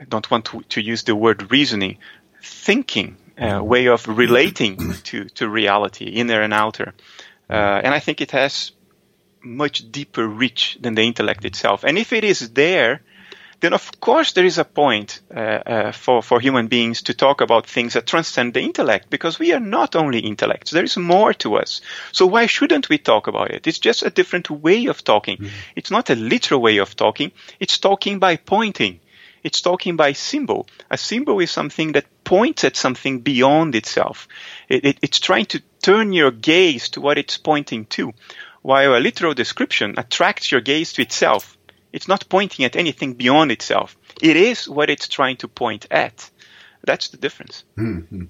I 0.00 0.04
don't 0.04 0.30
want 0.30 0.46
to, 0.46 0.62
to, 0.62 0.80
use 0.80 1.02
the 1.02 1.16
word 1.16 1.50
reasoning, 1.50 1.98
thinking, 2.42 3.16
uh, 3.38 3.62
way 3.62 3.86
of 3.86 4.06
relating 4.06 4.94
to, 5.04 5.24
to 5.24 5.48
reality, 5.48 6.06
inner 6.06 6.40
and 6.40 6.52
outer. 6.52 6.94
Uh, 7.48 7.52
and 7.84 7.94
I 7.94 8.00
think 8.00 8.20
it 8.20 8.30
has 8.30 8.72
much 9.42 9.90
deeper 9.90 10.26
reach 10.26 10.78
than 10.80 10.94
the 10.94 11.02
intellect 11.02 11.44
itself. 11.44 11.84
And 11.84 11.98
if 11.98 12.12
it 12.12 12.24
is 12.24 12.50
there, 12.50 13.02
then 13.60 13.72
of 13.72 14.00
course 14.00 14.32
there 14.32 14.44
is 14.44 14.58
a 14.58 14.64
point 14.64 15.20
uh, 15.34 15.38
uh, 15.38 15.92
for, 15.92 16.22
for 16.22 16.40
human 16.40 16.66
beings 16.66 17.02
to 17.02 17.14
talk 17.14 17.40
about 17.40 17.66
things 17.66 17.94
that 17.94 18.06
transcend 18.06 18.54
the 18.54 18.60
intellect 18.60 19.10
because 19.10 19.38
we 19.38 19.52
are 19.52 19.60
not 19.60 19.96
only 19.96 20.20
intellects. 20.20 20.70
There 20.70 20.84
is 20.84 20.96
more 20.96 21.32
to 21.34 21.56
us. 21.56 21.80
So 22.12 22.26
why 22.26 22.46
shouldn't 22.46 22.88
we 22.88 22.98
talk 22.98 23.26
about 23.26 23.50
it? 23.50 23.66
It's 23.66 23.78
just 23.78 24.02
a 24.02 24.10
different 24.10 24.50
way 24.50 24.86
of 24.86 25.04
talking. 25.04 25.36
Mm-hmm. 25.38 25.54
It's 25.76 25.90
not 25.90 26.10
a 26.10 26.14
literal 26.14 26.60
way 26.60 26.78
of 26.78 26.96
talking. 26.96 27.32
It's 27.60 27.78
talking 27.78 28.18
by 28.18 28.36
pointing. 28.36 29.00
It's 29.44 29.60
talking 29.60 29.96
by 29.96 30.14
symbol. 30.14 30.66
A 30.90 30.98
symbol 30.98 31.38
is 31.38 31.50
something 31.50 31.92
that 31.92 32.24
points 32.24 32.64
at 32.64 32.76
something 32.76 33.20
beyond 33.20 33.74
itself. 33.74 34.26
It, 34.68 34.84
it, 34.84 34.98
it's 35.02 35.20
trying 35.20 35.46
to 35.46 35.62
turn 35.82 36.12
your 36.12 36.32
gaze 36.32 36.88
to 36.90 37.00
what 37.00 37.18
it's 37.18 37.38
pointing 37.38 37.84
to, 37.86 38.12
while 38.62 38.96
a 38.96 38.98
literal 38.98 39.34
description 39.34 39.94
attracts 39.98 40.50
your 40.50 40.62
gaze 40.62 40.94
to 40.94 41.02
itself 41.02 41.56
it's 41.94 42.08
not 42.08 42.28
pointing 42.28 42.64
at 42.64 42.74
anything 42.74 43.14
beyond 43.14 43.52
itself. 43.52 43.96
It 44.20 44.36
is 44.36 44.68
what 44.68 44.90
it's 44.90 45.06
trying 45.06 45.36
to 45.38 45.48
point 45.48 45.86
at. 45.92 46.28
That's 46.82 47.08
the 47.08 47.16
difference. 47.16 47.62
Mm-hmm. 47.78 48.24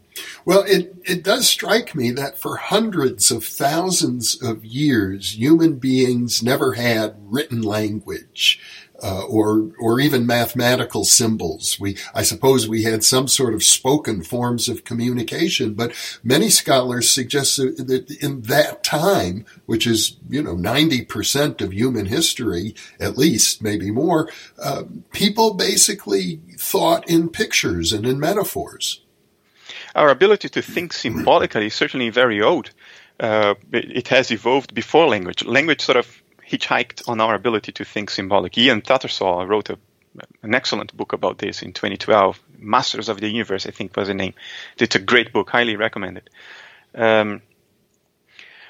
Well, 0.44 0.64
it, 0.64 0.94
it 1.06 1.24
does 1.24 1.48
strike 1.48 1.94
me 1.94 2.10
that 2.10 2.38
for 2.38 2.56
hundreds 2.56 3.30
of 3.30 3.42
thousands 3.42 4.40
of 4.40 4.66
years, 4.66 5.38
human 5.38 5.76
beings 5.76 6.42
never 6.42 6.74
had 6.74 7.16
written 7.18 7.62
language 7.62 8.60
uh, 9.04 9.22
or 9.28 9.70
or 9.78 10.00
even 10.00 10.26
mathematical 10.26 11.04
symbols. 11.04 11.78
We, 11.78 11.98
I 12.14 12.22
suppose, 12.22 12.66
we 12.66 12.84
had 12.84 13.04
some 13.04 13.28
sort 13.28 13.52
of 13.52 13.62
spoken 13.62 14.22
forms 14.22 14.66
of 14.66 14.84
communication, 14.84 15.74
but 15.74 15.92
many 16.24 16.48
scholars 16.48 17.10
suggest 17.10 17.58
that 17.58 18.16
in 18.22 18.42
that 18.42 18.82
time, 18.82 19.44
which 19.66 19.86
is 19.86 20.16
you 20.30 20.42
know 20.42 20.54
ninety 20.54 21.04
percent 21.04 21.60
of 21.60 21.74
human 21.74 22.06
history, 22.06 22.74
at 22.98 23.18
least 23.18 23.62
maybe 23.62 23.90
more, 23.90 24.30
uh, 24.58 24.84
people 25.12 25.52
basically 25.52 26.40
thought 26.56 27.06
in 27.06 27.28
pictures 27.28 27.92
and 27.92 28.06
in 28.06 28.18
metaphors. 28.18 29.02
Our 29.94 30.08
ability 30.08 30.48
to 30.48 30.62
think 30.62 30.94
symbolically 30.94 31.66
is 31.66 31.74
certainly 31.74 32.08
very 32.08 32.40
old. 32.40 32.70
Uh, 33.20 33.54
it 33.70 34.08
has 34.08 34.30
evolved 34.30 34.74
before 34.74 35.06
language. 35.06 35.44
Language 35.44 35.82
sort 35.82 35.98
of 35.98 36.23
hitchhiked 36.54 37.08
on 37.08 37.20
our 37.20 37.34
ability 37.34 37.72
to 37.72 37.84
think 37.84 38.10
symbolic. 38.10 38.56
Ian 38.58 38.82
Tattersall 38.82 39.48
wrote 39.48 39.70
a, 39.70 39.78
an 40.42 40.54
excellent 40.54 40.96
book 40.96 41.12
about 41.12 41.38
this 41.38 41.62
in 41.62 41.72
2012. 41.72 42.40
Masters 42.58 43.08
of 43.08 43.20
the 43.20 43.28
Universe, 43.28 43.66
I 43.66 43.70
think 43.70 43.96
was 43.96 44.08
the 44.08 44.14
name. 44.14 44.34
It's 44.78 44.94
a 44.94 45.00
great 45.00 45.32
book, 45.32 45.50
highly 45.50 45.76
recommended. 45.76 46.30
Um, 46.94 47.42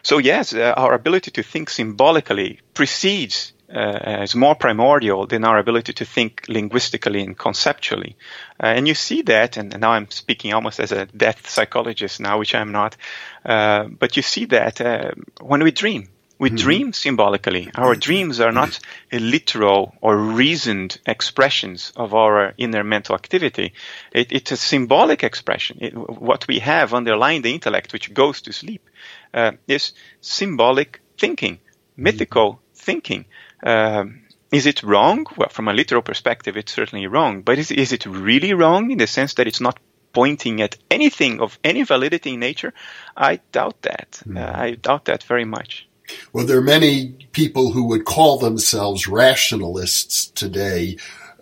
so 0.03 0.18
yes, 0.18 0.55
uh, 0.55 0.75
our 0.77 0.94
ability 0.94 1.31
to 1.33 1.42
think 1.42 1.70
symbolically 1.70 2.61
precedes 2.75 3.53
uh, 3.75 4.20
is 4.23 4.35
more 4.35 4.55
primordial 4.55 5.27
than 5.27 5.44
our 5.44 5.59
ability 5.59 5.92
to 5.94 6.05
think 6.05 6.44
linguistically 6.49 7.23
and 7.23 7.37
conceptually. 7.37 8.16
Uh, 8.62 8.66
and 8.66 8.87
you 8.87 8.94
see 8.94 9.23
that, 9.23 9.57
and, 9.57 9.73
and, 9.73 9.81
now 9.81 9.92
I'm 9.92 10.11
speaking 10.11 10.53
almost 10.53 10.79
as 10.81 10.92
a 10.92 11.07
depth 11.07 11.49
psychologist 11.49 12.20
now, 12.20 12.38
which 12.38 12.55
I'm 12.55 12.73
not, 12.73 12.97
uh, 13.44 13.85
but 13.85 14.16
you 14.16 14.23
see 14.23 14.44
that 14.47 14.81
uh, 14.81 15.12
when 15.40 15.62
we 15.62 15.70
dream. 15.70 16.09
We 16.44 16.50
mm-hmm. 16.50 16.57
dream 16.57 16.92
symbolically. 16.92 17.70
Our 17.74 17.94
dreams 17.94 18.38
are 18.38 18.52
not 18.52 18.78
literal 19.11 19.94
or 20.02 20.14
reasoned 20.14 21.00
expressions 21.07 21.90
of 21.96 22.12
our 22.12 22.52
inner 22.59 22.85
mental 22.85 23.14
activity. 23.14 23.72
It, 24.12 24.30
it's 24.30 24.52
a 24.52 24.59
symbolic 24.59 25.24
expression. 25.24 25.78
It, 25.80 25.94
what 25.96 26.46
we 26.46 26.59
have 26.59 26.92
underlying 26.92 27.40
the 27.40 27.54
intellect, 27.54 27.94
which 27.94 28.12
goes 28.12 28.42
to 28.42 28.52
sleep, 28.52 28.90
uh, 29.33 29.52
is 29.66 29.92
symbolic 30.20 31.00
thinking, 31.16 31.61
mythical 31.96 32.52
mm-hmm. 32.52 32.74
thinking. 32.74 33.24
Um, 33.62 34.24
is 34.52 34.66
it 34.66 34.83
wrong? 34.83 35.24
Well, 35.38 35.48
from 35.48 35.68
a 35.68 35.72
literal 35.72 36.02
perspective, 36.02 36.59
it's 36.59 36.74
certainly 36.74 37.07
wrong. 37.07 37.40
But 37.40 37.59
is, 37.59 37.70
is 37.70 37.92
it 37.94 38.04
really 38.04 38.52
wrong 38.52 38.90
in 38.90 38.98
the 38.98 39.07
sense 39.07 39.33
that 39.35 39.46
it's 39.46 39.62
not 39.62 39.80
pointing 40.12 40.61
at 40.61 40.76
anything 40.90 41.40
of 41.40 41.59
any 41.64 41.85
validity 41.85 42.35
in 42.35 42.40
nature? 42.40 42.74
I 43.16 43.40
doubt 43.50 43.80
that. 43.80 44.20
Mm. 44.28 44.37
Uh, 44.37 44.61
I 44.61 44.72
doubt 44.72 45.07
that 45.07 45.22
very 45.22 45.46
much. 45.46 45.88
Well, 46.33 46.47
there 46.47 46.59
are 46.59 46.62
many 46.62 47.27
people 47.33 47.73
who 47.73 47.85
would 47.85 48.05
call 48.05 48.38
themselves 48.38 49.09
rationalists 49.09 50.27
today, 50.27 50.97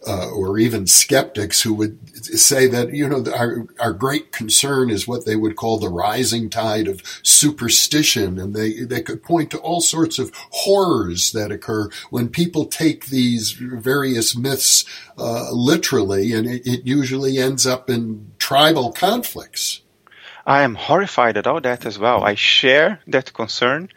uh, 0.06 0.30
or 0.30 0.58
even 0.58 0.86
skeptics 0.86 1.62
who 1.62 1.72
would 1.74 1.96
say 2.24 2.66
that, 2.66 2.92
you 2.92 3.08
know, 3.08 3.24
our, 3.32 3.66
our 3.78 3.92
great 3.92 4.32
concern 4.32 4.90
is 4.90 5.06
what 5.06 5.24
they 5.24 5.36
would 5.36 5.54
call 5.54 5.78
the 5.78 5.88
rising 5.88 6.50
tide 6.50 6.88
of 6.88 7.02
superstition. 7.22 8.38
And 8.38 8.52
they, 8.52 8.82
they 8.82 9.00
could 9.00 9.22
point 9.22 9.50
to 9.52 9.58
all 9.58 9.80
sorts 9.80 10.18
of 10.18 10.32
horrors 10.34 11.30
that 11.32 11.52
occur 11.52 11.88
when 12.10 12.28
people 12.28 12.66
take 12.66 13.06
these 13.06 13.52
various 13.52 14.36
myths, 14.36 14.84
uh, 15.16 15.52
literally, 15.52 16.32
and 16.32 16.48
it, 16.48 16.66
it 16.66 16.86
usually 16.86 17.38
ends 17.38 17.64
up 17.64 17.88
in 17.88 18.32
tribal 18.38 18.92
conflicts. 18.92 19.82
I 20.44 20.62
am 20.62 20.74
horrified 20.74 21.36
at 21.36 21.46
all 21.46 21.60
that 21.60 21.86
as 21.86 21.98
well. 21.98 22.24
I 22.24 22.34
share 22.34 23.00
that 23.06 23.32
concern. 23.32 23.88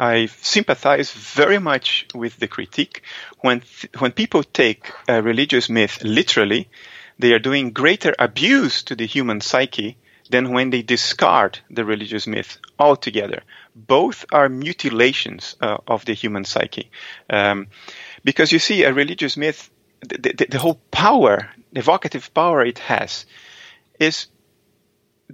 I 0.00 0.26
sympathize 0.40 1.12
very 1.12 1.58
much 1.58 2.06
with 2.14 2.38
the 2.38 2.48
critique. 2.48 3.02
When, 3.40 3.60
th- 3.60 3.92
when 3.98 4.12
people 4.12 4.42
take 4.42 4.90
a 5.06 5.20
religious 5.20 5.68
myth 5.68 6.02
literally, 6.02 6.70
they 7.18 7.34
are 7.34 7.38
doing 7.38 7.72
greater 7.72 8.14
abuse 8.18 8.82
to 8.84 8.96
the 8.96 9.04
human 9.04 9.42
psyche 9.42 9.98
than 10.30 10.54
when 10.54 10.70
they 10.70 10.80
discard 10.80 11.58
the 11.68 11.84
religious 11.84 12.26
myth 12.26 12.56
altogether. 12.78 13.42
Both 13.76 14.24
are 14.32 14.48
mutilations 14.48 15.54
uh, 15.60 15.76
of 15.86 16.06
the 16.06 16.14
human 16.14 16.46
psyche. 16.46 16.90
Um, 17.28 17.66
because 18.24 18.52
you 18.52 18.58
see, 18.58 18.84
a 18.84 18.94
religious 18.94 19.36
myth, 19.36 19.70
the, 20.00 20.32
the, 20.32 20.46
the 20.46 20.58
whole 20.58 20.80
power, 20.90 21.50
the 21.74 21.80
evocative 21.80 22.32
power 22.32 22.64
it 22.64 22.78
has, 22.78 23.26
is 23.98 24.28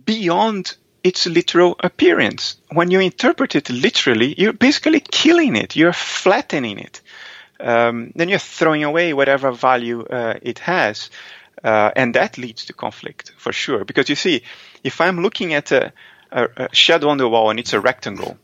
beyond 0.05 0.77
its 1.07 1.27
literal 1.27 1.77
appearance. 1.79 2.57
When 2.73 2.91
you 2.91 2.99
interpret 2.99 3.55
it 3.55 3.71
literally, 3.71 4.35
you're 4.37 4.53
basically 4.53 5.01
killing 5.01 5.55
it. 5.55 5.77
You're 5.77 5.93
flattening 5.93 6.79
it. 6.79 7.01
Um, 7.61 8.13
then 8.17 8.29
you're 8.29 8.41
throwing 8.41 8.83
away 8.83 9.13
whatever 9.15 9.53
value 9.53 10.03
uh, 10.03 10.35
it 10.43 10.59
has. 10.59 11.11
Uh, 11.63 11.91
and 11.95 12.15
that 12.15 12.39
leads 12.39 12.65
to 12.67 12.73
conflict 12.73 13.33
for 13.39 13.53
sure. 13.53 13.85
Because 13.85 14.09
you 14.09 14.17
see, 14.17 14.43
if 14.83 15.01
I'm 15.01 15.23
looking 15.23 15.55
at 15.55 15.71
a, 15.71 15.93
a, 16.33 16.49
a, 16.57 16.75
shadow 16.75 17.09
on 17.09 17.19
the 17.19 17.29
wall 17.29 17.51
and 17.51 17.61
it's 17.61 17.73
a 17.73 17.81
rectangle, 17.81 18.37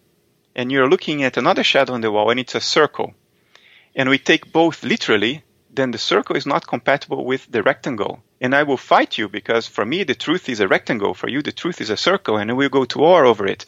and 0.55 0.71
you're 0.71 0.89
looking 0.89 1.25
at 1.25 1.37
another 1.37 1.65
shadow 1.65 1.95
on 1.95 2.01
the 2.01 2.13
wall 2.13 2.31
and 2.31 2.39
it's 2.39 2.55
a 2.55 2.61
circle, 2.61 3.13
and 3.95 4.09
we 4.09 4.19
take 4.19 4.53
both 4.53 4.85
literally, 4.85 5.43
then 5.69 5.91
the 5.91 5.99
circle 5.99 6.37
is 6.37 6.47
not 6.47 6.67
compatible 6.67 7.25
with 7.25 7.51
the 7.51 7.63
rectangle 7.63 8.23
and 8.43 8.55
I 8.55 8.65
will 8.65 8.77
fight 8.77 9.17
you 9.17 9.29
because 9.29 9.67
for 9.69 9.85
me 9.87 10.03
the 10.03 10.17
truth 10.17 10.49
is 10.49 10.61
a 10.61 10.69
rectangle, 10.69 11.15
for 11.15 11.29
you 11.29 11.41
the 11.43 11.53
truth 11.53 11.81
is 11.81 11.91
a 11.91 11.97
circle, 11.97 12.37
and 12.37 12.55
we'll 12.57 12.69
go 12.69 12.85
to 12.85 12.99
war 12.99 13.25
over 13.25 13.47
it. 13.47 13.65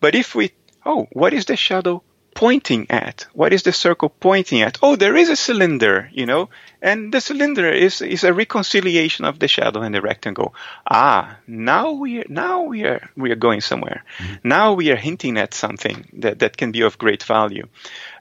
But 0.00 0.14
if 0.14 0.34
we 0.34 0.52
oh, 0.84 1.06
what 1.12 1.32
is 1.32 1.46
the 1.46 1.56
shadow 1.56 2.02
pointing 2.38 2.86
at? 2.88 3.26
What 3.32 3.52
is 3.52 3.64
the 3.64 3.72
circle 3.72 4.10
pointing 4.10 4.62
at? 4.62 4.78
Oh, 4.80 4.94
there 4.94 5.16
is 5.16 5.28
a 5.28 5.34
cylinder, 5.34 6.08
you 6.12 6.24
know, 6.24 6.50
and 6.80 7.12
the 7.12 7.20
cylinder 7.20 7.68
is, 7.68 8.00
is 8.00 8.22
a 8.22 8.32
reconciliation 8.32 9.24
of 9.24 9.40
the 9.40 9.48
shadow 9.48 9.80
and 9.80 9.92
the 9.92 10.00
rectangle. 10.00 10.54
Ah, 10.88 11.36
now 11.48 11.90
we 11.90 12.20
are, 12.20 12.26
now 12.28 12.62
we 12.62 12.84
are, 12.84 13.10
we 13.16 13.32
are 13.32 13.42
going 13.46 13.60
somewhere. 13.60 14.04
Mm-hmm. 14.18 14.48
Now 14.48 14.74
we 14.74 14.92
are 14.92 14.96
hinting 14.96 15.36
at 15.36 15.52
something 15.52 16.06
that, 16.12 16.38
that 16.38 16.56
can 16.56 16.70
be 16.70 16.82
of 16.82 16.96
great 16.96 17.24
value. 17.24 17.66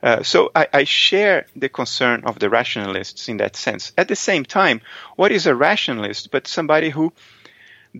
Uh, 0.01 0.23
so 0.23 0.49
I, 0.55 0.67
I 0.73 0.83
share 0.85 1.45
the 1.55 1.69
concern 1.69 2.23
of 2.25 2.39
the 2.39 2.49
rationalists 2.49 3.29
in 3.29 3.37
that 3.37 3.55
sense. 3.55 3.91
At 3.99 4.07
the 4.07 4.15
same 4.15 4.45
time, 4.45 4.81
what 5.15 5.31
is 5.31 5.45
a 5.45 5.53
rationalist 5.53 6.31
but 6.31 6.47
somebody 6.47 6.89
who 6.89 7.13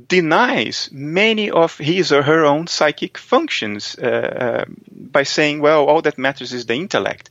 denies 0.07 0.89
many 0.91 1.49
of 1.49 1.77
his 1.77 2.11
or 2.11 2.21
her 2.21 2.45
own 2.45 2.67
psychic 2.67 3.17
functions 3.17 3.95
uh, 3.97 4.05
uh, 4.05 4.65
by 4.91 5.23
saying, 5.23 5.61
well, 5.61 5.85
all 5.85 6.01
that 6.01 6.17
matters 6.17 6.53
is 6.53 6.65
the 6.65 6.75
intellect. 6.75 7.29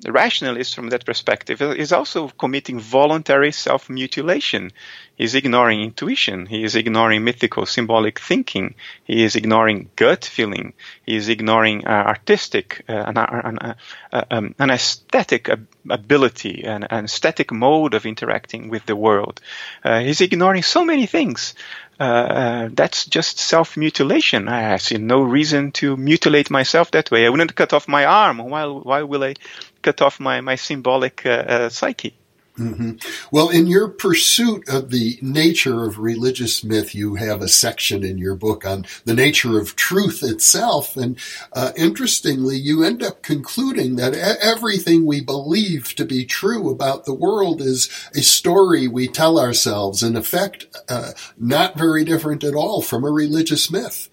The 0.00 0.12
rationalist, 0.12 0.74
from 0.74 0.90
that 0.90 1.06
perspective, 1.06 1.62
is 1.62 1.90
also 1.90 2.28
committing 2.28 2.78
voluntary 2.78 3.52
self 3.52 3.88
mutilation. 3.88 4.72
He's 5.16 5.34
ignoring 5.34 5.80
intuition. 5.80 6.44
He 6.44 6.62
is 6.62 6.74
ignoring 6.76 7.24
mythical, 7.24 7.64
symbolic 7.64 8.18
thinking. 8.18 8.74
He 9.04 9.22
is 9.22 9.34
ignoring 9.34 9.88
gut 9.96 10.26
feeling. 10.26 10.74
He 11.06 11.16
is 11.16 11.28
ignoring 11.30 11.86
uh, 11.86 11.90
artistic, 11.90 12.84
uh, 12.86 12.92
an, 12.92 13.16
an, 13.16 13.58
uh, 13.58 13.74
uh, 14.12 14.24
um, 14.30 14.54
an, 14.58 14.70
aesthetic 14.70 15.48
ability, 15.88 16.64
an, 16.64 16.84
an, 16.84 17.04
aesthetic 17.04 17.50
mode 17.50 17.94
of 17.94 18.04
interacting 18.04 18.68
with 18.68 18.84
the 18.84 18.96
world. 18.96 19.40
Uh, 19.82 20.00
he's 20.00 20.20
ignoring 20.20 20.64
so 20.64 20.84
many 20.84 21.06
things. 21.06 21.54
Uh, 21.98 22.68
that's 22.72 23.06
just 23.06 23.38
self 23.38 23.76
mutilation. 23.76 24.48
I 24.48 24.76
see 24.78 24.98
no 24.98 25.22
reason 25.22 25.72
to 25.72 25.96
mutilate 25.96 26.50
myself 26.50 26.90
that 26.90 27.10
way. 27.10 27.24
I 27.26 27.28
wouldn't 27.28 27.54
cut 27.54 27.72
off 27.72 27.86
my 27.88 28.04
arm. 28.04 28.38
Why, 28.38 28.66
why 28.66 29.02
will 29.02 29.22
I 29.22 29.34
cut 29.82 30.02
off 30.02 30.18
my, 30.18 30.40
my 30.40 30.56
symbolic 30.56 31.24
uh, 31.24 31.30
uh, 31.30 31.68
psyche? 31.68 32.14
Mm-hmm. 32.58 32.98
Well, 33.32 33.48
in 33.48 33.66
your 33.66 33.88
pursuit 33.88 34.68
of 34.68 34.90
the 34.90 35.18
nature 35.20 35.84
of 35.84 35.98
religious 35.98 36.62
myth, 36.62 36.94
you 36.94 37.16
have 37.16 37.42
a 37.42 37.48
section 37.48 38.04
in 38.04 38.16
your 38.16 38.36
book 38.36 38.64
on 38.64 38.86
the 39.04 39.14
nature 39.14 39.58
of 39.58 39.74
truth 39.74 40.22
itself. 40.22 40.96
And 40.96 41.18
uh, 41.52 41.72
interestingly, 41.76 42.56
you 42.56 42.84
end 42.84 43.02
up 43.02 43.22
concluding 43.22 43.96
that 43.96 44.14
everything 44.14 45.04
we 45.04 45.20
believe 45.20 45.96
to 45.96 46.04
be 46.04 46.24
true 46.24 46.70
about 46.70 47.06
the 47.06 47.14
world 47.14 47.60
is 47.60 47.90
a 48.14 48.22
story 48.22 48.86
we 48.86 49.08
tell 49.08 49.40
ourselves, 49.40 50.04
in 50.04 50.16
effect, 50.16 50.66
uh, 50.88 51.10
not 51.36 51.76
very 51.76 52.04
different 52.04 52.44
at 52.44 52.54
all 52.54 52.82
from 52.82 53.04
a 53.04 53.10
religious 53.10 53.70
myth 53.70 54.08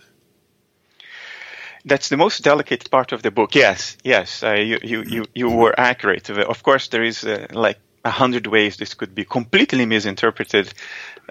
that's 1.83 2.09
the 2.09 2.17
most 2.17 2.43
delicate 2.43 2.91
part 2.91 3.11
of 3.11 3.23
the 3.23 3.31
book. 3.31 3.55
Yes, 3.55 3.97
yes, 4.03 4.43
uh, 4.43 4.53
you, 4.53 4.77
you, 4.83 5.01
you, 5.01 5.25
you 5.33 5.49
were 5.49 5.73
accurate. 5.79 6.29
Of 6.29 6.61
course, 6.61 6.89
there 6.89 7.01
is 7.01 7.23
uh, 7.23 7.47
like 7.53 7.79
a 8.03 8.09
hundred 8.09 8.47
ways 8.47 8.77
this 8.77 8.93
could 8.93 9.13
be 9.13 9.25
completely 9.25 9.85
misinterpreted. 9.85 10.73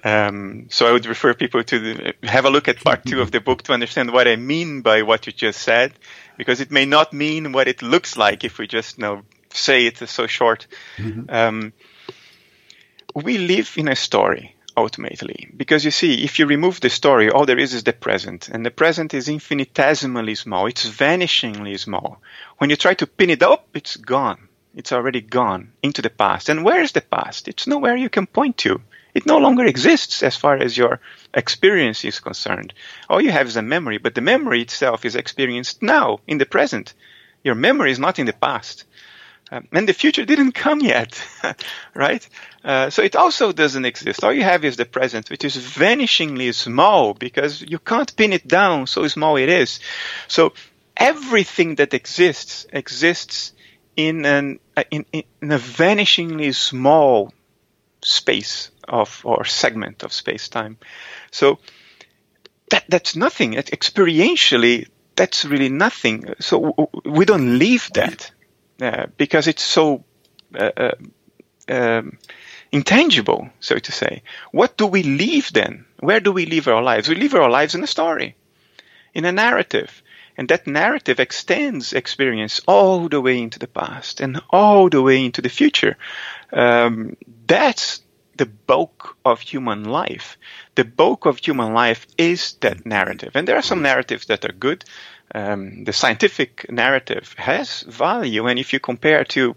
Um, 0.04 0.66
so 0.70 0.86
I 0.86 0.92
would 0.92 1.06
refer 1.06 1.34
people 1.34 1.62
to 1.64 1.78
the, 1.78 2.14
have 2.22 2.44
a 2.44 2.50
look 2.50 2.68
at 2.68 2.82
part 2.82 3.04
two 3.04 3.20
of 3.20 3.32
the 3.32 3.40
book 3.40 3.62
to 3.64 3.72
understand 3.72 4.12
what 4.12 4.28
I 4.28 4.36
mean 4.36 4.82
by 4.82 5.02
what 5.02 5.26
you 5.26 5.32
just 5.32 5.60
said, 5.60 5.92
because 6.36 6.60
it 6.60 6.70
may 6.70 6.86
not 6.86 7.12
mean 7.12 7.52
what 7.52 7.68
it 7.68 7.82
looks 7.82 8.16
like 8.16 8.44
if 8.44 8.58
we 8.58 8.66
just 8.66 8.98
you 8.98 9.02
know 9.02 9.22
say 9.52 9.86
it 9.86 9.96
so 9.96 10.26
short. 10.26 10.66
Mm-hmm. 10.96 11.24
Um, 11.28 11.72
we 13.14 13.38
live 13.38 13.74
in 13.76 13.88
a 13.88 13.96
story 13.96 14.54
ultimately 14.76 15.50
because 15.56 15.84
you 15.84 15.90
see 15.90 16.24
if 16.24 16.38
you 16.38 16.46
remove 16.46 16.80
the 16.80 16.88
story 16.88 17.28
all 17.28 17.44
there 17.44 17.58
is 17.58 17.74
is 17.74 17.82
the 17.84 17.92
present 17.92 18.48
and 18.48 18.64
the 18.64 18.70
present 18.70 19.12
is 19.12 19.28
infinitesimally 19.28 20.34
small 20.34 20.66
it's 20.66 20.88
vanishingly 20.88 21.78
small 21.78 22.22
when 22.58 22.70
you 22.70 22.76
try 22.76 22.94
to 22.94 23.06
pin 23.06 23.30
it 23.30 23.42
up 23.42 23.68
it's 23.74 23.96
gone 23.96 24.48
it's 24.74 24.92
already 24.92 25.20
gone 25.20 25.72
into 25.82 26.02
the 26.02 26.10
past. 26.10 26.48
And 26.48 26.64
where 26.64 26.80
is 26.80 26.92
the 26.92 27.00
past? 27.00 27.48
It's 27.48 27.66
nowhere 27.66 27.96
you 27.96 28.08
can 28.08 28.26
point 28.26 28.58
to. 28.58 28.80
It 29.12 29.26
no 29.26 29.38
longer 29.38 29.64
exists 29.64 30.22
as 30.22 30.36
far 30.36 30.56
as 30.56 30.76
your 30.78 31.00
experience 31.34 32.04
is 32.04 32.20
concerned. 32.20 32.74
All 33.08 33.20
you 33.20 33.32
have 33.32 33.48
is 33.48 33.56
a 33.56 33.62
memory, 33.62 33.98
but 33.98 34.14
the 34.14 34.20
memory 34.20 34.62
itself 34.62 35.04
is 35.04 35.16
experienced 35.16 35.82
now, 35.82 36.20
in 36.28 36.38
the 36.38 36.46
present. 36.46 36.94
Your 37.42 37.56
memory 37.56 37.90
is 37.90 37.98
not 37.98 38.18
in 38.18 38.26
the 38.26 38.32
past. 38.32 38.84
Um, 39.52 39.66
and 39.72 39.88
the 39.88 39.92
future 39.92 40.24
didn't 40.24 40.52
come 40.52 40.80
yet, 40.80 41.20
right? 41.94 42.28
Uh, 42.64 42.90
so 42.90 43.02
it 43.02 43.16
also 43.16 43.50
doesn't 43.50 43.84
exist. 43.84 44.22
All 44.22 44.32
you 44.32 44.44
have 44.44 44.64
is 44.64 44.76
the 44.76 44.84
present, 44.84 45.28
which 45.28 45.44
is 45.44 45.56
vanishingly 45.56 46.54
small 46.54 47.14
because 47.14 47.60
you 47.60 47.80
can't 47.80 48.14
pin 48.14 48.32
it 48.32 48.46
down, 48.46 48.86
so 48.86 49.08
small 49.08 49.36
it 49.36 49.48
is. 49.48 49.80
So 50.28 50.52
everything 50.96 51.76
that 51.76 51.94
exists 51.94 52.66
exists 52.72 53.52
in 53.96 54.24
an 54.24 54.60
uh, 54.76 54.84
in, 54.90 55.04
in 55.12 55.52
a 55.52 55.58
vanishingly 55.58 56.54
small 56.54 57.32
space 58.02 58.70
of 58.88 59.20
or 59.24 59.44
segment 59.44 60.02
of 60.02 60.12
space 60.12 60.48
time. 60.48 60.78
So 61.30 61.58
that 62.70 62.84
that's 62.88 63.16
nothing. 63.16 63.54
Experientially, 63.54 64.88
that's 65.16 65.44
really 65.44 65.68
nothing. 65.68 66.34
So 66.40 66.90
we 67.04 67.24
don't 67.24 67.58
leave 67.58 67.90
that 67.94 68.30
uh, 68.80 69.06
because 69.16 69.46
it's 69.48 69.62
so 69.62 70.04
uh, 70.54 70.70
uh, 70.76 70.94
um, 71.68 72.18
intangible, 72.72 73.48
so 73.60 73.78
to 73.78 73.92
say. 73.92 74.22
What 74.52 74.76
do 74.76 74.86
we 74.86 75.02
leave 75.02 75.52
then? 75.52 75.84
Where 76.00 76.20
do 76.20 76.32
we 76.32 76.46
live 76.46 76.68
our 76.68 76.82
lives? 76.82 77.08
We 77.08 77.16
live 77.16 77.34
our 77.34 77.50
lives 77.50 77.74
in 77.74 77.82
a 77.84 77.86
story, 77.86 78.36
in 79.14 79.24
a 79.24 79.32
narrative. 79.32 80.02
And 80.40 80.48
that 80.48 80.66
narrative 80.66 81.20
extends 81.20 81.92
experience 81.92 82.62
all 82.66 83.10
the 83.10 83.20
way 83.20 83.42
into 83.42 83.58
the 83.58 83.66
past 83.66 84.22
and 84.22 84.40
all 84.48 84.88
the 84.88 85.02
way 85.02 85.22
into 85.22 85.42
the 85.42 85.50
future. 85.50 85.98
Um, 86.50 87.18
that's 87.46 88.00
the 88.36 88.46
bulk 88.46 89.18
of 89.22 89.42
human 89.42 89.84
life. 89.84 90.38
The 90.76 90.84
bulk 90.84 91.26
of 91.26 91.36
human 91.36 91.74
life 91.74 92.06
is 92.16 92.54
that 92.62 92.86
narrative. 92.86 93.32
And 93.34 93.46
there 93.46 93.58
are 93.58 93.70
some 93.70 93.82
narratives 93.82 94.28
that 94.28 94.46
are 94.46 94.52
good. 94.52 94.82
Um, 95.34 95.84
the 95.84 95.92
scientific 95.92 96.72
narrative 96.72 97.34
has 97.36 97.82
value. 97.82 98.46
And 98.46 98.58
if 98.58 98.72
you 98.72 98.80
compare 98.80 99.24
to 99.24 99.56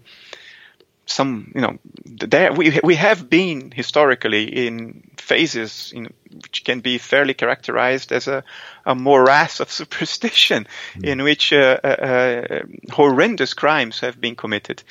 some, 1.06 1.52
you 1.54 1.60
know, 1.60 1.78
there, 2.04 2.52
we, 2.52 2.80
we 2.82 2.94
have 2.94 3.28
been 3.28 3.70
historically 3.70 4.66
in 4.66 5.02
phases 5.16 5.92
in, 5.94 6.12
which 6.32 6.64
can 6.64 6.80
be 6.80 6.98
fairly 6.98 7.34
characterized 7.34 8.12
as 8.12 8.28
a, 8.28 8.44
a 8.86 8.94
morass 8.94 9.60
of 9.60 9.70
superstition 9.80 10.66
mm. 10.94 11.04
in 11.04 11.22
which 11.22 11.52
uh, 11.52 11.78
uh, 11.84 11.86
uh, 11.86 12.58
horrendous 12.90 13.54
crimes 13.54 14.00
have 14.00 14.20
been 14.20 14.36
committed 14.36 14.82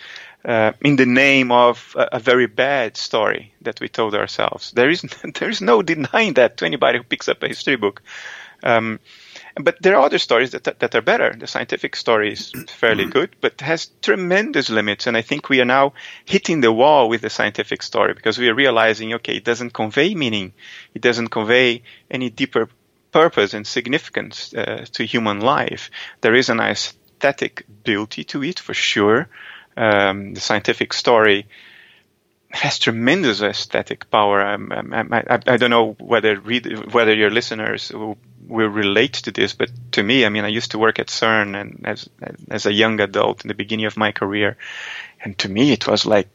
uh, 0.45 0.73
in 0.81 0.97
the 0.97 1.05
name 1.05 1.51
of 1.51 1.95
a, 1.97 2.09
a, 2.13 2.19
very 2.19 2.47
bad 2.47 2.97
story 2.97 3.53
that 3.61 3.79
we 3.79 3.87
told 3.87 4.13
ourselves. 4.13 4.71
There 4.71 4.89
is, 4.89 5.01
there 5.39 5.49
is 5.49 5.61
no 5.61 5.81
denying 5.81 6.33
that 6.33 6.57
to 6.57 6.65
anybody 6.65 6.97
who 6.97 7.03
picks 7.03 7.29
up 7.29 7.43
a 7.43 7.47
history 7.47 7.77
book. 7.77 8.03
Um, 8.61 8.99
but 9.55 9.77
there 9.81 9.95
are 9.95 10.05
other 10.05 10.17
stories 10.17 10.51
that, 10.51 10.63
that 10.63 10.95
are 10.95 11.01
better. 11.01 11.33
The 11.33 11.47
scientific 11.47 11.95
story 11.95 12.33
is 12.33 12.51
fairly 12.69 13.05
good, 13.05 13.35
but 13.39 13.61
has 13.61 13.91
tremendous 14.01 14.69
limits. 14.69 15.05
And 15.05 15.15
I 15.15 15.21
think 15.21 15.49
we 15.49 15.61
are 15.61 15.65
now 15.65 15.93
hitting 16.25 16.61
the 16.61 16.71
wall 16.71 17.07
with 17.09 17.21
the 17.21 17.29
scientific 17.29 17.83
story 17.83 18.13
because 18.13 18.37
we 18.37 18.49
are 18.49 18.55
realizing, 18.55 19.13
okay, 19.15 19.35
it 19.35 19.43
doesn't 19.43 19.73
convey 19.73 20.15
meaning. 20.15 20.53
It 20.93 21.01
doesn't 21.01 21.29
convey 21.29 21.83
any 22.09 22.29
deeper 22.29 22.69
purpose 23.11 23.53
and 23.53 23.65
significance 23.67 24.53
uh, 24.53 24.85
to 24.93 25.05
human 25.05 25.39
life. 25.39 25.91
There 26.21 26.33
is 26.33 26.49
an 26.49 26.59
aesthetic 26.59 27.65
beauty 27.83 28.23
to 28.25 28.43
it 28.43 28.59
for 28.59 28.73
sure. 28.73 29.29
Um, 29.77 30.33
the 30.33 30.41
scientific 30.41 30.93
story 30.93 31.47
has 32.53 32.77
tremendous 32.77 33.41
aesthetic 33.41 34.09
power. 34.11 34.41
Um, 34.41 34.71
I, 34.71 35.01
I, 35.27 35.39
I, 35.47 35.57
don't 35.57 35.71
know 35.71 35.95
whether 35.99 36.39
read, 36.39 36.93
whether 36.93 37.13
your 37.13 37.31
listeners 37.31 37.91
will, 37.91 38.17
will, 38.47 38.67
relate 38.67 39.13
to 39.13 39.31
this, 39.31 39.53
but 39.53 39.69
to 39.93 40.03
me, 40.03 40.25
I 40.25 40.29
mean, 40.29 40.45
I 40.45 40.49
used 40.49 40.71
to 40.71 40.79
work 40.79 40.99
at 40.99 41.07
CERN 41.07 41.59
and 41.59 41.81
as 41.85 42.09
as 42.49 42.65
a 42.65 42.73
young 42.73 42.99
adult 42.99 43.43
in 43.43 43.47
the 43.47 43.53
beginning 43.53 43.85
of 43.85 43.97
my 43.97 44.11
career, 44.11 44.57
and 45.23 45.37
to 45.39 45.49
me, 45.49 45.71
it 45.71 45.87
was 45.87 46.05
like 46.05 46.29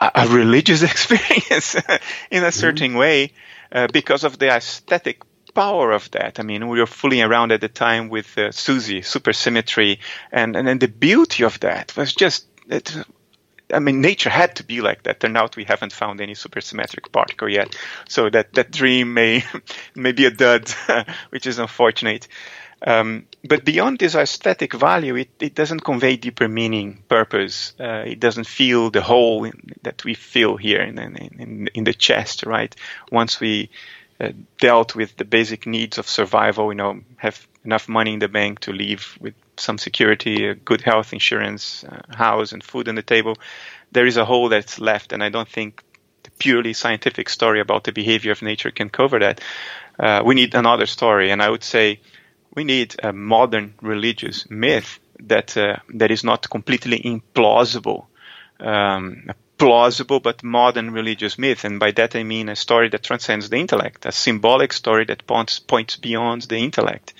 a, 0.00 0.28
religious 0.28 0.82
experience 0.90 1.76
in 2.30 2.44
a 2.44 2.52
certain 2.52 2.90
mm-hmm. 2.90 2.98
way 2.98 3.32
uh, 3.70 3.88
because 3.92 4.24
of 4.24 4.38
the 4.38 4.48
aesthetic 4.48 5.22
power 5.54 5.92
of 5.92 6.10
that. 6.12 6.40
I 6.40 6.42
mean, 6.42 6.68
we 6.68 6.80
were 6.80 6.86
fooling 6.86 7.22
around 7.22 7.52
at 7.52 7.60
the 7.60 7.68
time 7.68 8.08
with 8.08 8.36
uh, 8.38 8.52
SUSY, 8.52 9.00
supersymmetry, 9.00 9.98
and, 10.30 10.56
and, 10.56 10.68
and 10.68 10.80
the 10.80 10.88
beauty 10.88 11.44
of 11.44 11.60
that 11.60 11.94
was 11.96 12.14
just, 12.14 12.46
it 12.68 12.94
I 13.72 13.78
mean, 13.78 14.00
nature 14.00 14.30
had 14.30 14.56
to 14.56 14.64
be 14.64 14.80
like 14.80 15.04
that. 15.04 15.20
Turned 15.20 15.36
out 15.36 15.56
we 15.56 15.64
haven't 15.64 15.92
found 15.92 16.20
any 16.20 16.34
supersymmetric 16.34 17.10
particle 17.10 17.48
yet, 17.48 17.76
so 18.08 18.30
that 18.30 18.52
that 18.54 18.70
dream 18.70 19.14
may 19.14 19.44
may 19.94 20.12
be 20.12 20.26
a 20.26 20.30
dud, 20.30 20.68
which 21.30 21.46
is 21.46 21.58
unfortunate. 21.58 22.28
Um, 22.84 23.26
but 23.44 23.64
beyond 23.64 24.00
this 24.00 24.16
aesthetic 24.16 24.74
value, 24.74 25.14
it, 25.14 25.30
it 25.38 25.54
doesn't 25.54 25.84
convey 25.84 26.16
deeper 26.16 26.48
meaning, 26.48 27.04
purpose. 27.08 27.74
Uh, 27.78 28.02
it 28.04 28.18
doesn't 28.18 28.46
feel 28.46 28.90
the 28.90 29.00
hole 29.00 29.44
in, 29.44 29.74
that 29.82 30.04
we 30.04 30.14
feel 30.14 30.56
here 30.56 30.80
in, 30.80 30.98
in, 30.98 31.16
in, 31.16 31.68
in 31.74 31.84
the 31.84 31.94
chest, 31.94 32.42
right? 32.42 32.74
Once 33.12 33.38
we 33.38 33.70
uh, 34.22 34.30
dealt 34.60 34.94
with 34.94 35.16
the 35.16 35.24
basic 35.24 35.66
needs 35.66 35.98
of 35.98 36.08
survival. 36.08 36.70
You 36.70 36.76
know, 36.76 37.00
have 37.16 37.44
enough 37.64 37.88
money 37.88 38.12
in 38.12 38.20
the 38.20 38.28
bank 38.28 38.60
to 38.60 38.72
live 38.72 39.18
with 39.20 39.34
some 39.62 39.78
security, 39.78 40.54
good 40.54 40.80
health 40.80 41.12
insurance, 41.12 41.84
uh, 41.84 42.02
house, 42.14 42.52
and 42.52 42.62
food 42.62 42.88
on 42.88 42.94
the 42.94 43.02
table. 43.02 43.36
There 43.92 44.06
is 44.06 44.16
a 44.16 44.24
hole 44.24 44.48
that's 44.48 44.78
left, 44.78 45.12
and 45.12 45.22
I 45.22 45.28
don't 45.28 45.48
think 45.48 45.82
the 46.22 46.30
purely 46.38 46.72
scientific 46.72 47.28
story 47.28 47.60
about 47.60 47.84
the 47.84 47.92
behavior 47.92 48.32
of 48.32 48.42
nature 48.42 48.70
can 48.70 48.88
cover 48.88 49.18
that. 49.20 49.40
Uh, 49.98 50.22
we 50.24 50.34
need 50.34 50.54
another 50.54 50.86
story, 50.86 51.30
and 51.30 51.42
I 51.42 51.50
would 51.50 51.64
say 51.64 52.00
we 52.54 52.64
need 52.64 52.96
a 53.02 53.12
modern 53.12 53.74
religious 53.80 54.48
myth 54.50 54.98
that 55.20 55.56
uh, 55.56 55.76
that 55.94 56.10
is 56.10 56.24
not 56.24 56.50
completely 56.50 56.98
implausible, 57.00 58.06
um, 58.60 59.30
plausible 59.58 60.20
but 60.20 60.42
modern 60.42 60.90
religious 60.90 61.38
myth, 61.38 61.64
and 61.64 61.78
by 61.78 61.92
that 61.92 62.16
I 62.16 62.24
mean 62.24 62.48
a 62.48 62.56
story 62.56 62.88
that 62.90 63.02
transcends 63.02 63.48
the 63.48 63.58
intellect, 63.58 64.06
a 64.06 64.12
symbolic 64.12 64.72
story 64.72 65.04
that 65.06 65.26
points 65.26 65.58
points 65.58 65.96
beyond 65.96 66.42
the 66.42 66.58
intellect. 66.58 67.14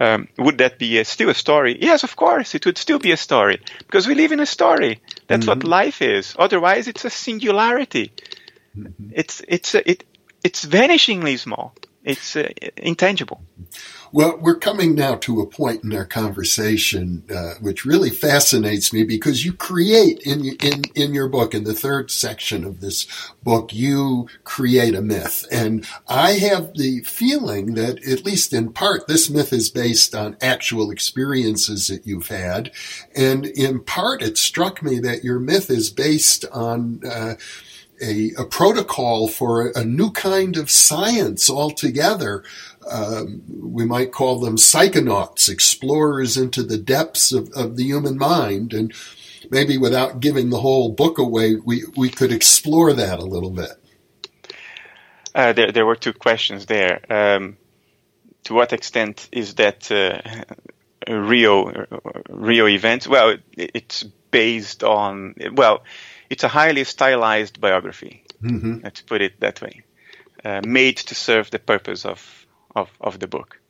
Um, 0.00 0.28
would 0.38 0.58
that 0.58 0.78
be 0.78 0.98
a, 0.98 1.04
still 1.04 1.30
a 1.30 1.34
story? 1.34 1.76
Yes, 1.80 2.04
of 2.04 2.14
course, 2.14 2.54
it 2.54 2.64
would 2.66 2.78
still 2.78 3.00
be 3.00 3.10
a 3.12 3.16
story 3.16 3.60
because 3.78 4.06
we 4.06 4.14
live 4.14 4.30
in 4.32 4.40
a 4.40 4.46
story. 4.46 5.00
That's 5.26 5.46
mm-hmm. 5.46 5.58
what 5.60 5.64
life 5.64 6.02
is. 6.02 6.36
Otherwise, 6.38 6.86
it's 6.86 7.04
a 7.04 7.10
singularity. 7.10 8.12
Mm-hmm. 8.76 9.10
It's 9.12 9.42
it's 9.48 9.74
it 9.74 10.04
it's 10.44 10.64
vanishingly 10.64 11.38
small. 11.38 11.74
It's 12.04 12.36
uh, 12.36 12.48
intangible. 12.76 13.42
Well, 14.10 14.38
we're 14.38 14.56
coming 14.56 14.94
now 14.94 15.16
to 15.16 15.40
a 15.40 15.46
point 15.46 15.84
in 15.84 15.94
our 15.94 16.06
conversation 16.06 17.24
uh, 17.30 17.54
which 17.60 17.84
really 17.84 18.08
fascinates 18.08 18.90
me 18.92 19.02
because 19.02 19.44
you 19.44 19.52
create 19.52 20.20
in 20.20 20.56
in 20.62 20.84
in 20.94 21.12
your 21.12 21.28
book 21.28 21.54
in 21.54 21.64
the 21.64 21.74
third 21.74 22.10
section 22.10 22.64
of 22.64 22.80
this 22.80 23.06
book 23.42 23.74
you 23.74 24.28
create 24.44 24.94
a 24.94 25.02
myth, 25.02 25.44
and 25.52 25.86
I 26.08 26.32
have 26.32 26.74
the 26.74 27.00
feeling 27.00 27.74
that 27.74 28.02
at 28.08 28.24
least 28.24 28.54
in 28.54 28.72
part 28.72 29.08
this 29.08 29.28
myth 29.28 29.52
is 29.52 29.68
based 29.68 30.14
on 30.14 30.38
actual 30.40 30.90
experiences 30.90 31.88
that 31.88 32.06
you've 32.06 32.28
had, 32.28 32.70
and 33.14 33.44
in 33.44 33.80
part 33.80 34.22
it 34.22 34.38
struck 34.38 34.82
me 34.82 34.98
that 35.00 35.24
your 35.24 35.38
myth 35.38 35.68
is 35.68 35.90
based 35.90 36.46
on. 36.50 37.00
Uh, 37.04 37.34
a, 38.02 38.32
a, 38.38 38.44
protocol 38.44 39.28
for 39.28 39.68
a, 39.68 39.84
new 39.84 40.10
kind 40.10 40.56
of 40.56 40.70
science 40.70 41.50
altogether 41.50 42.44
um, 42.90 43.42
we 43.48 43.84
might 43.84 44.12
call 44.12 44.40
them 44.40 44.56
psychonauts, 44.56 45.48
explorers 45.48 46.36
into 46.36 46.62
the 46.62 46.78
depths 46.78 47.32
of, 47.32 47.50
of 47.54 47.76
the 47.76 47.84
human 47.84 48.16
mind. 48.16 48.72
And 48.72 48.92
maybe 49.50 49.78
without 49.78 50.20
giving 50.20 50.50
the 50.50 50.60
whole 50.60 50.90
book 50.90 51.18
away, 51.18 51.56
we, 51.56 51.84
we 51.96 52.08
could 52.08 52.32
explore 52.32 52.92
that 52.92 53.18
a 53.18 53.24
little 53.24 53.50
bit. 53.50 53.72
Uh, 55.34 55.52
there, 55.52 55.72
there 55.72 55.86
were 55.86 55.96
two 55.96 56.12
questions 56.12 56.66
there. 56.66 57.00
Um, 57.10 57.56
to 58.44 58.54
what 58.54 58.72
extent 58.72 59.28
is 59.32 59.54
that 59.54 59.90
uh, 59.92 60.20
a 61.06 61.18
real, 61.18 61.70
real 62.28 62.68
event? 62.68 63.06
Well, 63.06 63.30
it, 63.30 63.42
it's 63.56 64.02
based 64.30 64.82
on, 64.82 65.34
well, 65.52 65.82
it's 66.30 66.44
a 66.44 66.48
highly 66.48 66.84
stylized 66.84 67.60
biography, 67.60 68.24
mm-hmm. 68.42 68.86
to 68.86 69.04
put 69.04 69.22
it 69.22 69.40
that 69.40 69.60
way, 69.60 69.82
uh, 70.44 70.60
made 70.64 70.96
to 70.96 71.14
serve 71.14 71.50
the 71.50 71.58
purpose 71.58 72.04
of 72.04 72.46
of, 72.74 72.90
of 73.00 73.18
the 73.18 73.26
book. 73.26 73.60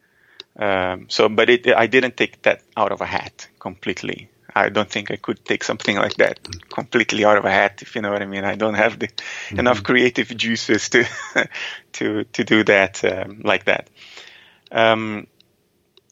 Um, 0.59 1.07
so, 1.09 1.29
but 1.29 1.49
it, 1.49 1.69
I 1.69 1.87
didn't 1.87 2.17
take 2.17 2.43
that 2.43 2.63
out 2.77 2.93
of 2.93 3.01
a 3.01 3.07
hat 3.07 3.49
completely. 3.61 4.29
I 4.55 4.71
don't 4.71 4.91
think 4.91 5.11
I 5.11 5.17
could 5.17 5.45
take 5.45 5.63
something 5.63 5.97
like 5.97 6.15
that 6.17 6.41
completely 6.69 7.25
out 7.25 7.37
of 7.37 7.45
a 7.45 7.51
hat, 7.51 7.81
if 7.83 7.95
you 7.95 8.03
know 8.03 8.11
what 8.11 8.23
I 8.23 8.27
mean. 8.27 8.45
I 8.45 8.57
don't 8.57 8.75
have 8.75 8.99
the 8.99 9.07
mm-hmm. 9.07 9.61
enough 9.61 9.83
creative 9.85 10.29
juices 10.37 10.89
to 10.91 11.05
to 11.93 12.25
to 12.25 12.45
do 12.45 12.65
that 12.65 13.05
um, 13.05 13.43
like 13.45 13.67
that. 13.67 13.89
Um, 14.73 15.29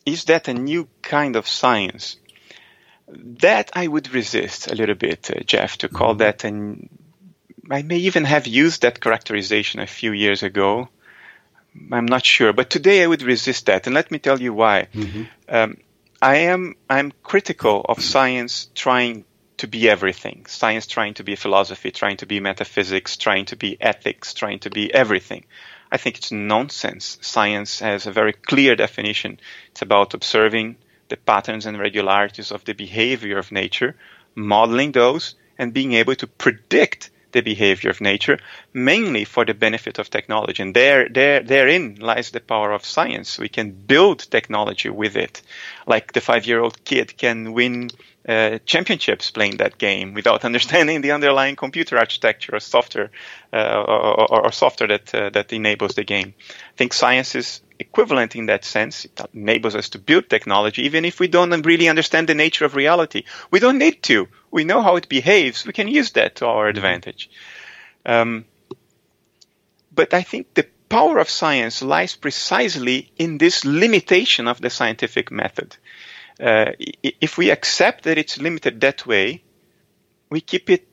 is 0.04 0.24
that 0.24 0.48
a 0.48 0.54
new 0.54 0.88
kind 1.02 1.34
of 1.34 1.48
science? 1.48 2.16
That 3.08 3.70
I 3.74 3.86
would 3.86 4.12
resist 4.12 4.70
a 4.70 4.74
little 4.74 4.94
bit, 4.94 5.30
uh, 5.30 5.40
Jeff, 5.44 5.78
to 5.78 5.88
call 5.88 6.10
mm-hmm. 6.10 6.18
that 6.18 6.44
and 6.44 6.88
I 7.70 7.82
may 7.82 7.98
even 7.98 8.24
have 8.24 8.46
used 8.46 8.82
that 8.82 9.00
characterization 9.00 9.80
a 9.80 9.86
few 9.86 10.12
years 10.12 10.42
ago. 10.42 10.88
I'm 11.92 12.06
not 12.06 12.24
sure, 12.24 12.52
but 12.52 12.70
today 12.70 13.02
I 13.02 13.06
would 13.06 13.22
resist 13.22 13.66
that, 13.66 13.86
and 13.86 13.94
let 13.94 14.10
me 14.10 14.18
tell 14.18 14.40
you 14.40 14.54
why. 14.54 14.88
Mm-hmm. 14.94 15.22
Um, 15.48 15.76
I 16.22 16.36
am 16.36 16.76
I'm 16.88 17.12
critical 17.22 17.84
of 17.88 18.02
science 18.02 18.70
trying 18.74 19.24
to 19.58 19.66
be 19.66 19.88
everything. 19.88 20.46
Science 20.46 20.86
trying 20.86 21.14
to 21.14 21.24
be 21.24 21.36
philosophy, 21.36 21.90
trying 21.90 22.16
to 22.18 22.26
be 22.26 22.40
metaphysics, 22.40 23.16
trying 23.16 23.46
to 23.46 23.56
be 23.56 23.76
ethics, 23.80 24.32
trying 24.32 24.60
to 24.60 24.70
be 24.70 24.92
everything. 24.92 25.44
I 25.90 25.98
think 25.98 26.18
it's 26.18 26.32
nonsense. 26.32 27.18
Science 27.20 27.80
has 27.80 28.06
a 28.06 28.12
very 28.12 28.32
clear 28.32 28.74
definition. 28.76 29.38
It's 29.70 29.82
about 29.82 30.14
observing 30.14 30.76
the 31.08 31.16
patterns 31.16 31.66
and 31.66 31.78
regularities 31.78 32.50
of 32.50 32.64
the 32.64 32.72
behavior 32.72 33.38
of 33.38 33.52
nature, 33.52 33.96
modeling 34.34 34.92
those, 34.92 35.34
and 35.58 35.72
being 35.72 35.94
able 35.94 36.14
to 36.16 36.26
predict 36.26 37.10
the 37.32 37.42
behavior 37.42 37.90
of 37.90 38.00
nature, 38.00 38.38
mainly 38.72 39.24
for 39.24 39.44
the 39.44 39.52
benefit 39.52 39.98
of 39.98 40.08
technology. 40.08 40.62
And 40.62 40.74
there, 40.74 41.08
there, 41.08 41.40
therein 41.40 41.96
lies 42.00 42.30
the 42.30 42.40
power 42.40 42.72
of 42.72 42.84
science. 42.84 43.38
We 43.38 43.50
can 43.50 43.72
build 43.72 44.20
technology 44.30 44.88
with 44.88 45.16
it. 45.16 45.42
Like 45.86 46.12
the 46.12 46.22
five-year-old 46.22 46.84
kid 46.84 47.16
can 47.18 47.52
win 47.52 47.90
uh, 48.26 48.58
championships 48.64 49.30
playing 49.30 49.58
that 49.58 49.78
game 49.78 50.14
without 50.14 50.44
understanding 50.50 51.02
the 51.02 51.12
underlying 51.12 51.56
computer 51.56 51.98
architecture 51.98 52.56
or 52.56 52.60
software 52.60 53.10
uh, 53.52 53.84
or, 53.86 54.20
or, 54.20 54.44
or, 54.46 54.52
software 54.52 54.88
that 54.88 55.14
uh, 55.14 55.30
that 55.30 55.52
enables 55.52 55.94
the 55.94 56.04
game. 56.04 56.34
I 56.38 56.76
think 56.76 56.92
science 56.92 57.34
is 57.34 57.60
equivalent 57.78 58.36
in 58.36 58.46
that 58.46 58.64
sense. 58.64 59.04
It 59.04 59.20
enables 59.34 59.74
us 59.74 59.90
to 59.90 59.98
build 59.98 60.28
technology, 60.28 60.82
even 60.82 61.04
if 61.04 61.20
we 61.20 61.28
don't 61.28 61.64
really 61.64 61.88
understand 61.88 62.28
the 62.28 62.34
nature 62.34 62.64
of 62.64 62.74
reality. 62.74 63.24
We 63.50 63.60
don't 63.60 63.78
need 63.78 64.02
to. 64.04 64.28
We 64.50 64.64
know 64.64 64.82
how 64.82 64.96
it 64.96 65.08
behaves. 65.08 65.66
We 65.66 65.72
can 65.72 65.88
use 65.88 66.12
that 66.12 66.36
to 66.36 66.46
our 66.46 66.68
advantage. 66.68 67.30
Um, 68.04 68.44
but 69.92 70.14
I 70.14 70.22
think 70.22 70.54
the 70.54 70.66
power 70.88 71.18
of 71.18 71.28
science 71.28 71.82
lies 71.82 72.14
precisely 72.14 73.12
in 73.16 73.38
this 73.38 73.64
limitation 73.64 74.46
of 74.46 74.60
the 74.60 74.70
scientific 74.70 75.30
method. 75.30 75.76
Uh, 76.38 76.72
if 77.02 77.38
we 77.38 77.50
accept 77.50 78.04
that 78.04 78.18
it's 78.18 78.38
limited 78.38 78.80
that 78.80 79.06
way, 79.06 79.42
we 80.30 80.40
keep 80.40 80.70
it 80.70 80.86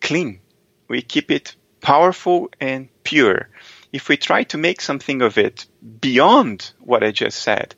clean. 0.00 0.40
We 0.88 1.02
keep 1.02 1.30
it 1.30 1.54
powerful 1.80 2.50
and 2.60 2.88
pure 3.04 3.48
if 3.92 4.08
we 4.08 4.16
try 4.16 4.44
to 4.44 4.58
make 4.58 4.80
something 4.80 5.22
of 5.22 5.38
it 5.38 5.66
beyond 6.00 6.72
what 6.78 7.02
I 7.02 7.10
just 7.10 7.42
said, 7.42 7.74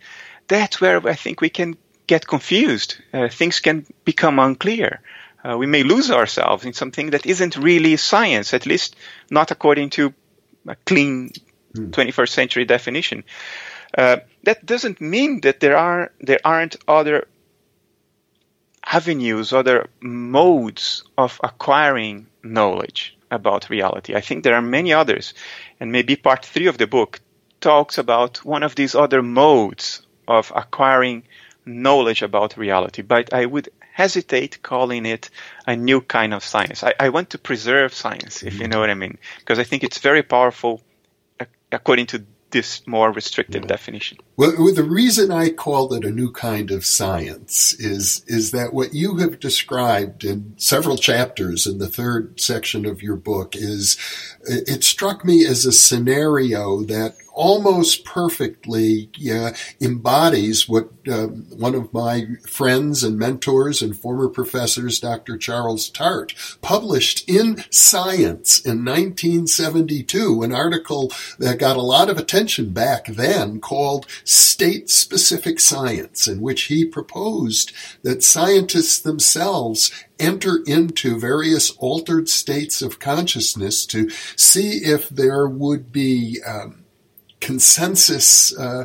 that's 0.48 0.80
where 0.80 1.06
I 1.06 1.14
think 1.14 1.40
we 1.40 1.50
can 1.50 1.76
get 2.06 2.26
confused. 2.26 2.96
Uh, 3.12 3.28
things 3.28 3.60
can 3.60 3.86
become 4.04 4.38
unclear. 4.38 5.00
Uh, 5.44 5.56
we 5.56 5.66
may 5.66 5.82
lose 5.82 6.10
ourselves 6.10 6.64
in 6.64 6.72
something 6.72 7.10
that 7.10 7.26
isn't 7.26 7.56
really 7.56 7.96
science, 7.96 8.54
at 8.54 8.66
least 8.66 8.96
not 9.30 9.50
according 9.50 9.90
to 9.90 10.14
a 10.68 10.76
clean 10.86 11.30
hmm. 11.74 11.90
21st 11.90 12.28
century 12.28 12.64
definition. 12.64 13.24
Uh, 13.96 14.18
that 14.44 14.64
doesn't 14.64 15.00
mean 15.00 15.40
that 15.42 15.60
there 15.60 15.76
are 15.76 16.12
there 16.20 16.40
aren't 16.44 16.76
other 16.88 17.26
avenues, 18.84 19.52
other 19.52 19.88
modes 20.00 21.04
of 21.16 21.40
acquiring 21.42 22.26
knowledge 22.42 23.16
about 23.32 23.70
reality. 23.70 24.14
I 24.14 24.20
think 24.20 24.44
there 24.44 24.54
are 24.54 24.62
many 24.62 24.92
others, 24.92 25.34
and 25.80 25.90
maybe 25.90 26.16
part 26.16 26.44
three 26.44 26.68
of 26.68 26.78
the 26.78 26.86
book 26.86 27.20
talks 27.60 27.98
about 27.98 28.44
one 28.44 28.62
of 28.62 28.74
these 28.74 28.94
other 28.94 29.22
modes 29.22 30.06
of 30.28 30.52
acquiring 30.54 31.24
knowledge 31.64 32.22
about 32.22 32.56
reality. 32.56 33.02
But 33.02 33.32
I 33.32 33.46
would 33.46 33.68
hesitate 33.92 34.62
calling 34.62 35.06
it 35.06 35.30
a 35.66 35.76
new 35.76 36.00
kind 36.00 36.34
of 36.34 36.44
science. 36.44 36.82
I, 36.82 36.94
I 36.98 37.08
want 37.08 37.30
to 37.30 37.38
preserve 37.38 37.94
science, 37.94 38.42
if 38.42 38.54
you 38.54 38.60
mm-hmm. 38.60 38.70
know 38.70 38.80
what 38.80 38.90
I 38.90 38.94
mean, 38.94 39.18
because 39.38 39.58
I 39.58 39.64
think 39.64 39.84
it's 39.84 39.98
very 39.98 40.22
powerful 40.22 40.80
according 41.70 42.06
to 42.06 42.24
this 42.52 42.86
more 42.86 43.10
restricted 43.12 43.62
yeah. 43.62 43.68
definition. 43.68 44.18
Well, 44.36 44.72
the 44.72 44.84
reason 44.84 45.30
I 45.30 45.50
called 45.50 45.92
it 45.92 46.04
a 46.04 46.10
new 46.10 46.30
kind 46.30 46.70
of 46.70 46.86
science 46.86 47.74
is 47.74 48.22
is 48.26 48.50
that 48.52 48.72
what 48.72 48.94
you 48.94 49.16
have 49.16 49.40
described 49.40 50.24
in 50.24 50.54
several 50.56 50.96
chapters 50.96 51.66
in 51.66 51.78
the 51.78 51.88
third 51.88 52.40
section 52.40 52.86
of 52.86 53.02
your 53.02 53.16
book 53.16 53.56
is 53.56 53.96
it 54.42 54.84
struck 54.84 55.24
me 55.24 55.44
as 55.44 55.66
a 55.66 55.72
scenario 55.72 56.82
that 56.82 57.14
almost 57.32 58.04
perfectly 58.04 59.10
uh, 59.30 59.52
embodies 59.80 60.68
what 60.68 60.90
uh, 61.10 61.26
one 61.26 61.74
of 61.74 61.92
my 61.92 62.26
friends 62.46 63.02
and 63.02 63.18
mentors 63.18 63.82
and 63.82 63.96
former 63.96 64.28
professors, 64.28 65.00
Dr. 65.00 65.36
Charles 65.36 65.88
Tart, 65.88 66.34
published 66.60 67.28
in 67.28 67.64
Science 67.70 68.60
in 68.60 68.84
1972, 68.84 70.42
an 70.42 70.52
article 70.52 71.10
that 71.38 71.58
got 71.58 71.76
a 71.76 71.82
lot 71.82 72.10
of 72.10 72.18
attention 72.18 72.70
back 72.70 73.06
then 73.06 73.60
called 73.60 74.06
State 74.24 74.90
Specific 74.90 75.58
Science, 75.58 76.26
in 76.26 76.40
which 76.40 76.64
he 76.64 76.84
proposed 76.84 77.72
that 78.02 78.22
scientists 78.22 78.98
themselves 79.00 79.90
enter 80.18 80.62
into 80.66 81.18
various 81.18 81.70
altered 81.78 82.28
states 82.28 82.80
of 82.80 83.00
consciousness 83.00 83.84
to 83.86 84.08
see 84.36 84.78
if 84.84 85.08
there 85.08 85.48
would 85.48 85.90
be 85.90 86.40
um, 86.46 86.81
consensus 87.42 88.56
uh, 88.56 88.84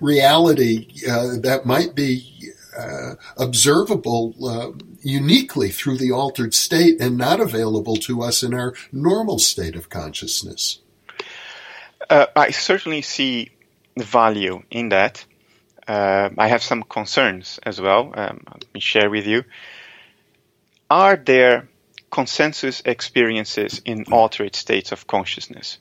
reality 0.00 0.88
uh, 1.08 1.36
that 1.42 1.64
might 1.64 1.94
be 1.94 2.32
uh, 2.76 3.14
observable 3.36 4.34
uh, 4.44 4.72
uniquely 5.02 5.70
through 5.70 5.98
the 5.98 6.10
altered 6.10 6.52
state 6.54 7.00
and 7.00 7.16
not 7.16 7.38
available 7.38 7.96
to 7.96 8.22
us 8.22 8.42
in 8.42 8.52
our 8.52 8.74
normal 8.90 9.38
state 9.38 9.76
of 9.76 9.88
consciousness. 9.88 10.80
Uh, 12.10 12.26
I 12.34 12.50
certainly 12.50 13.02
see 13.02 13.50
value 13.96 14.62
in 14.70 14.88
that. 14.90 15.24
I 15.88 16.48
have 16.48 16.62
some 16.62 16.82
concerns 16.82 17.60
as 17.62 17.80
well. 17.80 18.12
Um, 18.14 18.42
let 18.50 18.74
me 18.74 18.80
share 18.80 19.08
with 19.08 19.26
you. 19.26 19.44
Are 20.90 21.16
there 21.16 21.68
consensus 22.10 22.82
experiences 22.84 23.80
in 23.84 24.04
altered 24.10 24.56
states 24.56 24.90
of 24.92 25.06
consciousness? 25.06 25.78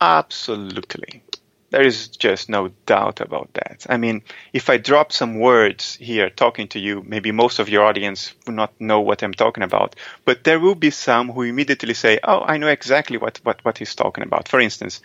Absolutely. 0.00 1.22
There 1.70 1.82
is 1.86 2.08
just 2.08 2.48
no 2.48 2.68
doubt 2.86 3.20
about 3.20 3.54
that. 3.54 3.86
I 3.88 3.96
mean, 3.96 4.22
if 4.52 4.68
I 4.68 4.76
drop 4.76 5.12
some 5.12 5.38
words 5.38 5.94
here 5.96 6.28
talking 6.28 6.66
to 6.68 6.80
you, 6.80 7.02
maybe 7.06 7.30
most 7.30 7.60
of 7.60 7.68
your 7.68 7.84
audience 7.84 8.34
will 8.44 8.54
not 8.54 8.72
know 8.80 9.00
what 9.00 9.22
I'm 9.22 9.32
talking 9.34 9.62
about, 9.62 9.94
but 10.24 10.42
there 10.42 10.58
will 10.58 10.74
be 10.74 10.90
some 10.90 11.28
who 11.30 11.42
immediately 11.42 11.94
say, 11.94 12.18
Oh, 12.24 12.40
I 12.42 12.56
know 12.58 12.66
exactly 12.66 13.18
what, 13.18 13.38
what, 13.44 13.64
what 13.64 13.78
he's 13.78 13.94
talking 13.94 14.24
about. 14.24 14.48
For 14.48 14.58
instance, 14.58 15.00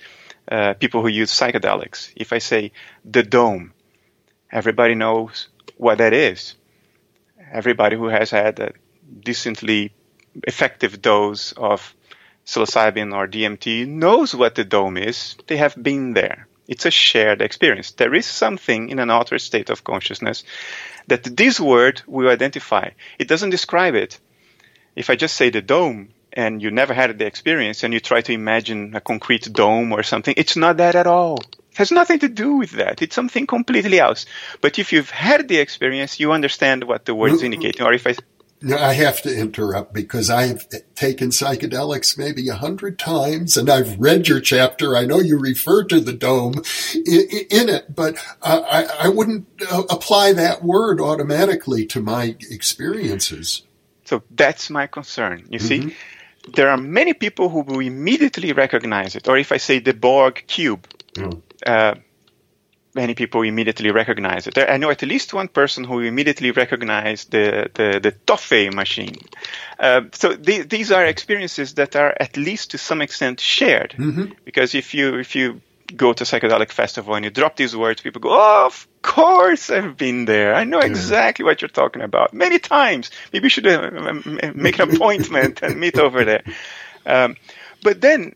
uh, 0.52 0.74
people 0.74 1.02
who 1.04 1.08
use 1.08 1.32
psychedelics. 1.32 2.12
If 2.16 2.34
I 2.34 2.40
say 2.40 2.72
the 3.04 3.22
dome, 3.24 3.74
everybody 4.52 4.96
knows 4.96 5.50
what 5.78 6.00
that 6.00 6.14
is. 6.14 6.56
Everybody 7.52 7.96
who 7.96 8.08
has 8.08 8.30
had 8.32 8.60
a 8.60 8.74
decently 9.22 9.94
effective 10.48 11.02
dose 11.02 11.52
of 11.54 11.96
psilocybin 12.46 13.14
or 13.14 13.28
DMT 13.28 13.88
knows 13.88 14.36
what 14.36 14.56
the 14.56 14.64
dome 14.64 14.98
is. 14.98 15.36
They 15.48 15.58
have 15.58 15.82
been 15.82 16.14
there. 16.14 16.48
It's 16.68 16.86
a 16.86 16.92
shared 16.92 17.42
experience. 17.42 17.92
There 17.92 18.14
is 18.14 18.26
something 18.26 18.90
in 18.90 19.00
an 19.00 19.10
altered 19.10 19.42
state 19.42 19.70
of 19.70 19.84
consciousness 19.84 20.44
that 21.08 21.24
this 21.24 21.60
word 21.60 22.02
will 22.08 22.30
identify. 22.30 22.90
It 23.20 23.28
doesn't 23.28 23.52
describe 23.52 23.96
it. 23.96 24.20
If 24.96 25.10
I 25.10 25.16
just 25.16 25.36
say 25.36 25.50
the 25.50 25.62
dome 25.62 26.10
and 26.34 26.62
you 26.62 26.72
never 26.72 26.94
had 26.94 27.18
the 27.18 27.26
experience 27.26 27.84
and 27.84 27.94
you 27.94 28.00
try 28.00 28.22
to 28.22 28.34
imagine 28.34 28.96
a 28.96 29.02
concrete 29.02 29.52
dome 29.52 29.92
or 29.92 30.04
something, 30.04 30.34
it's 30.38 30.56
not 30.56 30.78
that 30.78 30.96
at 30.96 31.08
all. 31.08 31.38
It 31.72 31.78
has 31.78 31.92
nothing 31.92 32.20
to 32.20 32.30
do 32.30 32.54
with 32.54 32.72
that. 32.72 33.02
It's 33.02 33.16
something 33.16 33.46
completely 33.46 34.00
else. 34.00 34.26
But 34.62 34.80
if 34.80 34.94
you've 34.94 35.10
had 35.10 35.48
the 35.48 35.58
experience, 35.58 36.20
you 36.20 36.32
understand 36.32 36.86
what 36.86 37.06
the 37.06 37.14
word 37.14 37.34
is 37.34 37.38
mm-hmm. 37.38 37.54
indicating. 37.54 37.86
Or 37.86 37.94
if 37.94 38.08
I 38.08 38.16
I 38.74 38.94
have 38.94 39.22
to 39.24 39.36
interrupt 39.36 39.94
because 39.94 40.30
I 40.30 40.48
have 40.48 40.68
taken 40.96 41.30
psychedelics 41.30 42.18
maybe 42.18 42.48
a 42.50 42.56
hundred 42.56 42.98
times 42.98 43.58
and 43.58 43.70
I've 43.70 44.00
read 44.00 44.28
your 44.28 44.40
chapter. 44.40 44.96
I 44.96 45.06
know 45.06 45.20
you 45.20 45.38
refer 45.38 45.84
to 45.86 46.00
the 46.00 46.14
dome 46.14 46.64
in, 46.96 47.70
it, 47.70 47.94
but 47.94 48.18
I, 48.42 48.88
I 49.02 49.10
wouldn't 49.10 49.48
uh, 49.70 49.84
apply 49.90 50.34
that 50.34 50.64
word 50.64 51.00
automatically 51.00 51.86
to 51.88 52.02
my 52.02 52.36
experiences. 52.50 53.64
So 54.06 54.24
that's 54.32 54.70
my 54.70 54.88
concern. 54.88 55.46
You 55.50 55.60
mm-hmm. 55.60 55.90
see, 55.90 55.96
there 56.54 56.70
are 56.70 56.78
many 56.78 57.14
people 57.14 57.50
who 57.50 57.62
will 57.62 57.80
immediately 57.80 58.54
recognize 58.54 59.16
it. 59.16 59.28
Or 59.28 59.38
if 59.38 59.52
I 59.52 59.58
say 59.58 59.80
the 59.80 59.94
Borg 59.94 60.44
cube, 60.48 60.88
mm. 61.14 61.42
uh, 61.66 61.96
many 62.96 63.14
people 63.14 63.42
immediately 63.44 63.92
recognize 63.92 64.48
it. 64.48 64.58
I 64.58 64.78
know 64.78 64.90
at 64.90 65.02
least 65.02 65.34
one 65.34 65.50
person 65.50 65.84
who 65.84 66.00
immediately 66.00 66.52
recognized 66.52 67.32
the 67.32 67.70
the, 67.74 68.00
the 68.00 68.12
Tophet 68.12 68.74
machine. 68.74 69.18
Uh, 69.80 70.02
so 70.14 70.36
th- 70.36 70.70
these 70.70 70.92
are 70.92 71.06
experiences 71.06 71.74
that 71.76 71.96
are 71.96 72.16
at 72.20 72.38
least 72.38 72.72
to 72.72 72.78
some 72.78 73.02
extent 73.02 73.40
shared. 73.40 73.96
Mm-hmm. 73.98 74.34
Because 74.46 74.74
if 74.74 74.94
you 74.94 75.20
if 75.20 75.36
you 75.36 75.62
go 75.96 76.14
to 76.14 76.24
psychedelic 76.24 76.72
festival 76.72 77.14
and 77.16 77.26
you 77.26 77.32
drop 77.32 77.56
these 77.58 77.76
words, 77.76 78.02
people 78.02 78.22
go, 78.22 78.30
"Oh, 78.32 78.66
of 78.66 78.88
course 79.02 79.70
I've 79.70 79.98
been 79.98 80.26
there. 80.26 80.56
I 80.56 80.64
know 80.64 80.80
exactly 80.80 81.46
what 81.46 81.62
you're 81.62 81.70
talking 81.70 82.02
about 82.02 82.34
many 82.34 82.60
times. 82.60 83.12
Maybe 83.32 83.46
you 83.46 83.50
should 83.50 83.68
uh, 83.68 84.14
make 84.56 84.80
an 84.80 84.96
appointment 84.96 85.62
and 85.62 85.80
meet 85.80 86.00
over 86.00 86.24
there." 86.24 86.44
Um, 87.06 87.36
but 87.84 88.02
then 88.02 88.34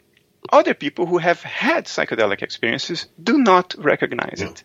other 0.51 0.73
people 0.73 1.05
who 1.05 1.17
have 1.17 1.41
had 1.41 1.85
psychedelic 1.85 2.41
experiences 2.41 3.07
do 3.21 3.37
not 3.37 3.75
recognize 3.77 4.41
it. 4.41 4.63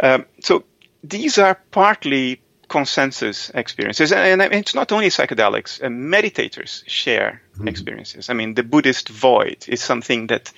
Um, 0.00 0.26
so 0.40 0.64
these 1.02 1.38
are 1.38 1.60
partly 1.70 2.40
consensus 2.68 3.50
experiences. 3.54 4.12
And, 4.12 4.40
and 4.42 4.52
it's 4.54 4.74
not 4.74 4.92
only 4.92 5.08
psychedelics, 5.08 5.82
uh, 5.82 5.88
meditators 5.88 6.82
share 6.86 7.42
mm-hmm. 7.54 7.68
experiences. 7.68 8.30
I 8.30 8.34
mean, 8.34 8.54
the 8.54 8.62
Buddhist 8.62 9.08
void 9.08 9.64
is 9.68 9.80
something 9.80 10.28
that, 10.28 10.52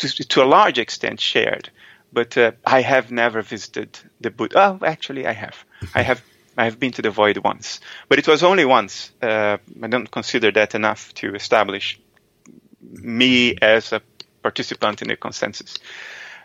to, 0.00 0.08
to 0.08 0.42
a 0.42 0.46
large 0.46 0.78
extent, 0.78 1.20
shared. 1.20 1.70
But 2.12 2.38
uh, 2.38 2.52
I 2.64 2.80
have 2.82 3.10
never 3.10 3.42
visited 3.42 3.98
the 4.20 4.30
Buddha. 4.30 4.78
Oh, 4.80 4.86
actually, 4.86 5.26
I 5.26 5.32
have. 5.32 5.64
I 5.94 6.02
have. 6.02 6.22
I 6.56 6.66
have 6.66 6.78
been 6.78 6.92
to 6.92 7.02
the 7.02 7.10
void 7.10 7.38
once, 7.38 7.80
but 8.08 8.20
it 8.20 8.28
was 8.28 8.44
only 8.44 8.64
once. 8.64 9.10
Uh, 9.20 9.58
I 9.82 9.88
don't 9.88 10.08
consider 10.08 10.52
that 10.52 10.76
enough 10.76 11.12
to 11.14 11.34
establish 11.34 11.98
me 12.92 13.56
as 13.60 13.92
a 13.92 14.00
participant 14.42 15.02
in 15.02 15.08
the 15.08 15.16
consensus. 15.16 15.78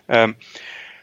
Um, 0.08 0.36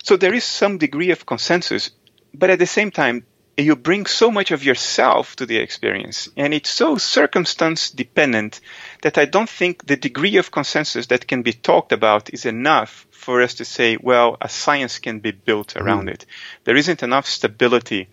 so 0.03 0.17
there 0.17 0.35
is 0.35 0.45
some 0.45 0.79
degree 0.79 1.11
of 1.11 1.27
consensus, 1.27 1.91
but 2.33 2.51
at 2.51 2.59
the 2.59 2.67
same 2.67 2.91
time, 2.91 3.25
you 3.57 3.75
bring 3.75 4.05
so 4.07 4.31
much 4.31 4.51
of 4.51 4.65
yourself 4.65 5.37
to 5.37 5.47
the 5.47 5.57
experience, 5.57 6.29
and 6.37 6.53
it's 6.53 6.69
so 6.69 6.99
circumstance 6.99 7.91
dependent 7.91 8.61
that 9.03 9.17
I 9.17 9.25
don't 9.25 9.49
think 9.49 9.87
the 9.87 9.97
degree 9.97 10.37
of 10.37 10.51
consensus 10.51 11.07
that 11.07 11.27
can 11.27 11.43
be 11.43 11.55
talked 11.55 11.93
about 11.93 12.35
is 12.35 12.45
enough 12.45 13.07
for 13.11 13.41
us 13.41 13.55
to 13.55 13.65
say, 13.65 13.97
well, 13.97 14.37
a 14.41 14.49
science 14.49 14.99
can 14.99 15.21
be 15.21 15.31
built 15.31 15.77
around 15.77 16.09
mm. 16.09 16.13
it. 16.13 16.27
There 16.65 16.77
isn't 16.77 17.03
enough 17.03 17.27
stability. 17.27 18.09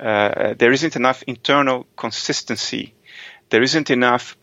Uh, 0.00 0.54
there 0.54 0.72
isn't 0.72 0.96
enough 0.96 1.22
internal 1.26 1.86
consistency. 1.96 2.94
There 3.50 3.62
isn't 3.62 3.90
enough 3.90 4.36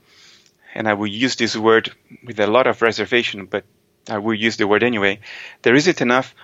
and 0.74 0.88
I 0.88 0.94
will 0.94 1.08
use 1.08 1.36
this 1.36 1.56
word 1.56 1.94
with 2.24 2.40
a 2.40 2.48
lot 2.48 2.68
of 2.68 2.82
reservation, 2.82 3.46
but 3.46 3.64
I 4.10 4.18
will 4.18 4.34
use 4.34 4.58
the 4.58 4.68
word 4.68 4.84
anyway, 4.84 5.20
there 5.62 5.76
isn't 5.76 6.02
enough 6.02 6.36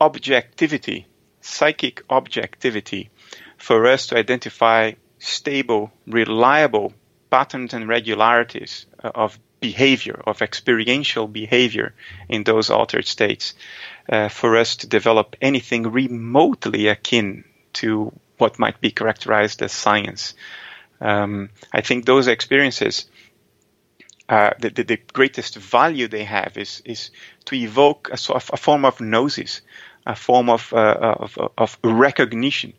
objectivity, 0.00 1.06
psychic 1.40 2.02
objectivity, 2.10 3.10
for 3.56 3.86
us 3.86 4.08
to 4.08 4.18
identify 4.18 4.92
stable, 5.18 5.92
reliable 6.06 6.92
patterns 7.30 7.72
and 7.72 7.88
regularities 7.88 8.86
of 8.98 9.38
behavior, 9.60 10.20
of 10.26 10.42
experiential 10.42 11.26
behavior 11.26 11.94
in 12.28 12.44
those 12.44 12.70
altered 12.70 13.06
states, 13.06 13.54
uh, 14.08 14.28
for 14.28 14.56
us 14.56 14.76
to 14.76 14.86
develop 14.86 15.36
anything 15.40 15.84
remotely 15.84 16.88
akin 16.88 17.44
to 17.72 18.12
what 18.38 18.58
might 18.58 18.80
be 18.80 18.90
characterized 18.90 19.62
as 19.62 19.72
science. 19.72 20.34
Um, 21.00 21.50
I 21.72 21.80
think 21.80 22.04
those 22.04 22.26
experiences 22.26 23.06
uh, 24.28 24.50
the, 24.58 24.70
the, 24.70 24.82
the, 24.82 25.00
greatest 25.12 25.56
value 25.56 26.08
they 26.08 26.24
have 26.24 26.56
is 26.56 26.82
is 26.84 27.10
to 27.44 27.54
evoke 27.54 28.08
a, 28.12 28.16
sort 28.16 28.42
of, 28.42 28.50
a 28.52 28.56
form 28.56 28.84
of 28.84 29.00
gnosis, 29.00 29.60
a 30.04 30.16
form 30.16 30.50
of 30.50 30.72
uh, 30.72 31.16
of, 31.20 31.38
of, 31.56 31.78
recognition, 31.84 32.72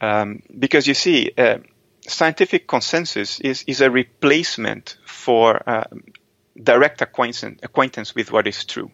um, 0.00 0.42
because 0.58 0.88
you 0.88 0.94
see, 0.94 1.30
uh, 1.38 1.58
scientific 2.08 2.66
consensus 2.66 3.38
is 3.40 3.62
is 3.68 3.80
a 3.80 3.90
replacement 3.90 4.96
for 5.06 5.62
uh, 5.68 5.84
direct 6.60 7.02
acquaintance 7.02 7.60
acquaintance 7.62 8.14
with 8.14 8.32
what 8.32 8.48
is 8.48 8.64
true. 8.64 8.90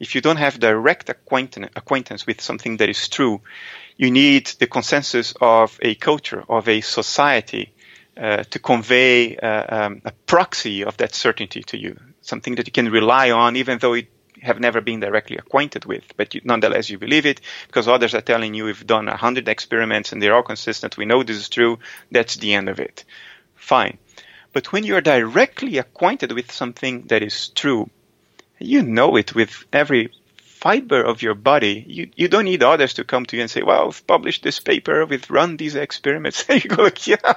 If 0.00 0.14
you 0.14 0.22
don't 0.22 0.38
have 0.38 0.58
direct 0.58 1.10
acquaintance 1.10 1.68
acquaintance 1.76 2.26
with 2.26 2.40
something 2.40 2.78
that 2.78 2.88
is 2.88 3.08
true, 3.08 3.42
you 3.98 4.10
need 4.10 4.46
the 4.58 4.66
consensus 4.66 5.34
of 5.42 5.78
a 5.82 5.94
culture, 5.94 6.42
of 6.48 6.68
a 6.68 6.80
society, 6.80 7.73
uh, 8.16 8.44
to 8.44 8.58
convey 8.58 9.36
uh, 9.36 9.86
um, 9.86 10.02
a 10.04 10.12
proxy 10.26 10.84
of 10.84 10.96
that 10.98 11.14
certainty 11.14 11.62
to 11.64 11.78
you, 11.78 11.98
something 12.20 12.54
that 12.56 12.66
you 12.66 12.72
can 12.72 12.90
rely 12.90 13.30
on, 13.30 13.56
even 13.56 13.78
though 13.78 13.94
you 13.94 14.06
have 14.42 14.60
never 14.60 14.80
been 14.80 15.00
directly 15.00 15.36
acquainted 15.36 15.84
with, 15.84 16.04
but 16.16 16.34
you, 16.34 16.40
nonetheless 16.44 16.90
you 16.90 16.98
believe 16.98 17.26
it 17.26 17.40
because 17.66 17.88
others 17.88 18.14
are 18.14 18.20
telling 18.20 18.54
you 18.54 18.66
we've 18.66 18.86
done 18.86 19.08
a 19.08 19.16
hundred 19.16 19.48
experiments 19.48 20.12
and 20.12 20.22
they're 20.22 20.34
all 20.34 20.42
consistent. 20.42 20.96
We 20.96 21.06
know 21.06 21.22
this 21.22 21.36
is 21.36 21.48
true. 21.48 21.78
That's 22.10 22.36
the 22.36 22.54
end 22.54 22.68
of 22.68 22.78
it. 22.78 23.04
Fine. 23.54 23.98
But 24.52 24.72
when 24.72 24.84
you 24.84 24.96
are 24.96 25.00
directly 25.00 25.78
acquainted 25.78 26.32
with 26.32 26.52
something 26.52 27.06
that 27.08 27.22
is 27.22 27.48
true, 27.48 27.90
you 28.58 28.82
know 28.82 29.16
it 29.16 29.34
with 29.34 29.64
every 29.72 30.12
fiber 30.64 31.02
of 31.02 31.20
your 31.20 31.34
body, 31.34 31.84
you, 31.86 32.08
you 32.16 32.26
don't 32.26 32.46
need 32.46 32.62
others 32.62 32.94
to 32.94 33.04
come 33.04 33.26
to 33.26 33.36
you 33.36 33.42
and 33.42 33.50
say, 33.50 33.62
well, 33.62 33.88
I've 33.88 34.06
published 34.06 34.42
this 34.42 34.60
paper, 34.60 35.04
we've 35.04 35.30
run 35.30 35.58
these 35.58 35.74
experiments. 35.74 36.46
And 36.48 36.64
you 36.64 36.70
go 36.70 36.84
like, 36.84 37.06
yeah, 37.06 37.34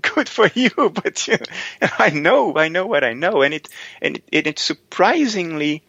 good 0.00 0.28
for 0.28 0.48
you. 0.54 0.70
But 1.00 1.26
you 1.26 1.38
know, 1.38 1.88
I 1.98 2.10
know, 2.10 2.56
I 2.56 2.68
know 2.68 2.86
what 2.86 3.02
I 3.02 3.14
know. 3.14 3.42
And 3.42 3.54
it, 3.54 3.68
and 4.00 4.22
it, 4.30 4.46
it's 4.46 4.62
surprisingly 4.62 5.82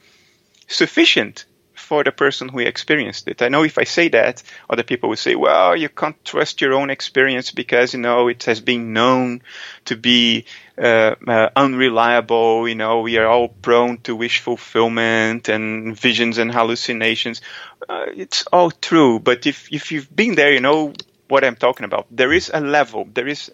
sufficient 0.68 1.46
for 1.76 2.04
the 2.04 2.12
person 2.12 2.50
who 2.50 2.60
experienced 2.60 3.28
it. 3.28 3.44
I 3.44 3.50
know 3.50 3.64
if 3.64 3.78
I 3.78 3.84
say 3.84 4.08
that, 4.10 4.42
other 4.68 4.84
people 4.84 5.10
will 5.10 5.18
say, 5.18 5.36
well, 5.36 5.76
you 5.76 5.90
can't 5.90 6.26
trust 6.26 6.62
your 6.62 6.74
own 6.74 6.90
experience 6.90 7.52
because, 7.52 7.94
you 7.94 8.00
know, 8.00 8.28
it 8.28 8.46
has 8.46 8.60
been 8.60 8.94
known 8.94 9.44
to 9.86 9.96
be 9.96 10.46
uh, 10.82 11.16
uh, 11.28 11.50
unreliable. 11.56 12.68
You 12.68 12.76
know, 12.76 13.02
we 13.02 13.18
are 13.18 13.28
all 13.28 13.50
prone 13.50 14.00
to 14.00 14.16
wish 14.16 14.40
fulfillment 14.40 15.48
and 15.48 15.98
visions 15.98 16.38
and 16.38 16.52
hallucinations. 16.52 17.42
Uh, 17.88 18.06
it's 18.16 18.48
all 18.48 18.72
true, 18.72 19.20
but 19.20 19.46
if 19.46 19.72
if 19.72 19.92
you've 19.92 20.14
been 20.16 20.36
there, 20.36 20.52
you 20.52 20.60
know 20.60 20.94
what 21.28 21.44
I'm 21.44 21.56
talking 21.56 21.86
about. 21.86 22.08
There 22.12 22.34
is 22.34 22.52
a 22.54 22.60
level. 22.60 23.08
There 23.14 23.28
is 23.28 23.52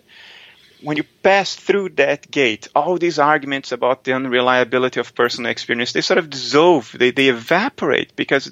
when 0.81 0.97
you 0.97 1.03
pass 1.23 1.55
through 1.55 1.89
that 1.89 2.29
gate, 2.29 2.67
all 2.75 2.97
these 2.97 3.19
arguments 3.19 3.71
about 3.71 4.03
the 4.03 4.13
unreliability 4.13 4.99
of 4.99 5.15
personal 5.15 5.51
experience, 5.51 5.93
they 5.93 6.01
sort 6.01 6.19
of 6.19 6.29
dissolve, 6.29 6.95
they, 6.97 7.11
they 7.11 7.29
evaporate 7.29 8.15
because 8.15 8.51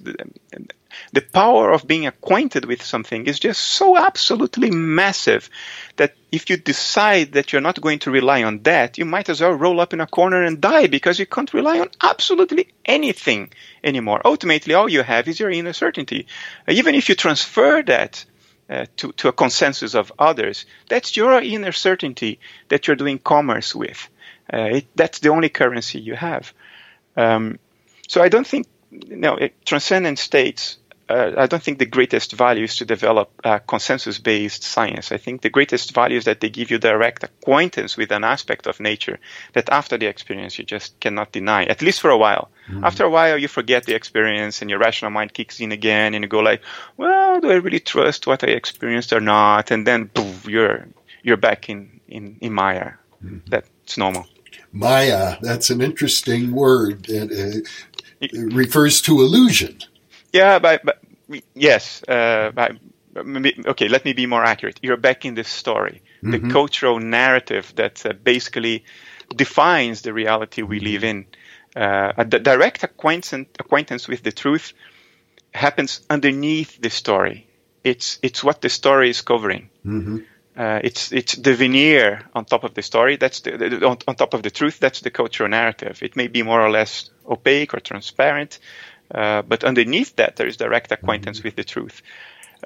the, 1.13 1.21
power 1.21 1.71
of 1.71 1.87
being 1.87 2.07
acquainted 2.07 2.65
with 2.65 2.83
something 2.83 3.25
is 3.25 3.39
just 3.39 3.61
so 3.61 3.97
absolutely 3.97 4.71
massive 4.71 5.49
that 5.97 6.15
if 6.31 6.49
you 6.49 6.57
decide 6.57 7.33
that 7.33 7.51
you're 7.51 7.61
not 7.61 7.81
going 7.81 7.99
to 7.99 8.11
rely 8.11 8.43
on 8.43 8.61
that, 8.63 8.97
you 8.97 9.05
might 9.05 9.29
as 9.29 9.41
well 9.41 9.51
roll 9.51 9.79
up 9.79 9.93
in 9.93 10.01
a 10.01 10.07
corner 10.07 10.43
and 10.43 10.61
die 10.61 10.87
because 10.87 11.19
you 11.19 11.25
can't 11.25 11.53
rely 11.53 11.79
on 11.79 11.89
absolutely 12.01 12.69
anything 12.85 13.51
anymore. 13.83 14.21
Ultimately, 14.25 14.73
all 14.73 14.89
you 14.89 15.03
have 15.03 15.27
is 15.27 15.39
your 15.39 15.51
inner 15.51 15.73
certainty. 15.73 16.27
Even 16.67 16.95
if 16.95 17.09
you 17.09 17.15
transfer 17.15 17.81
that 17.83 18.25
uh, 18.69 18.85
to, 18.97 19.11
to 19.13 19.27
a 19.27 19.33
consensus 19.33 19.93
of 19.95 20.11
others, 20.17 20.65
that's 20.89 21.15
your 21.15 21.41
inner 21.41 21.71
certainty 21.71 22.39
that 22.69 22.87
you're 22.87 22.95
doing 22.95 23.19
commerce 23.19 23.75
with. 23.75 24.09
Uh, 24.51 24.69
it, 24.77 24.87
that's 24.95 25.19
the 25.19 25.29
only 25.29 25.49
currency 25.49 25.99
you 25.99 26.15
have. 26.15 26.53
Um, 27.17 27.59
so 28.07 28.21
I 28.21 28.29
don't 28.29 28.47
think, 28.47 28.67
you 28.91 29.15
know, 29.15 29.35
it, 29.35 29.65
transcendent 29.65 30.19
states 30.19 30.77
uh, 31.07 31.33
I 31.37 31.45
don't 31.45 31.61
think 31.61 31.77
the 31.77 31.85
greatest 31.85 32.33
value 32.33 32.63
is 32.63 32.77
to 32.77 32.85
develop 32.85 33.29
uh, 33.43 33.59
consensus 33.59 34.17
based 34.17 34.63
science. 34.63 35.11
I 35.11 35.17
think 35.17 35.41
the 35.41 35.51
greatest 35.51 35.93
value 35.93 36.17
is 36.17 36.25
that 36.25 36.39
they 36.39 36.49
give 36.49 36.71
you 36.71 36.79
direct 36.79 37.23
acquaintance 37.23 37.95
with 37.95 38.11
an 38.11 38.23
aspect 38.23 38.65
of 38.65 38.79
nature 38.79 39.19
that 39.53 39.69
after 39.69 39.97
the 39.97 40.07
experience 40.07 40.57
you 40.57 40.65
just 40.65 40.99
cannot 40.99 41.31
deny, 41.31 41.65
at 41.65 41.83
least 41.83 42.01
for 42.01 42.09
a 42.09 42.17
while. 42.17 42.49
Mm-hmm. 42.67 42.83
After 42.83 43.03
a 43.03 43.09
while, 43.09 43.37
you 43.37 43.47
forget 43.47 43.83
the 43.85 43.93
experience 43.93 44.61
and 44.61 44.69
your 44.69 44.79
rational 44.79 45.11
mind 45.11 45.33
kicks 45.33 45.59
in 45.59 45.71
again 45.71 46.15
and 46.15 46.23
you 46.23 46.27
go 46.27 46.39
like, 46.39 46.61
well, 46.97 47.39
do 47.39 47.51
I 47.51 47.55
really 47.55 47.79
trust 47.79 48.25
what 48.25 48.43
I 48.43 48.47
experienced 48.47 49.13
or 49.13 49.21
not? 49.21 49.69
And 49.69 49.85
then 49.85 50.07
poof, 50.07 50.47
you're, 50.47 50.87
you're 51.21 51.37
back 51.37 51.69
in, 51.69 51.99
in, 52.07 52.37
in 52.41 52.51
Maya. 52.51 52.93
Mm-hmm. 53.23 53.39
That's 53.47 53.97
normal. 53.97 54.25
Maya, 54.71 55.37
that's 55.41 55.69
an 55.69 55.81
interesting 55.81 56.51
word. 56.51 57.07
It, 57.07 57.31
it, 57.31 57.67
it 58.21 58.53
refers 58.53 59.01
to 59.03 59.21
illusion. 59.21 59.79
Yeah, 60.35 60.59
but, 60.59 60.83
but 60.83 61.01
yes, 61.53 62.03
uh, 62.07 62.51
but, 62.53 62.71
okay. 63.67 63.87
Let 63.87 64.05
me 64.05 64.13
be 64.13 64.25
more 64.25 64.43
accurate. 64.43 64.79
You're 64.81 64.97
back 64.97 65.25
in 65.25 65.35
the 65.35 65.43
story, 65.43 66.01
mm-hmm. 66.21 66.31
the 66.31 66.53
cultural 66.53 66.99
narrative 66.99 67.73
that 67.75 68.05
uh, 68.05 68.13
basically 68.13 68.83
defines 69.35 70.01
the 70.01 70.13
reality 70.13 70.61
we 70.61 70.79
live 70.79 71.03
in. 71.03 71.25
Uh, 71.75 72.13
a 72.17 72.25
d- 72.25 72.39
direct 72.39 72.83
acquaintance, 72.83 73.49
acquaintance 73.59 74.07
with 74.07 74.23
the 74.23 74.31
truth 74.31 74.73
happens 75.53 76.01
underneath 76.09 76.81
the 76.81 76.89
story. 76.89 77.47
It's 77.83 78.19
it's 78.21 78.43
what 78.43 78.61
the 78.61 78.69
story 78.69 79.09
is 79.09 79.21
covering. 79.21 79.69
Mm-hmm. 79.85 80.17
Uh, 80.57 80.79
it's 80.83 81.11
it's 81.11 81.35
the 81.35 81.53
veneer 81.53 82.25
on 82.33 82.45
top 82.45 82.63
of 82.63 82.73
the 82.73 82.81
story. 82.81 83.17
That's 83.17 83.41
the, 83.41 83.57
the 83.57 83.87
on, 83.87 83.97
on, 84.07 84.15
top 84.15 84.33
of 84.33 84.41
the 84.41 84.51
truth. 84.51 84.79
That's 84.79 85.01
the 85.01 85.11
cultural 85.11 85.49
narrative. 85.49 86.01
It 86.01 86.15
may 86.15 86.27
be 86.27 86.43
more 86.43 86.61
or 86.61 86.69
less 86.69 87.09
opaque 87.27 87.73
or 87.73 87.79
transparent, 87.79 88.59
uh, 89.13 89.41
but 89.43 89.63
underneath 89.63 90.15
that, 90.15 90.35
there 90.35 90.47
is 90.47 90.57
direct 90.57 90.91
acquaintance 90.91 91.43
with 91.43 91.55
the 91.55 91.63
truth. 91.63 92.01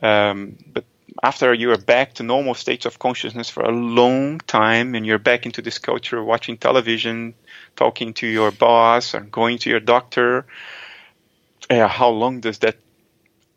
Um, 0.01 0.57
but 0.71 0.85
after 1.21 1.53
you 1.53 1.71
are 1.71 1.77
back 1.77 2.13
to 2.15 2.23
normal 2.23 2.53
states 2.53 2.85
of 2.85 2.99
consciousness 2.99 3.49
for 3.49 3.63
a 3.63 3.71
long 3.71 4.39
time, 4.39 4.95
and 4.95 5.05
you're 5.05 5.19
back 5.19 5.45
into 5.45 5.61
this 5.61 5.79
culture, 5.79 6.23
watching 6.23 6.57
television, 6.57 7.33
talking 7.75 8.13
to 8.15 8.27
your 8.27 8.51
boss, 8.51 9.13
or 9.15 9.21
going 9.21 9.57
to 9.59 9.69
your 9.69 9.79
doctor, 9.79 10.45
how 11.69 12.09
long 12.09 12.39
does 12.39 12.59
that 12.59 12.77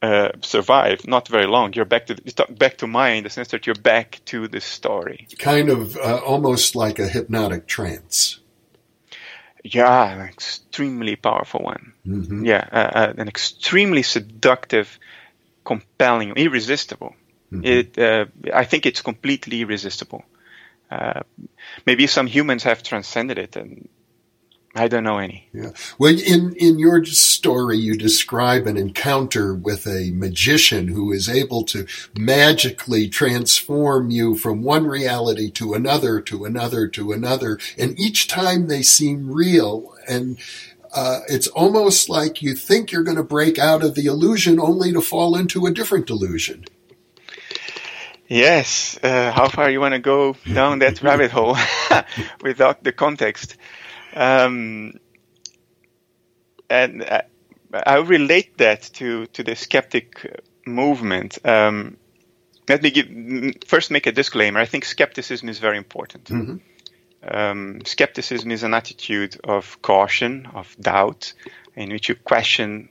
uh, 0.02 0.30
survive? 0.40 1.06
Not 1.06 1.28
very 1.28 1.46
long. 1.46 1.72
You're 1.74 1.84
back 1.84 2.06
to 2.06 2.16
back 2.50 2.78
to 2.78 2.86
in 2.86 3.24
the 3.24 3.30
sense 3.30 3.48
that 3.48 3.66
you're 3.66 3.74
back 3.74 4.20
to 4.26 4.48
the 4.48 4.60
story. 4.60 5.28
Kind 5.38 5.68
of 5.68 5.96
uh, 5.96 6.20
almost 6.24 6.74
like 6.74 6.98
a 6.98 7.08
hypnotic 7.08 7.66
trance. 7.66 8.40
Yeah, 9.64 10.12
an 10.12 10.20
extremely 10.26 11.16
powerful 11.16 11.60
one. 11.60 11.92
Mm-hmm. 12.06 12.44
Yeah, 12.44 12.66
uh, 12.72 12.90
uh, 12.94 13.12
an 13.16 13.28
extremely 13.28 14.02
seductive, 14.02 14.98
compelling, 15.64 16.32
irresistible. 16.36 17.14
Mm-hmm. 17.52 17.64
It, 17.64 17.98
uh, 17.98 18.26
I 18.52 18.64
think 18.64 18.86
it's 18.86 19.02
completely 19.02 19.60
irresistible. 19.60 20.24
Uh, 20.90 21.22
maybe 21.86 22.06
some 22.06 22.26
humans 22.26 22.64
have 22.64 22.82
transcended 22.82 23.38
it, 23.38 23.56
and 23.56 23.88
I 24.74 24.88
don't 24.88 25.04
know 25.04 25.18
any. 25.18 25.48
Yeah. 25.52 25.72
Well, 25.98 26.18
in, 26.18 26.54
in 26.54 26.78
your 26.78 27.04
story, 27.04 27.76
you 27.76 27.94
describe 27.94 28.66
an 28.66 28.78
encounter 28.78 29.54
with 29.54 29.86
a 29.86 30.10
magician 30.12 30.88
who 30.88 31.12
is 31.12 31.28
able 31.28 31.62
to 31.64 31.86
magically 32.16 33.08
transform 33.08 34.10
you 34.10 34.34
from 34.34 34.62
one 34.62 34.86
reality 34.86 35.50
to 35.52 35.74
another, 35.74 36.22
to 36.22 36.46
another, 36.46 36.88
to 36.88 37.12
another. 37.12 37.58
And 37.76 37.98
each 38.00 38.28
time 38.28 38.68
they 38.68 38.82
seem 38.82 39.30
real. 39.30 39.94
And, 40.08 40.38
uh, 40.94 41.20
it's 41.28 41.48
almost 41.48 42.08
like 42.08 42.42
you 42.42 42.54
think 42.54 42.92
you're 42.92 43.02
going 43.02 43.16
to 43.16 43.22
break 43.22 43.58
out 43.58 43.82
of 43.82 43.94
the 43.94 44.06
illusion 44.06 44.60
only 44.60 44.92
to 44.92 45.00
fall 45.00 45.36
into 45.36 45.66
a 45.66 45.70
different 45.70 46.10
illusion. 46.10 46.64
Yes. 48.28 48.98
Uh, 49.02 49.32
how 49.32 49.48
far 49.48 49.70
you 49.70 49.80
want 49.80 49.92
to 49.94 50.00
go 50.00 50.36
down 50.52 50.78
that 50.78 51.02
rabbit 51.02 51.30
hole 51.30 51.56
without 52.42 52.84
the 52.84 52.92
context? 52.92 53.56
Um, 54.14 54.94
and 56.68 57.02
I, 57.02 57.22
I, 57.72 57.96
relate 57.98 58.58
that 58.58 58.82
to, 58.94 59.26
to 59.26 59.42
the 59.42 59.56
skeptic 59.56 60.44
movement. 60.66 61.38
Um, 61.44 61.96
let 62.68 62.82
me 62.82 62.90
give, 62.90 63.54
first 63.66 63.90
make 63.90 64.06
a 64.06 64.12
disclaimer. 64.12 64.60
I 64.60 64.66
think 64.66 64.84
skepticism 64.84 65.48
is 65.48 65.58
very 65.58 65.78
important. 65.78 66.24
Mm-hmm. 66.24 66.56
Um, 67.24 67.80
skepticism 67.84 68.50
is 68.50 68.62
an 68.62 68.74
attitude 68.74 69.38
of 69.44 69.80
caution, 69.80 70.46
of 70.54 70.76
doubt, 70.80 71.32
in 71.74 71.90
which 71.90 72.08
you 72.08 72.14
question 72.14 72.88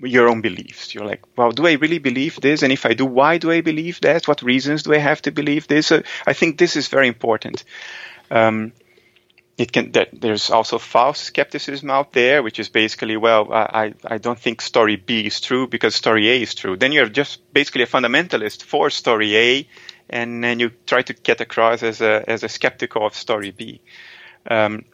your 0.00 0.28
own 0.28 0.40
beliefs. 0.40 0.94
You're 0.94 1.06
like, 1.06 1.22
well, 1.36 1.50
do 1.50 1.66
I 1.66 1.72
really 1.72 1.98
believe 1.98 2.40
this? 2.40 2.62
And 2.62 2.72
if 2.72 2.86
I 2.86 2.94
do, 2.94 3.04
why 3.04 3.38
do 3.38 3.50
I 3.50 3.60
believe 3.60 4.00
that? 4.02 4.28
What 4.28 4.42
reasons 4.42 4.84
do 4.84 4.94
I 4.94 4.98
have 4.98 5.22
to 5.22 5.30
believe 5.30 5.66
this? 5.66 5.90
Uh, 5.92 6.02
I 6.26 6.32
think 6.32 6.58
this 6.58 6.76
is 6.76 6.88
very 6.88 7.08
important. 7.08 7.64
Um, 8.30 8.72
it 9.58 9.72
can 9.72 9.90
that 9.92 10.08
there's 10.12 10.50
also 10.50 10.78
false 10.78 11.18
skepticism 11.18 11.90
out 11.90 12.12
there, 12.12 12.44
which 12.44 12.60
is 12.60 12.68
basically, 12.68 13.16
well, 13.16 13.52
I, 13.52 13.92
I 14.04 14.18
don't 14.18 14.38
think 14.38 14.62
story 14.62 14.94
B 14.94 15.26
is 15.26 15.40
true 15.40 15.66
because 15.66 15.96
story 15.96 16.30
A 16.30 16.40
is 16.40 16.54
true. 16.54 16.76
Then 16.76 16.92
you're 16.92 17.08
just 17.08 17.52
basically 17.52 17.82
a 17.82 17.86
fundamentalist 17.88 18.62
for 18.62 18.88
story 18.88 19.36
A, 19.36 19.68
and 20.08 20.44
then 20.44 20.60
you 20.60 20.70
try 20.86 21.02
to 21.02 21.12
get 21.12 21.40
across 21.40 21.82
as 21.82 22.00
a 22.00 22.24
as 22.30 22.44
a 22.44 22.48
skeptical 22.48 23.04
of 23.04 23.14
story 23.14 23.50
B. 23.50 23.80
Um, 24.48 24.84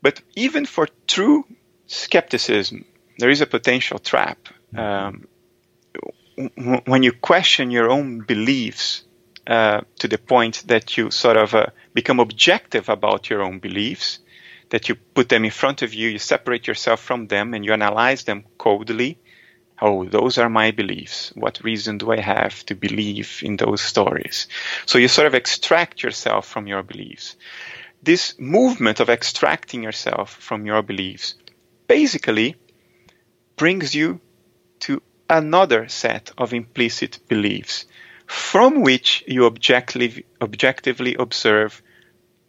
but 0.00 0.22
even 0.36 0.64
for 0.64 0.86
true 1.08 1.44
skepticism, 1.88 2.84
there 3.18 3.28
is 3.28 3.40
a 3.40 3.46
potential 3.46 3.98
trap. 3.98 4.38
Um, 4.76 5.26
when 6.86 7.02
you 7.02 7.12
question 7.12 7.72
your 7.72 7.90
own 7.90 8.20
beliefs 8.20 9.02
uh, 9.48 9.80
to 9.98 10.08
the 10.08 10.18
point 10.18 10.62
that 10.66 10.98
you 10.98 11.10
sort 11.10 11.38
of 11.38 11.54
uh, 11.54 11.66
become 11.94 12.20
objective 12.20 12.90
about 12.90 13.30
your 13.30 13.40
own 13.40 13.60
beliefs, 13.60 14.18
that 14.68 14.90
you 14.90 14.94
put 14.94 15.30
them 15.30 15.46
in 15.46 15.50
front 15.50 15.80
of 15.80 15.94
you, 15.94 16.10
you 16.10 16.18
separate 16.18 16.66
yourself 16.66 17.00
from 17.00 17.28
them, 17.28 17.54
and 17.54 17.64
you 17.64 17.72
analyze 17.72 18.24
them 18.24 18.44
coldly. 18.58 19.18
Oh, 19.80 20.04
those 20.04 20.36
are 20.36 20.50
my 20.50 20.72
beliefs. 20.72 21.32
What 21.34 21.64
reason 21.64 21.96
do 21.96 22.12
I 22.12 22.20
have 22.20 22.66
to 22.66 22.74
believe 22.74 23.40
in 23.42 23.56
those 23.56 23.80
stories? 23.80 24.48
So 24.84 24.98
you 24.98 25.08
sort 25.08 25.26
of 25.26 25.34
extract 25.34 26.02
yourself 26.02 26.46
from 26.46 26.66
your 26.66 26.82
beliefs. 26.82 27.36
This 28.02 28.38
movement 28.38 29.00
of 29.00 29.08
extracting 29.08 29.82
yourself 29.82 30.34
from 30.34 30.66
your 30.66 30.82
beliefs 30.82 31.36
basically 31.86 32.56
brings 33.56 33.94
you 33.94 34.20
to 34.80 35.00
another 35.30 35.88
set 35.88 36.32
of 36.36 36.52
implicit 36.52 37.20
beliefs 37.28 37.86
from 38.28 38.82
which 38.82 39.24
you 39.26 39.46
objectively, 39.46 40.26
objectively 40.40 41.14
observe 41.14 41.82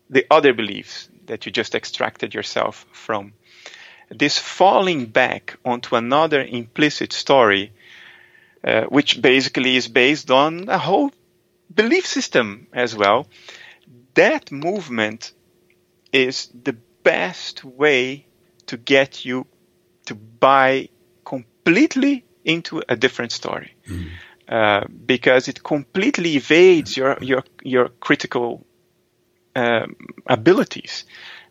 the 0.09 0.25
other 0.29 0.53
beliefs 0.53 1.09
that 1.27 1.45
you 1.45 1.51
just 1.53 1.73
extracted 1.73 2.33
yourself 2.33 2.85
from. 2.91 3.33
This 4.09 4.37
falling 4.37 5.05
back 5.05 5.57
onto 5.63 5.95
another 5.95 6.43
implicit 6.43 7.13
story, 7.13 7.71
uh, 8.61 8.83
which 8.83 9.21
basically 9.21 9.77
is 9.77 9.87
based 9.87 10.29
on 10.29 10.67
a 10.67 10.77
whole 10.77 11.13
belief 11.73 12.05
system 12.05 12.67
as 12.73 12.93
well, 12.93 13.27
that 14.15 14.51
movement 14.51 15.31
is 16.11 16.49
the 16.63 16.75
best 17.03 17.63
way 17.63 18.25
to 18.65 18.75
get 18.75 19.23
you 19.23 19.47
to 20.07 20.15
buy 20.15 20.89
completely 21.23 22.25
into 22.43 22.81
a 22.89 22.97
different 22.97 23.31
story. 23.31 23.75
Mm. 23.87 24.09
Uh, 24.49 24.83
because 25.05 25.47
it 25.47 25.61
completely 25.63 26.35
evades 26.35 26.97
your 26.97 27.17
your 27.21 27.43
your 27.61 27.89
critical 27.99 28.65
um, 29.55 29.95
abilities. 30.25 31.05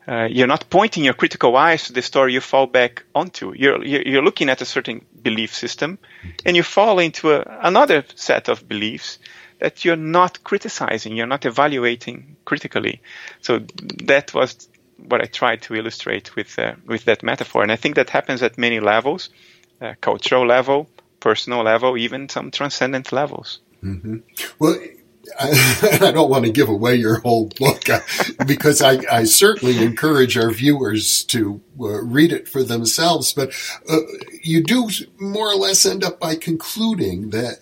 Uh, 0.09 0.27
you're 0.29 0.49
not 0.49 0.69
pointing 0.69 1.05
your 1.05 1.15
critical 1.15 1.57
eyes 1.57 1.87
to 1.87 1.93
the 1.93 2.03
story 2.03 2.33
you 2.33 2.41
fall 2.41 2.67
back 2.67 3.05
onto. 3.15 3.53
You're, 3.55 3.85
you're 3.85 4.23
looking 4.23 4.49
at 4.49 4.63
a 4.63 4.65
certain 4.65 5.05
belief 5.23 5.55
system 5.55 5.99
and 6.47 6.57
you 6.57 6.63
fall 6.63 6.99
into 6.99 7.33
a, 7.33 7.45
another 7.63 8.05
set 8.15 8.49
of 8.49 8.67
beliefs 8.67 9.19
that 9.59 9.85
you're 9.85 9.97
not 9.97 10.43
criticizing, 10.43 11.15
you're 11.15 11.27
not 11.27 11.45
evaluating 11.45 12.37
critically. 12.47 13.03
So 13.43 13.61
that 14.05 14.33
was 14.33 14.69
what 14.97 15.21
I 15.21 15.27
tried 15.27 15.63
to 15.63 15.75
illustrate 15.75 16.35
with, 16.35 16.59
uh, 16.59 16.73
with 16.87 17.05
that 17.05 17.23
metaphor. 17.23 17.63
And 17.63 17.71
I 17.71 17.77
think 17.77 17.97
that 17.97 18.09
happens 18.09 18.43
at 18.43 18.57
many 18.57 18.81
levels, 18.81 19.29
uh, 19.81 19.93
cultural 20.01 20.47
level, 20.47 20.89
personal 21.21 21.63
level, 21.63 21.97
even 21.97 22.29
some 22.29 22.51
transcendent 22.51 23.13
levels. 23.13 23.61
Mm-hmm. 23.83 24.19
Well, 24.59 24.79
I, 25.39 25.99
I, 26.03 26.11
don't 26.11 26.31
want 26.31 26.45
to 26.45 26.51
give 26.51 26.69
away 26.69 26.97
your 26.97 27.21
whole 27.21 27.47
book 27.59 27.89
uh, 27.89 28.01
because 28.47 28.81
I, 28.81 28.99
I, 29.11 29.25
certainly 29.25 29.83
encourage 29.83 30.37
our 30.39 30.51
viewers 30.51 31.25
to 31.25 31.61
uh, 31.81 32.03
read 32.03 32.33
it 32.33 32.49
for 32.49 32.63
themselves. 32.63 33.33
But 33.33 33.53
uh, 33.89 33.99
you 34.43 34.63
do 34.63 34.89
more 35.19 35.49
or 35.51 35.57
less 35.57 35.85
end 35.85 36.05
up 36.05 36.19
by 36.19 36.35
concluding 36.35 37.31
that 37.31 37.59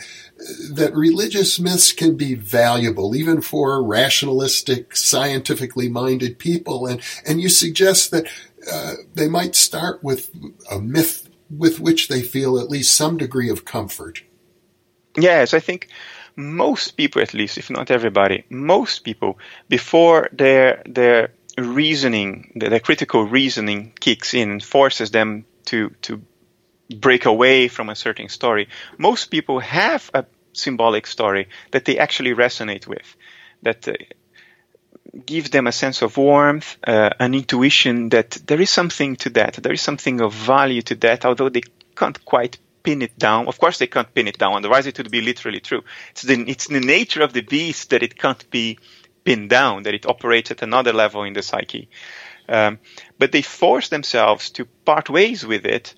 that 0.70 0.94
religious 0.94 1.59
myths 1.59 1.92
can 1.92 2.16
be 2.16 2.34
valuable 2.34 3.16
even 3.16 3.40
for 3.40 3.82
rationalistic, 3.82 4.94
scientifically 4.94 5.88
minded 5.88 6.38
people, 6.38 6.86
and 6.86 7.00
and 7.26 7.40
you 7.40 7.48
suggest 7.48 8.11
that 8.11 8.26
uh, 8.70 8.94
they 9.14 9.28
might 9.28 9.54
start 9.54 10.02
with 10.02 10.30
a 10.70 10.78
myth 10.78 11.28
with 11.51 11.80
which 11.80 12.09
they 12.09 12.22
feel 12.22 12.59
at 12.59 12.70
least 12.70 12.94
some 12.94 13.16
degree 13.16 13.51
of 13.51 13.64
comfort. 13.64 14.22
Yes, 15.16 15.55
I 15.55 15.61
think 15.61 15.88
most 16.36 16.92
people, 16.97 17.22
at 17.22 17.34
least, 17.34 17.59
if 17.59 17.70
not 17.70 17.90
everybody, 17.90 18.44
most 18.51 19.05
people, 19.05 19.38
before 19.68 20.28
their 20.32 20.82
their 20.84 21.32
reasoning, 21.59 22.53
their 22.55 22.80
critical 22.80 23.24
reasoning 23.24 23.92
kicks 23.99 24.34
in 24.34 24.51
and 24.51 24.62
forces 24.62 25.11
them 25.11 25.47
to 25.66 25.90
to 26.03 26.22
break 27.01 27.24
away 27.24 27.68
from 27.68 27.88
a 27.88 27.97
certain 27.97 28.28
story, 28.28 28.68
most 28.99 29.26
people 29.26 29.61
have 29.61 30.11
a 30.14 30.24
symbolic 30.53 31.07
story 31.07 31.49
that 31.70 31.84
they 31.84 31.99
actually 31.99 32.34
resonate 32.34 32.86
with, 32.86 33.16
that 33.62 33.88
uh, 33.88 33.94
gives 35.24 35.50
them 35.50 35.66
a 35.66 35.72
sense 35.72 36.02
of 36.02 36.16
warmth, 36.16 36.76
uh, 36.86 37.11
an 37.18 37.34
intuition 37.34 38.11
that 38.11 38.30
there 38.46 38.61
is 38.61 38.70
something 38.70 39.16
to 39.16 39.30
that, 39.30 39.54
there 39.54 39.72
is 39.72 39.82
something 39.82 40.20
of 40.20 40.32
value 40.32 40.82
to 40.82 40.94
that, 40.96 41.24
although 41.24 41.48
they 41.48 41.62
can't 41.94 42.24
quite 42.24 42.59
pin 42.82 43.02
it 43.02 43.18
down. 43.18 43.48
Of 43.48 43.59
course, 43.59 43.78
they 43.78 43.86
can't 43.86 44.12
pin 44.14 44.28
it 44.28 44.38
down, 44.38 44.54
otherwise 44.57 44.86
it 44.86 44.98
would 44.98 45.11
be 45.11 45.20
literally 45.20 45.61
true. 45.61 45.82
It's 46.11 46.22
the, 46.22 46.44
it's 46.48 46.68
the 46.68 46.80
nature 46.80 47.22
of 47.22 47.32
the 47.32 47.42
beast 47.42 47.90
that 47.90 48.02
it 48.02 48.18
can't 48.18 48.48
be 48.50 48.78
pinned 49.24 49.50
down, 49.50 49.82
that 49.84 49.94
it 49.94 50.07
operates 50.07 50.50
at 50.50 50.62
another 50.62 50.92
level 50.92 51.24
in 51.24 51.32
the 51.32 51.42
psyche. 51.42 51.88
Um, 52.48 52.78
but 53.18 53.32
they 53.32 53.42
force 53.42 53.88
themselves 53.88 54.50
to 54.50 54.66
part 54.84 55.11
ways 55.11 55.44
with 55.44 55.66
it 55.66 55.94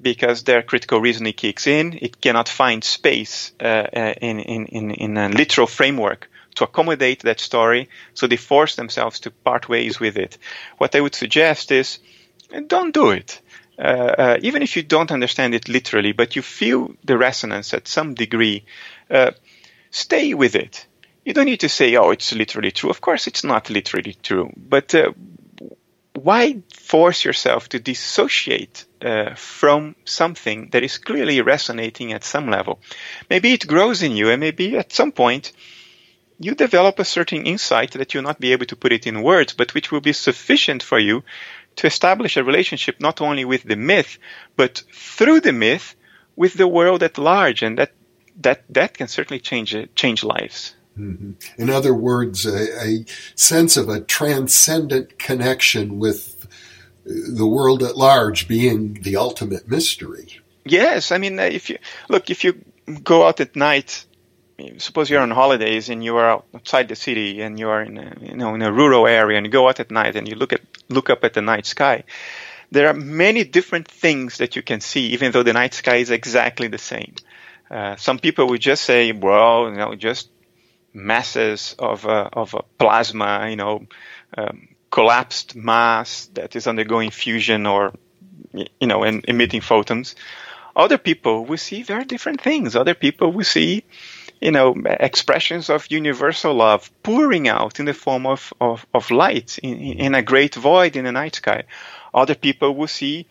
because 0.00 0.42
their 0.42 0.62
critical 0.62 1.00
reasoning 1.00 1.32
kicks 1.32 1.66
in. 1.66 1.98
It 2.02 2.20
cannot 2.20 2.50
find 2.50 2.84
space 2.84 3.52
uh, 3.60 3.64
uh 3.64 4.14
in, 4.20 4.40
in, 4.40 4.90
in 4.90 5.16
a 5.16 5.30
literal 5.30 5.66
framework 5.66 6.28
to 6.56 6.64
accommodate 6.64 7.22
that 7.22 7.40
story, 7.40 7.88
so 8.14 8.26
they 8.26 8.36
force 8.36 8.76
themselves 8.76 9.20
to 9.20 9.30
part 9.30 9.68
ways 9.68 10.00
with 10.00 10.16
it. 10.16 10.38
What 10.78 10.94
I 10.94 11.00
would 11.00 11.14
suggest 11.14 11.70
is 11.70 11.98
don't 12.66 12.92
do 12.92 13.10
it. 13.10 13.40
Uh, 13.78 13.82
uh, 13.82 14.38
even 14.42 14.62
if 14.62 14.76
you 14.76 14.82
don't 14.82 15.12
understand 15.12 15.54
it 15.54 15.68
literally, 15.68 16.12
but 16.12 16.34
you 16.34 16.42
feel 16.42 16.94
the 17.04 17.18
resonance 17.18 17.74
at 17.74 17.86
some 17.88 18.14
degree, 18.14 18.64
uh, 19.10 19.32
stay 19.90 20.34
with 20.34 20.54
it. 20.56 20.86
You 21.24 21.34
don't 21.34 21.46
need 21.46 21.60
to 21.60 21.68
say, 21.68 21.94
oh, 21.96 22.10
it's 22.10 22.32
literally 22.32 22.70
true. 22.70 22.88
Of 22.88 23.00
course, 23.00 23.26
it's 23.26 23.44
not 23.44 23.68
literally 23.68 24.16
true. 24.22 24.50
But 24.56 24.94
uh, 24.94 25.12
why 26.14 26.62
force 26.74 27.24
yourself 27.24 27.68
to 27.70 27.78
dissociate 27.78 28.86
uh, 29.02 29.34
from 29.34 29.94
something 30.04 30.70
that 30.70 30.82
is 30.82 30.98
clearly 30.98 31.42
resonating 31.42 32.12
at 32.12 32.24
some 32.24 32.48
level? 32.48 32.80
Maybe 33.28 33.52
it 33.52 33.66
grows 33.66 34.02
in 34.02 34.16
you, 34.16 34.30
and 34.30 34.40
maybe 34.40 34.78
at 34.78 34.92
some 34.92 35.12
point 35.12 35.52
you 36.38 36.54
develop 36.54 36.98
a 36.98 37.04
certain 37.04 37.46
insight 37.46 37.92
that 37.92 38.12
you'll 38.12 38.22
not 38.22 38.40
be 38.40 38.52
able 38.52 38.66
to 38.66 38.76
put 38.76 38.92
it 38.92 39.06
in 39.06 39.22
words, 39.22 39.54
but 39.54 39.74
which 39.74 39.90
will 39.90 40.00
be 40.00 40.12
sufficient 40.12 40.82
for 40.82 40.98
you 40.98 41.22
to 41.76 41.86
establish 41.86 42.36
a 42.36 42.44
relationship 42.44 43.00
not 43.00 43.20
only 43.20 43.44
with 43.44 43.62
the 43.62 43.76
myth, 43.76 44.18
but 44.56 44.82
through 44.92 45.40
the 45.40 45.52
myth 45.52 45.94
with 46.34 46.54
the 46.54 46.68
world 46.68 47.02
at 47.02 47.18
large, 47.18 47.62
and 47.62 47.78
that 47.78 47.92
that 48.40 48.64
that 48.68 48.94
can 48.94 49.08
certainly 49.08 49.40
change 49.40 49.74
change 49.94 50.22
lives. 50.24 50.74
Mm-hmm. 50.98 51.32
In 51.60 51.70
other 51.70 51.94
words, 51.94 52.46
a, 52.46 52.82
a, 52.82 53.04
sense 53.34 53.76
of 53.76 53.90
a 53.90 54.00
transcendent 54.00 55.18
connection 55.18 55.98
with 55.98 56.46
the 57.04 57.46
world 57.46 57.82
at 57.82 57.98
large 57.98 58.48
being 58.48 58.94
the 59.02 59.16
ultimate 59.16 59.68
mystery. 59.68 60.40
Yes, 60.64 61.12
I 61.12 61.18
mean, 61.18 61.38
if 61.38 61.68
you 61.68 61.78
look, 62.08 62.30
if 62.30 62.44
you 62.44 62.64
go 63.04 63.26
out 63.26 63.40
at 63.40 63.56
night 63.56 64.05
suppose 64.78 65.10
you're 65.10 65.20
on 65.20 65.30
holidays 65.30 65.88
and 65.88 66.02
you 66.02 66.16
are 66.16 66.42
outside 66.54 66.88
the 66.88 66.96
city 66.96 67.42
and 67.42 67.58
you 67.58 67.68
are 67.68 67.82
in 67.82 67.98
a, 67.98 68.16
you 68.20 68.36
know 68.36 68.54
in 68.54 68.62
a 68.62 68.72
rural 68.72 69.06
area 69.06 69.36
and 69.36 69.46
you 69.46 69.52
go 69.52 69.68
out 69.68 69.80
at 69.80 69.90
night 69.90 70.16
and 70.16 70.28
you 70.28 70.34
look 70.34 70.52
at 70.52 70.60
look 70.88 71.10
up 71.10 71.24
at 71.24 71.34
the 71.34 71.42
night 71.42 71.66
sky 71.66 72.04
there 72.70 72.88
are 72.88 72.94
many 72.94 73.44
different 73.44 73.88
things 73.88 74.38
that 74.38 74.56
you 74.56 74.62
can 74.62 74.80
see 74.80 75.08
even 75.08 75.32
though 75.32 75.42
the 75.42 75.52
night 75.52 75.74
sky 75.74 75.96
is 75.96 76.10
exactly 76.10 76.68
the 76.68 76.78
same. 76.78 77.14
Uh, 77.70 77.96
some 77.96 78.18
people 78.18 78.48
would 78.48 78.60
just 78.60 78.84
say 78.84 79.12
well 79.12 79.68
you 79.70 79.76
know 79.76 79.94
just 79.94 80.30
masses 80.92 81.74
of 81.78 82.06
uh, 82.06 82.30
of 82.32 82.54
plasma 82.78 83.48
you 83.50 83.56
know 83.56 83.86
um, 84.36 84.68
collapsed 84.90 85.54
mass 85.54 86.26
that 86.34 86.56
is 86.56 86.66
undergoing 86.66 87.10
fusion 87.10 87.66
or 87.66 87.92
you 88.52 88.86
know 88.86 89.02
and 89.02 89.24
emitting 89.28 89.60
photons. 89.60 90.16
Other 90.74 90.98
people 90.98 91.44
will 91.46 91.58
see 91.58 91.82
very 91.82 92.04
different 92.04 92.40
things. 92.40 92.76
Other 92.76 92.94
people 92.94 93.32
will 93.32 93.44
see 93.44 93.84
you 94.40 94.50
know, 94.50 94.74
expressions 94.84 95.70
of 95.70 95.90
universal 95.90 96.54
love 96.54 96.90
pouring 97.02 97.48
out 97.48 97.80
in 97.80 97.86
the 97.86 97.94
form 97.94 98.26
of, 98.26 98.52
of, 98.60 98.86
of 98.92 99.10
light 99.10 99.58
in, 99.58 99.78
in 99.78 100.14
a 100.14 100.22
great 100.22 100.54
void 100.54 100.96
in 100.96 101.04
the 101.04 101.12
night 101.12 101.36
sky. 101.36 101.64
Other 102.12 102.34
people 102.34 102.74
will 102.74 102.88
see 102.88 103.26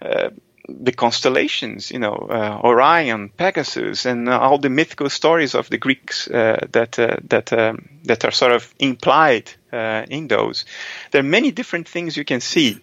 uh, 0.00 0.30
the 0.68 0.92
constellations, 0.92 1.90
you 1.90 1.98
know, 1.98 2.14
uh, 2.14 2.60
Orion, 2.62 3.30
Pegasus, 3.30 4.04
and 4.04 4.28
all 4.28 4.58
the 4.58 4.68
mythical 4.68 5.08
stories 5.08 5.54
of 5.54 5.70
the 5.70 5.78
Greeks 5.78 6.28
uh, 6.28 6.66
that 6.72 6.98
uh, 6.98 7.16
that 7.24 7.52
um, 7.52 7.88
that 8.04 8.24
are 8.24 8.30
sort 8.30 8.52
of 8.52 8.74
implied 8.78 9.50
uh, 9.72 10.04
in 10.10 10.28
those. 10.28 10.66
There 11.10 11.20
are 11.20 11.24
many 11.24 11.52
different 11.52 11.88
things 11.88 12.16
you 12.16 12.24
can 12.24 12.40
see. 12.40 12.80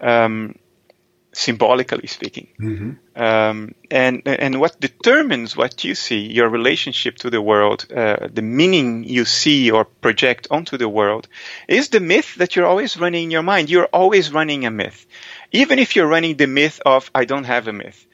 Um, 0.00 0.56
symbolically 1.38 2.08
speaking. 2.08 2.48
Mm-hmm. 2.60 3.22
Um, 3.22 3.74
and 3.90 4.22
and 4.26 4.60
what 4.60 4.80
determines 4.80 5.56
what 5.56 5.84
you 5.84 5.94
see, 5.94 6.20
your 6.32 6.48
relationship 6.48 7.16
to 7.18 7.30
the 7.30 7.40
world, 7.40 7.86
uh, 7.94 8.28
the 8.32 8.42
meaning 8.42 9.04
you 9.04 9.24
see 9.24 9.70
or 9.70 9.84
project 9.84 10.48
onto 10.50 10.76
the 10.76 10.88
world, 10.88 11.28
is 11.68 11.90
the 11.90 12.00
myth 12.00 12.34
that 12.36 12.56
you're 12.56 12.66
always 12.66 12.96
running 12.96 13.24
in 13.24 13.30
your 13.30 13.44
mind. 13.44 13.70
You're 13.70 13.92
always 13.92 14.32
running 14.32 14.66
a 14.66 14.70
myth, 14.70 15.06
even 15.52 15.78
if 15.78 15.94
you're 15.94 16.08
running 16.08 16.36
the 16.36 16.48
myth 16.48 16.80
of 16.84 17.10
I 17.14 17.24
don't 17.24 17.44
have 17.44 17.68
a 17.68 17.72
myth. 17.72 18.04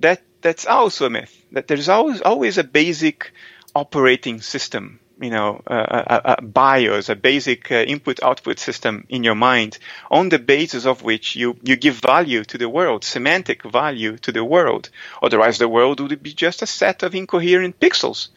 That 0.00 0.22
that's 0.42 0.66
also 0.66 1.06
a 1.06 1.10
myth. 1.10 1.34
That 1.52 1.66
there's 1.66 1.88
always 1.88 2.20
always 2.20 2.58
a 2.58 2.64
basic 2.64 3.32
operating 3.74 4.42
system 4.42 5.00
you 5.20 5.30
know, 5.30 5.62
a, 5.66 6.36
a, 6.38 6.42
BIOS, 6.42 7.08
a 7.08 7.14
basic 7.14 7.70
uh, 7.70 7.76
input-output 7.76 8.58
system 8.58 9.06
in 9.08 9.22
your 9.22 9.34
mind, 9.34 9.78
on 10.10 10.28
the 10.28 10.38
basis 10.38 10.86
of 10.86 11.02
which 11.02 11.36
you, 11.36 11.56
you 11.62 11.76
give 11.76 11.94
value 11.94 12.44
to 12.44 12.58
the 12.58 12.68
world, 12.68 13.04
semantic 13.04 13.62
value 13.62 14.16
to 14.18 14.32
the 14.32 14.44
world. 14.44 14.90
Otherwise, 15.22 15.58
the 15.58 15.68
world 15.68 16.00
would 16.00 16.22
be 16.22 16.32
just 16.32 16.62
a 16.62 16.66
set 16.66 17.02
of 17.02 17.14
incoherent 17.14 17.78
pixels, 17.78 18.28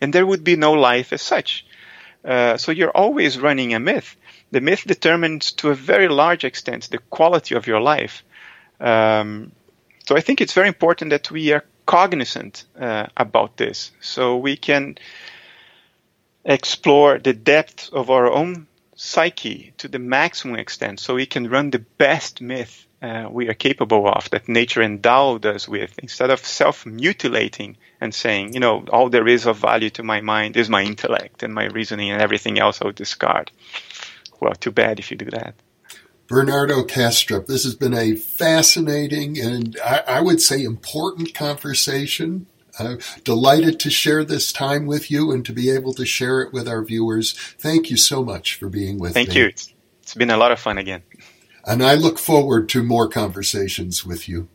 and 0.00 0.12
there 0.12 0.26
would 0.26 0.44
be 0.44 0.56
no 0.56 0.72
life 0.72 1.12
as 1.12 1.22
such. 1.22 1.66
Uh, 2.24 2.56
so 2.56 2.70
you're 2.70 2.96
always 2.96 3.38
running 3.38 3.74
a 3.74 3.80
myth. 3.80 4.16
The 4.52 4.60
myth 4.60 4.84
determines, 4.86 5.52
to 5.52 5.70
a 5.70 5.74
very 5.74 6.08
large 6.08 6.44
extent, 6.44 6.90
the 6.90 6.98
quality 6.98 7.54
of 7.54 7.66
your 7.66 7.80
life. 7.80 8.22
Um, 8.78 9.52
so 10.06 10.16
I 10.16 10.20
think 10.20 10.40
it's 10.40 10.52
very 10.52 10.68
important 10.68 11.10
that 11.10 11.30
we 11.30 11.52
are 11.52 11.64
cognizant 11.86 12.64
uh, 12.78 13.06
about 13.16 13.56
this, 13.56 13.90
so 14.00 14.36
we 14.36 14.56
can 14.56 14.96
explore 16.44 17.18
the 17.18 17.32
depth 17.32 17.90
of 17.92 18.10
our 18.10 18.30
own 18.30 18.66
psyche 18.96 19.72
to 19.78 19.88
the 19.88 19.98
maximum 19.98 20.56
extent 20.56 21.00
so 21.00 21.14
we 21.14 21.26
can 21.26 21.48
run 21.48 21.70
the 21.70 21.78
best 21.78 22.40
myth 22.40 22.86
uh, 23.02 23.26
we 23.30 23.48
are 23.48 23.54
capable 23.54 24.06
of 24.06 24.28
that 24.30 24.46
nature 24.46 24.82
endowed 24.82 25.46
us 25.46 25.66
with 25.66 25.98
instead 26.00 26.28
of 26.28 26.44
self 26.44 26.84
mutilating 26.84 27.76
and 27.98 28.14
saying, 28.14 28.52
you 28.52 28.60
know, 28.60 28.84
all 28.92 29.08
there 29.08 29.26
is 29.26 29.46
of 29.46 29.56
value 29.56 29.88
to 29.90 30.02
my 30.02 30.20
mind 30.20 30.56
is 30.56 30.68
my 30.68 30.82
intellect 30.82 31.42
and 31.42 31.54
my 31.54 31.64
reasoning 31.64 32.10
and 32.10 32.20
everything 32.20 32.58
else 32.58 32.80
I'll 32.82 32.92
discard. 32.92 33.50
Well, 34.38 34.52
too 34.52 34.70
bad 34.70 34.98
if 34.98 35.10
you 35.10 35.16
do 35.16 35.30
that. 35.30 35.54
Bernardo 36.26 36.84
Kastrup, 36.84 37.46
this 37.46 37.64
has 37.64 37.74
been 37.74 37.94
a 37.94 38.14
fascinating 38.14 39.38
and 39.38 39.78
I, 39.82 40.02
I 40.06 40.20
would 40.20 40.40
say 40.40 40.62
important 40.62 41.34
conversation. 41.34 42.46
Uh, 42.80 42.96
delighted 43.24 43.78
to 43.78 43.90
share 43.90 44.24
this 44.24 44.52
time 44.52 44.86
with 44.86 45.10
you 45.10 45.30
and 45.30 45.44
to 45.44 45.52
be 45.52 45.68
able 45.68 45.92
to 45.92 46.06
share 46.06 46.40
it 46.40 46.50
with 46.50 46.66
our 46.66 46.82
viewers. 46.82 47.32
Thank 47.58 47.90
you 47.90 47.98
so 47.98 48.24
much 48.24 48.54
for 48.54 48.70
being 48.70 48.98
with 48.98 49.12
Thank 49.12 49.28
me. 49.28 49.34
Thank 49.34 49.42
you. 49.42 49.48
It's, 49.48 49.74
it's 50.02 50.14
been 50.14 50.30
a 50.30 50.38
lot 50.38 50.50
of 50.50 50.58
fun 50.58 50.78
again. 50.78 51.02
And 51.66 51.82
I 51.82 51.94
look 51.94 52.18
forward 52.18 52.70
to 52.70 52.82
more 52.82 53.06
conversations 53.06 54.06
with 54.06 54.28
you. 54.28 54.48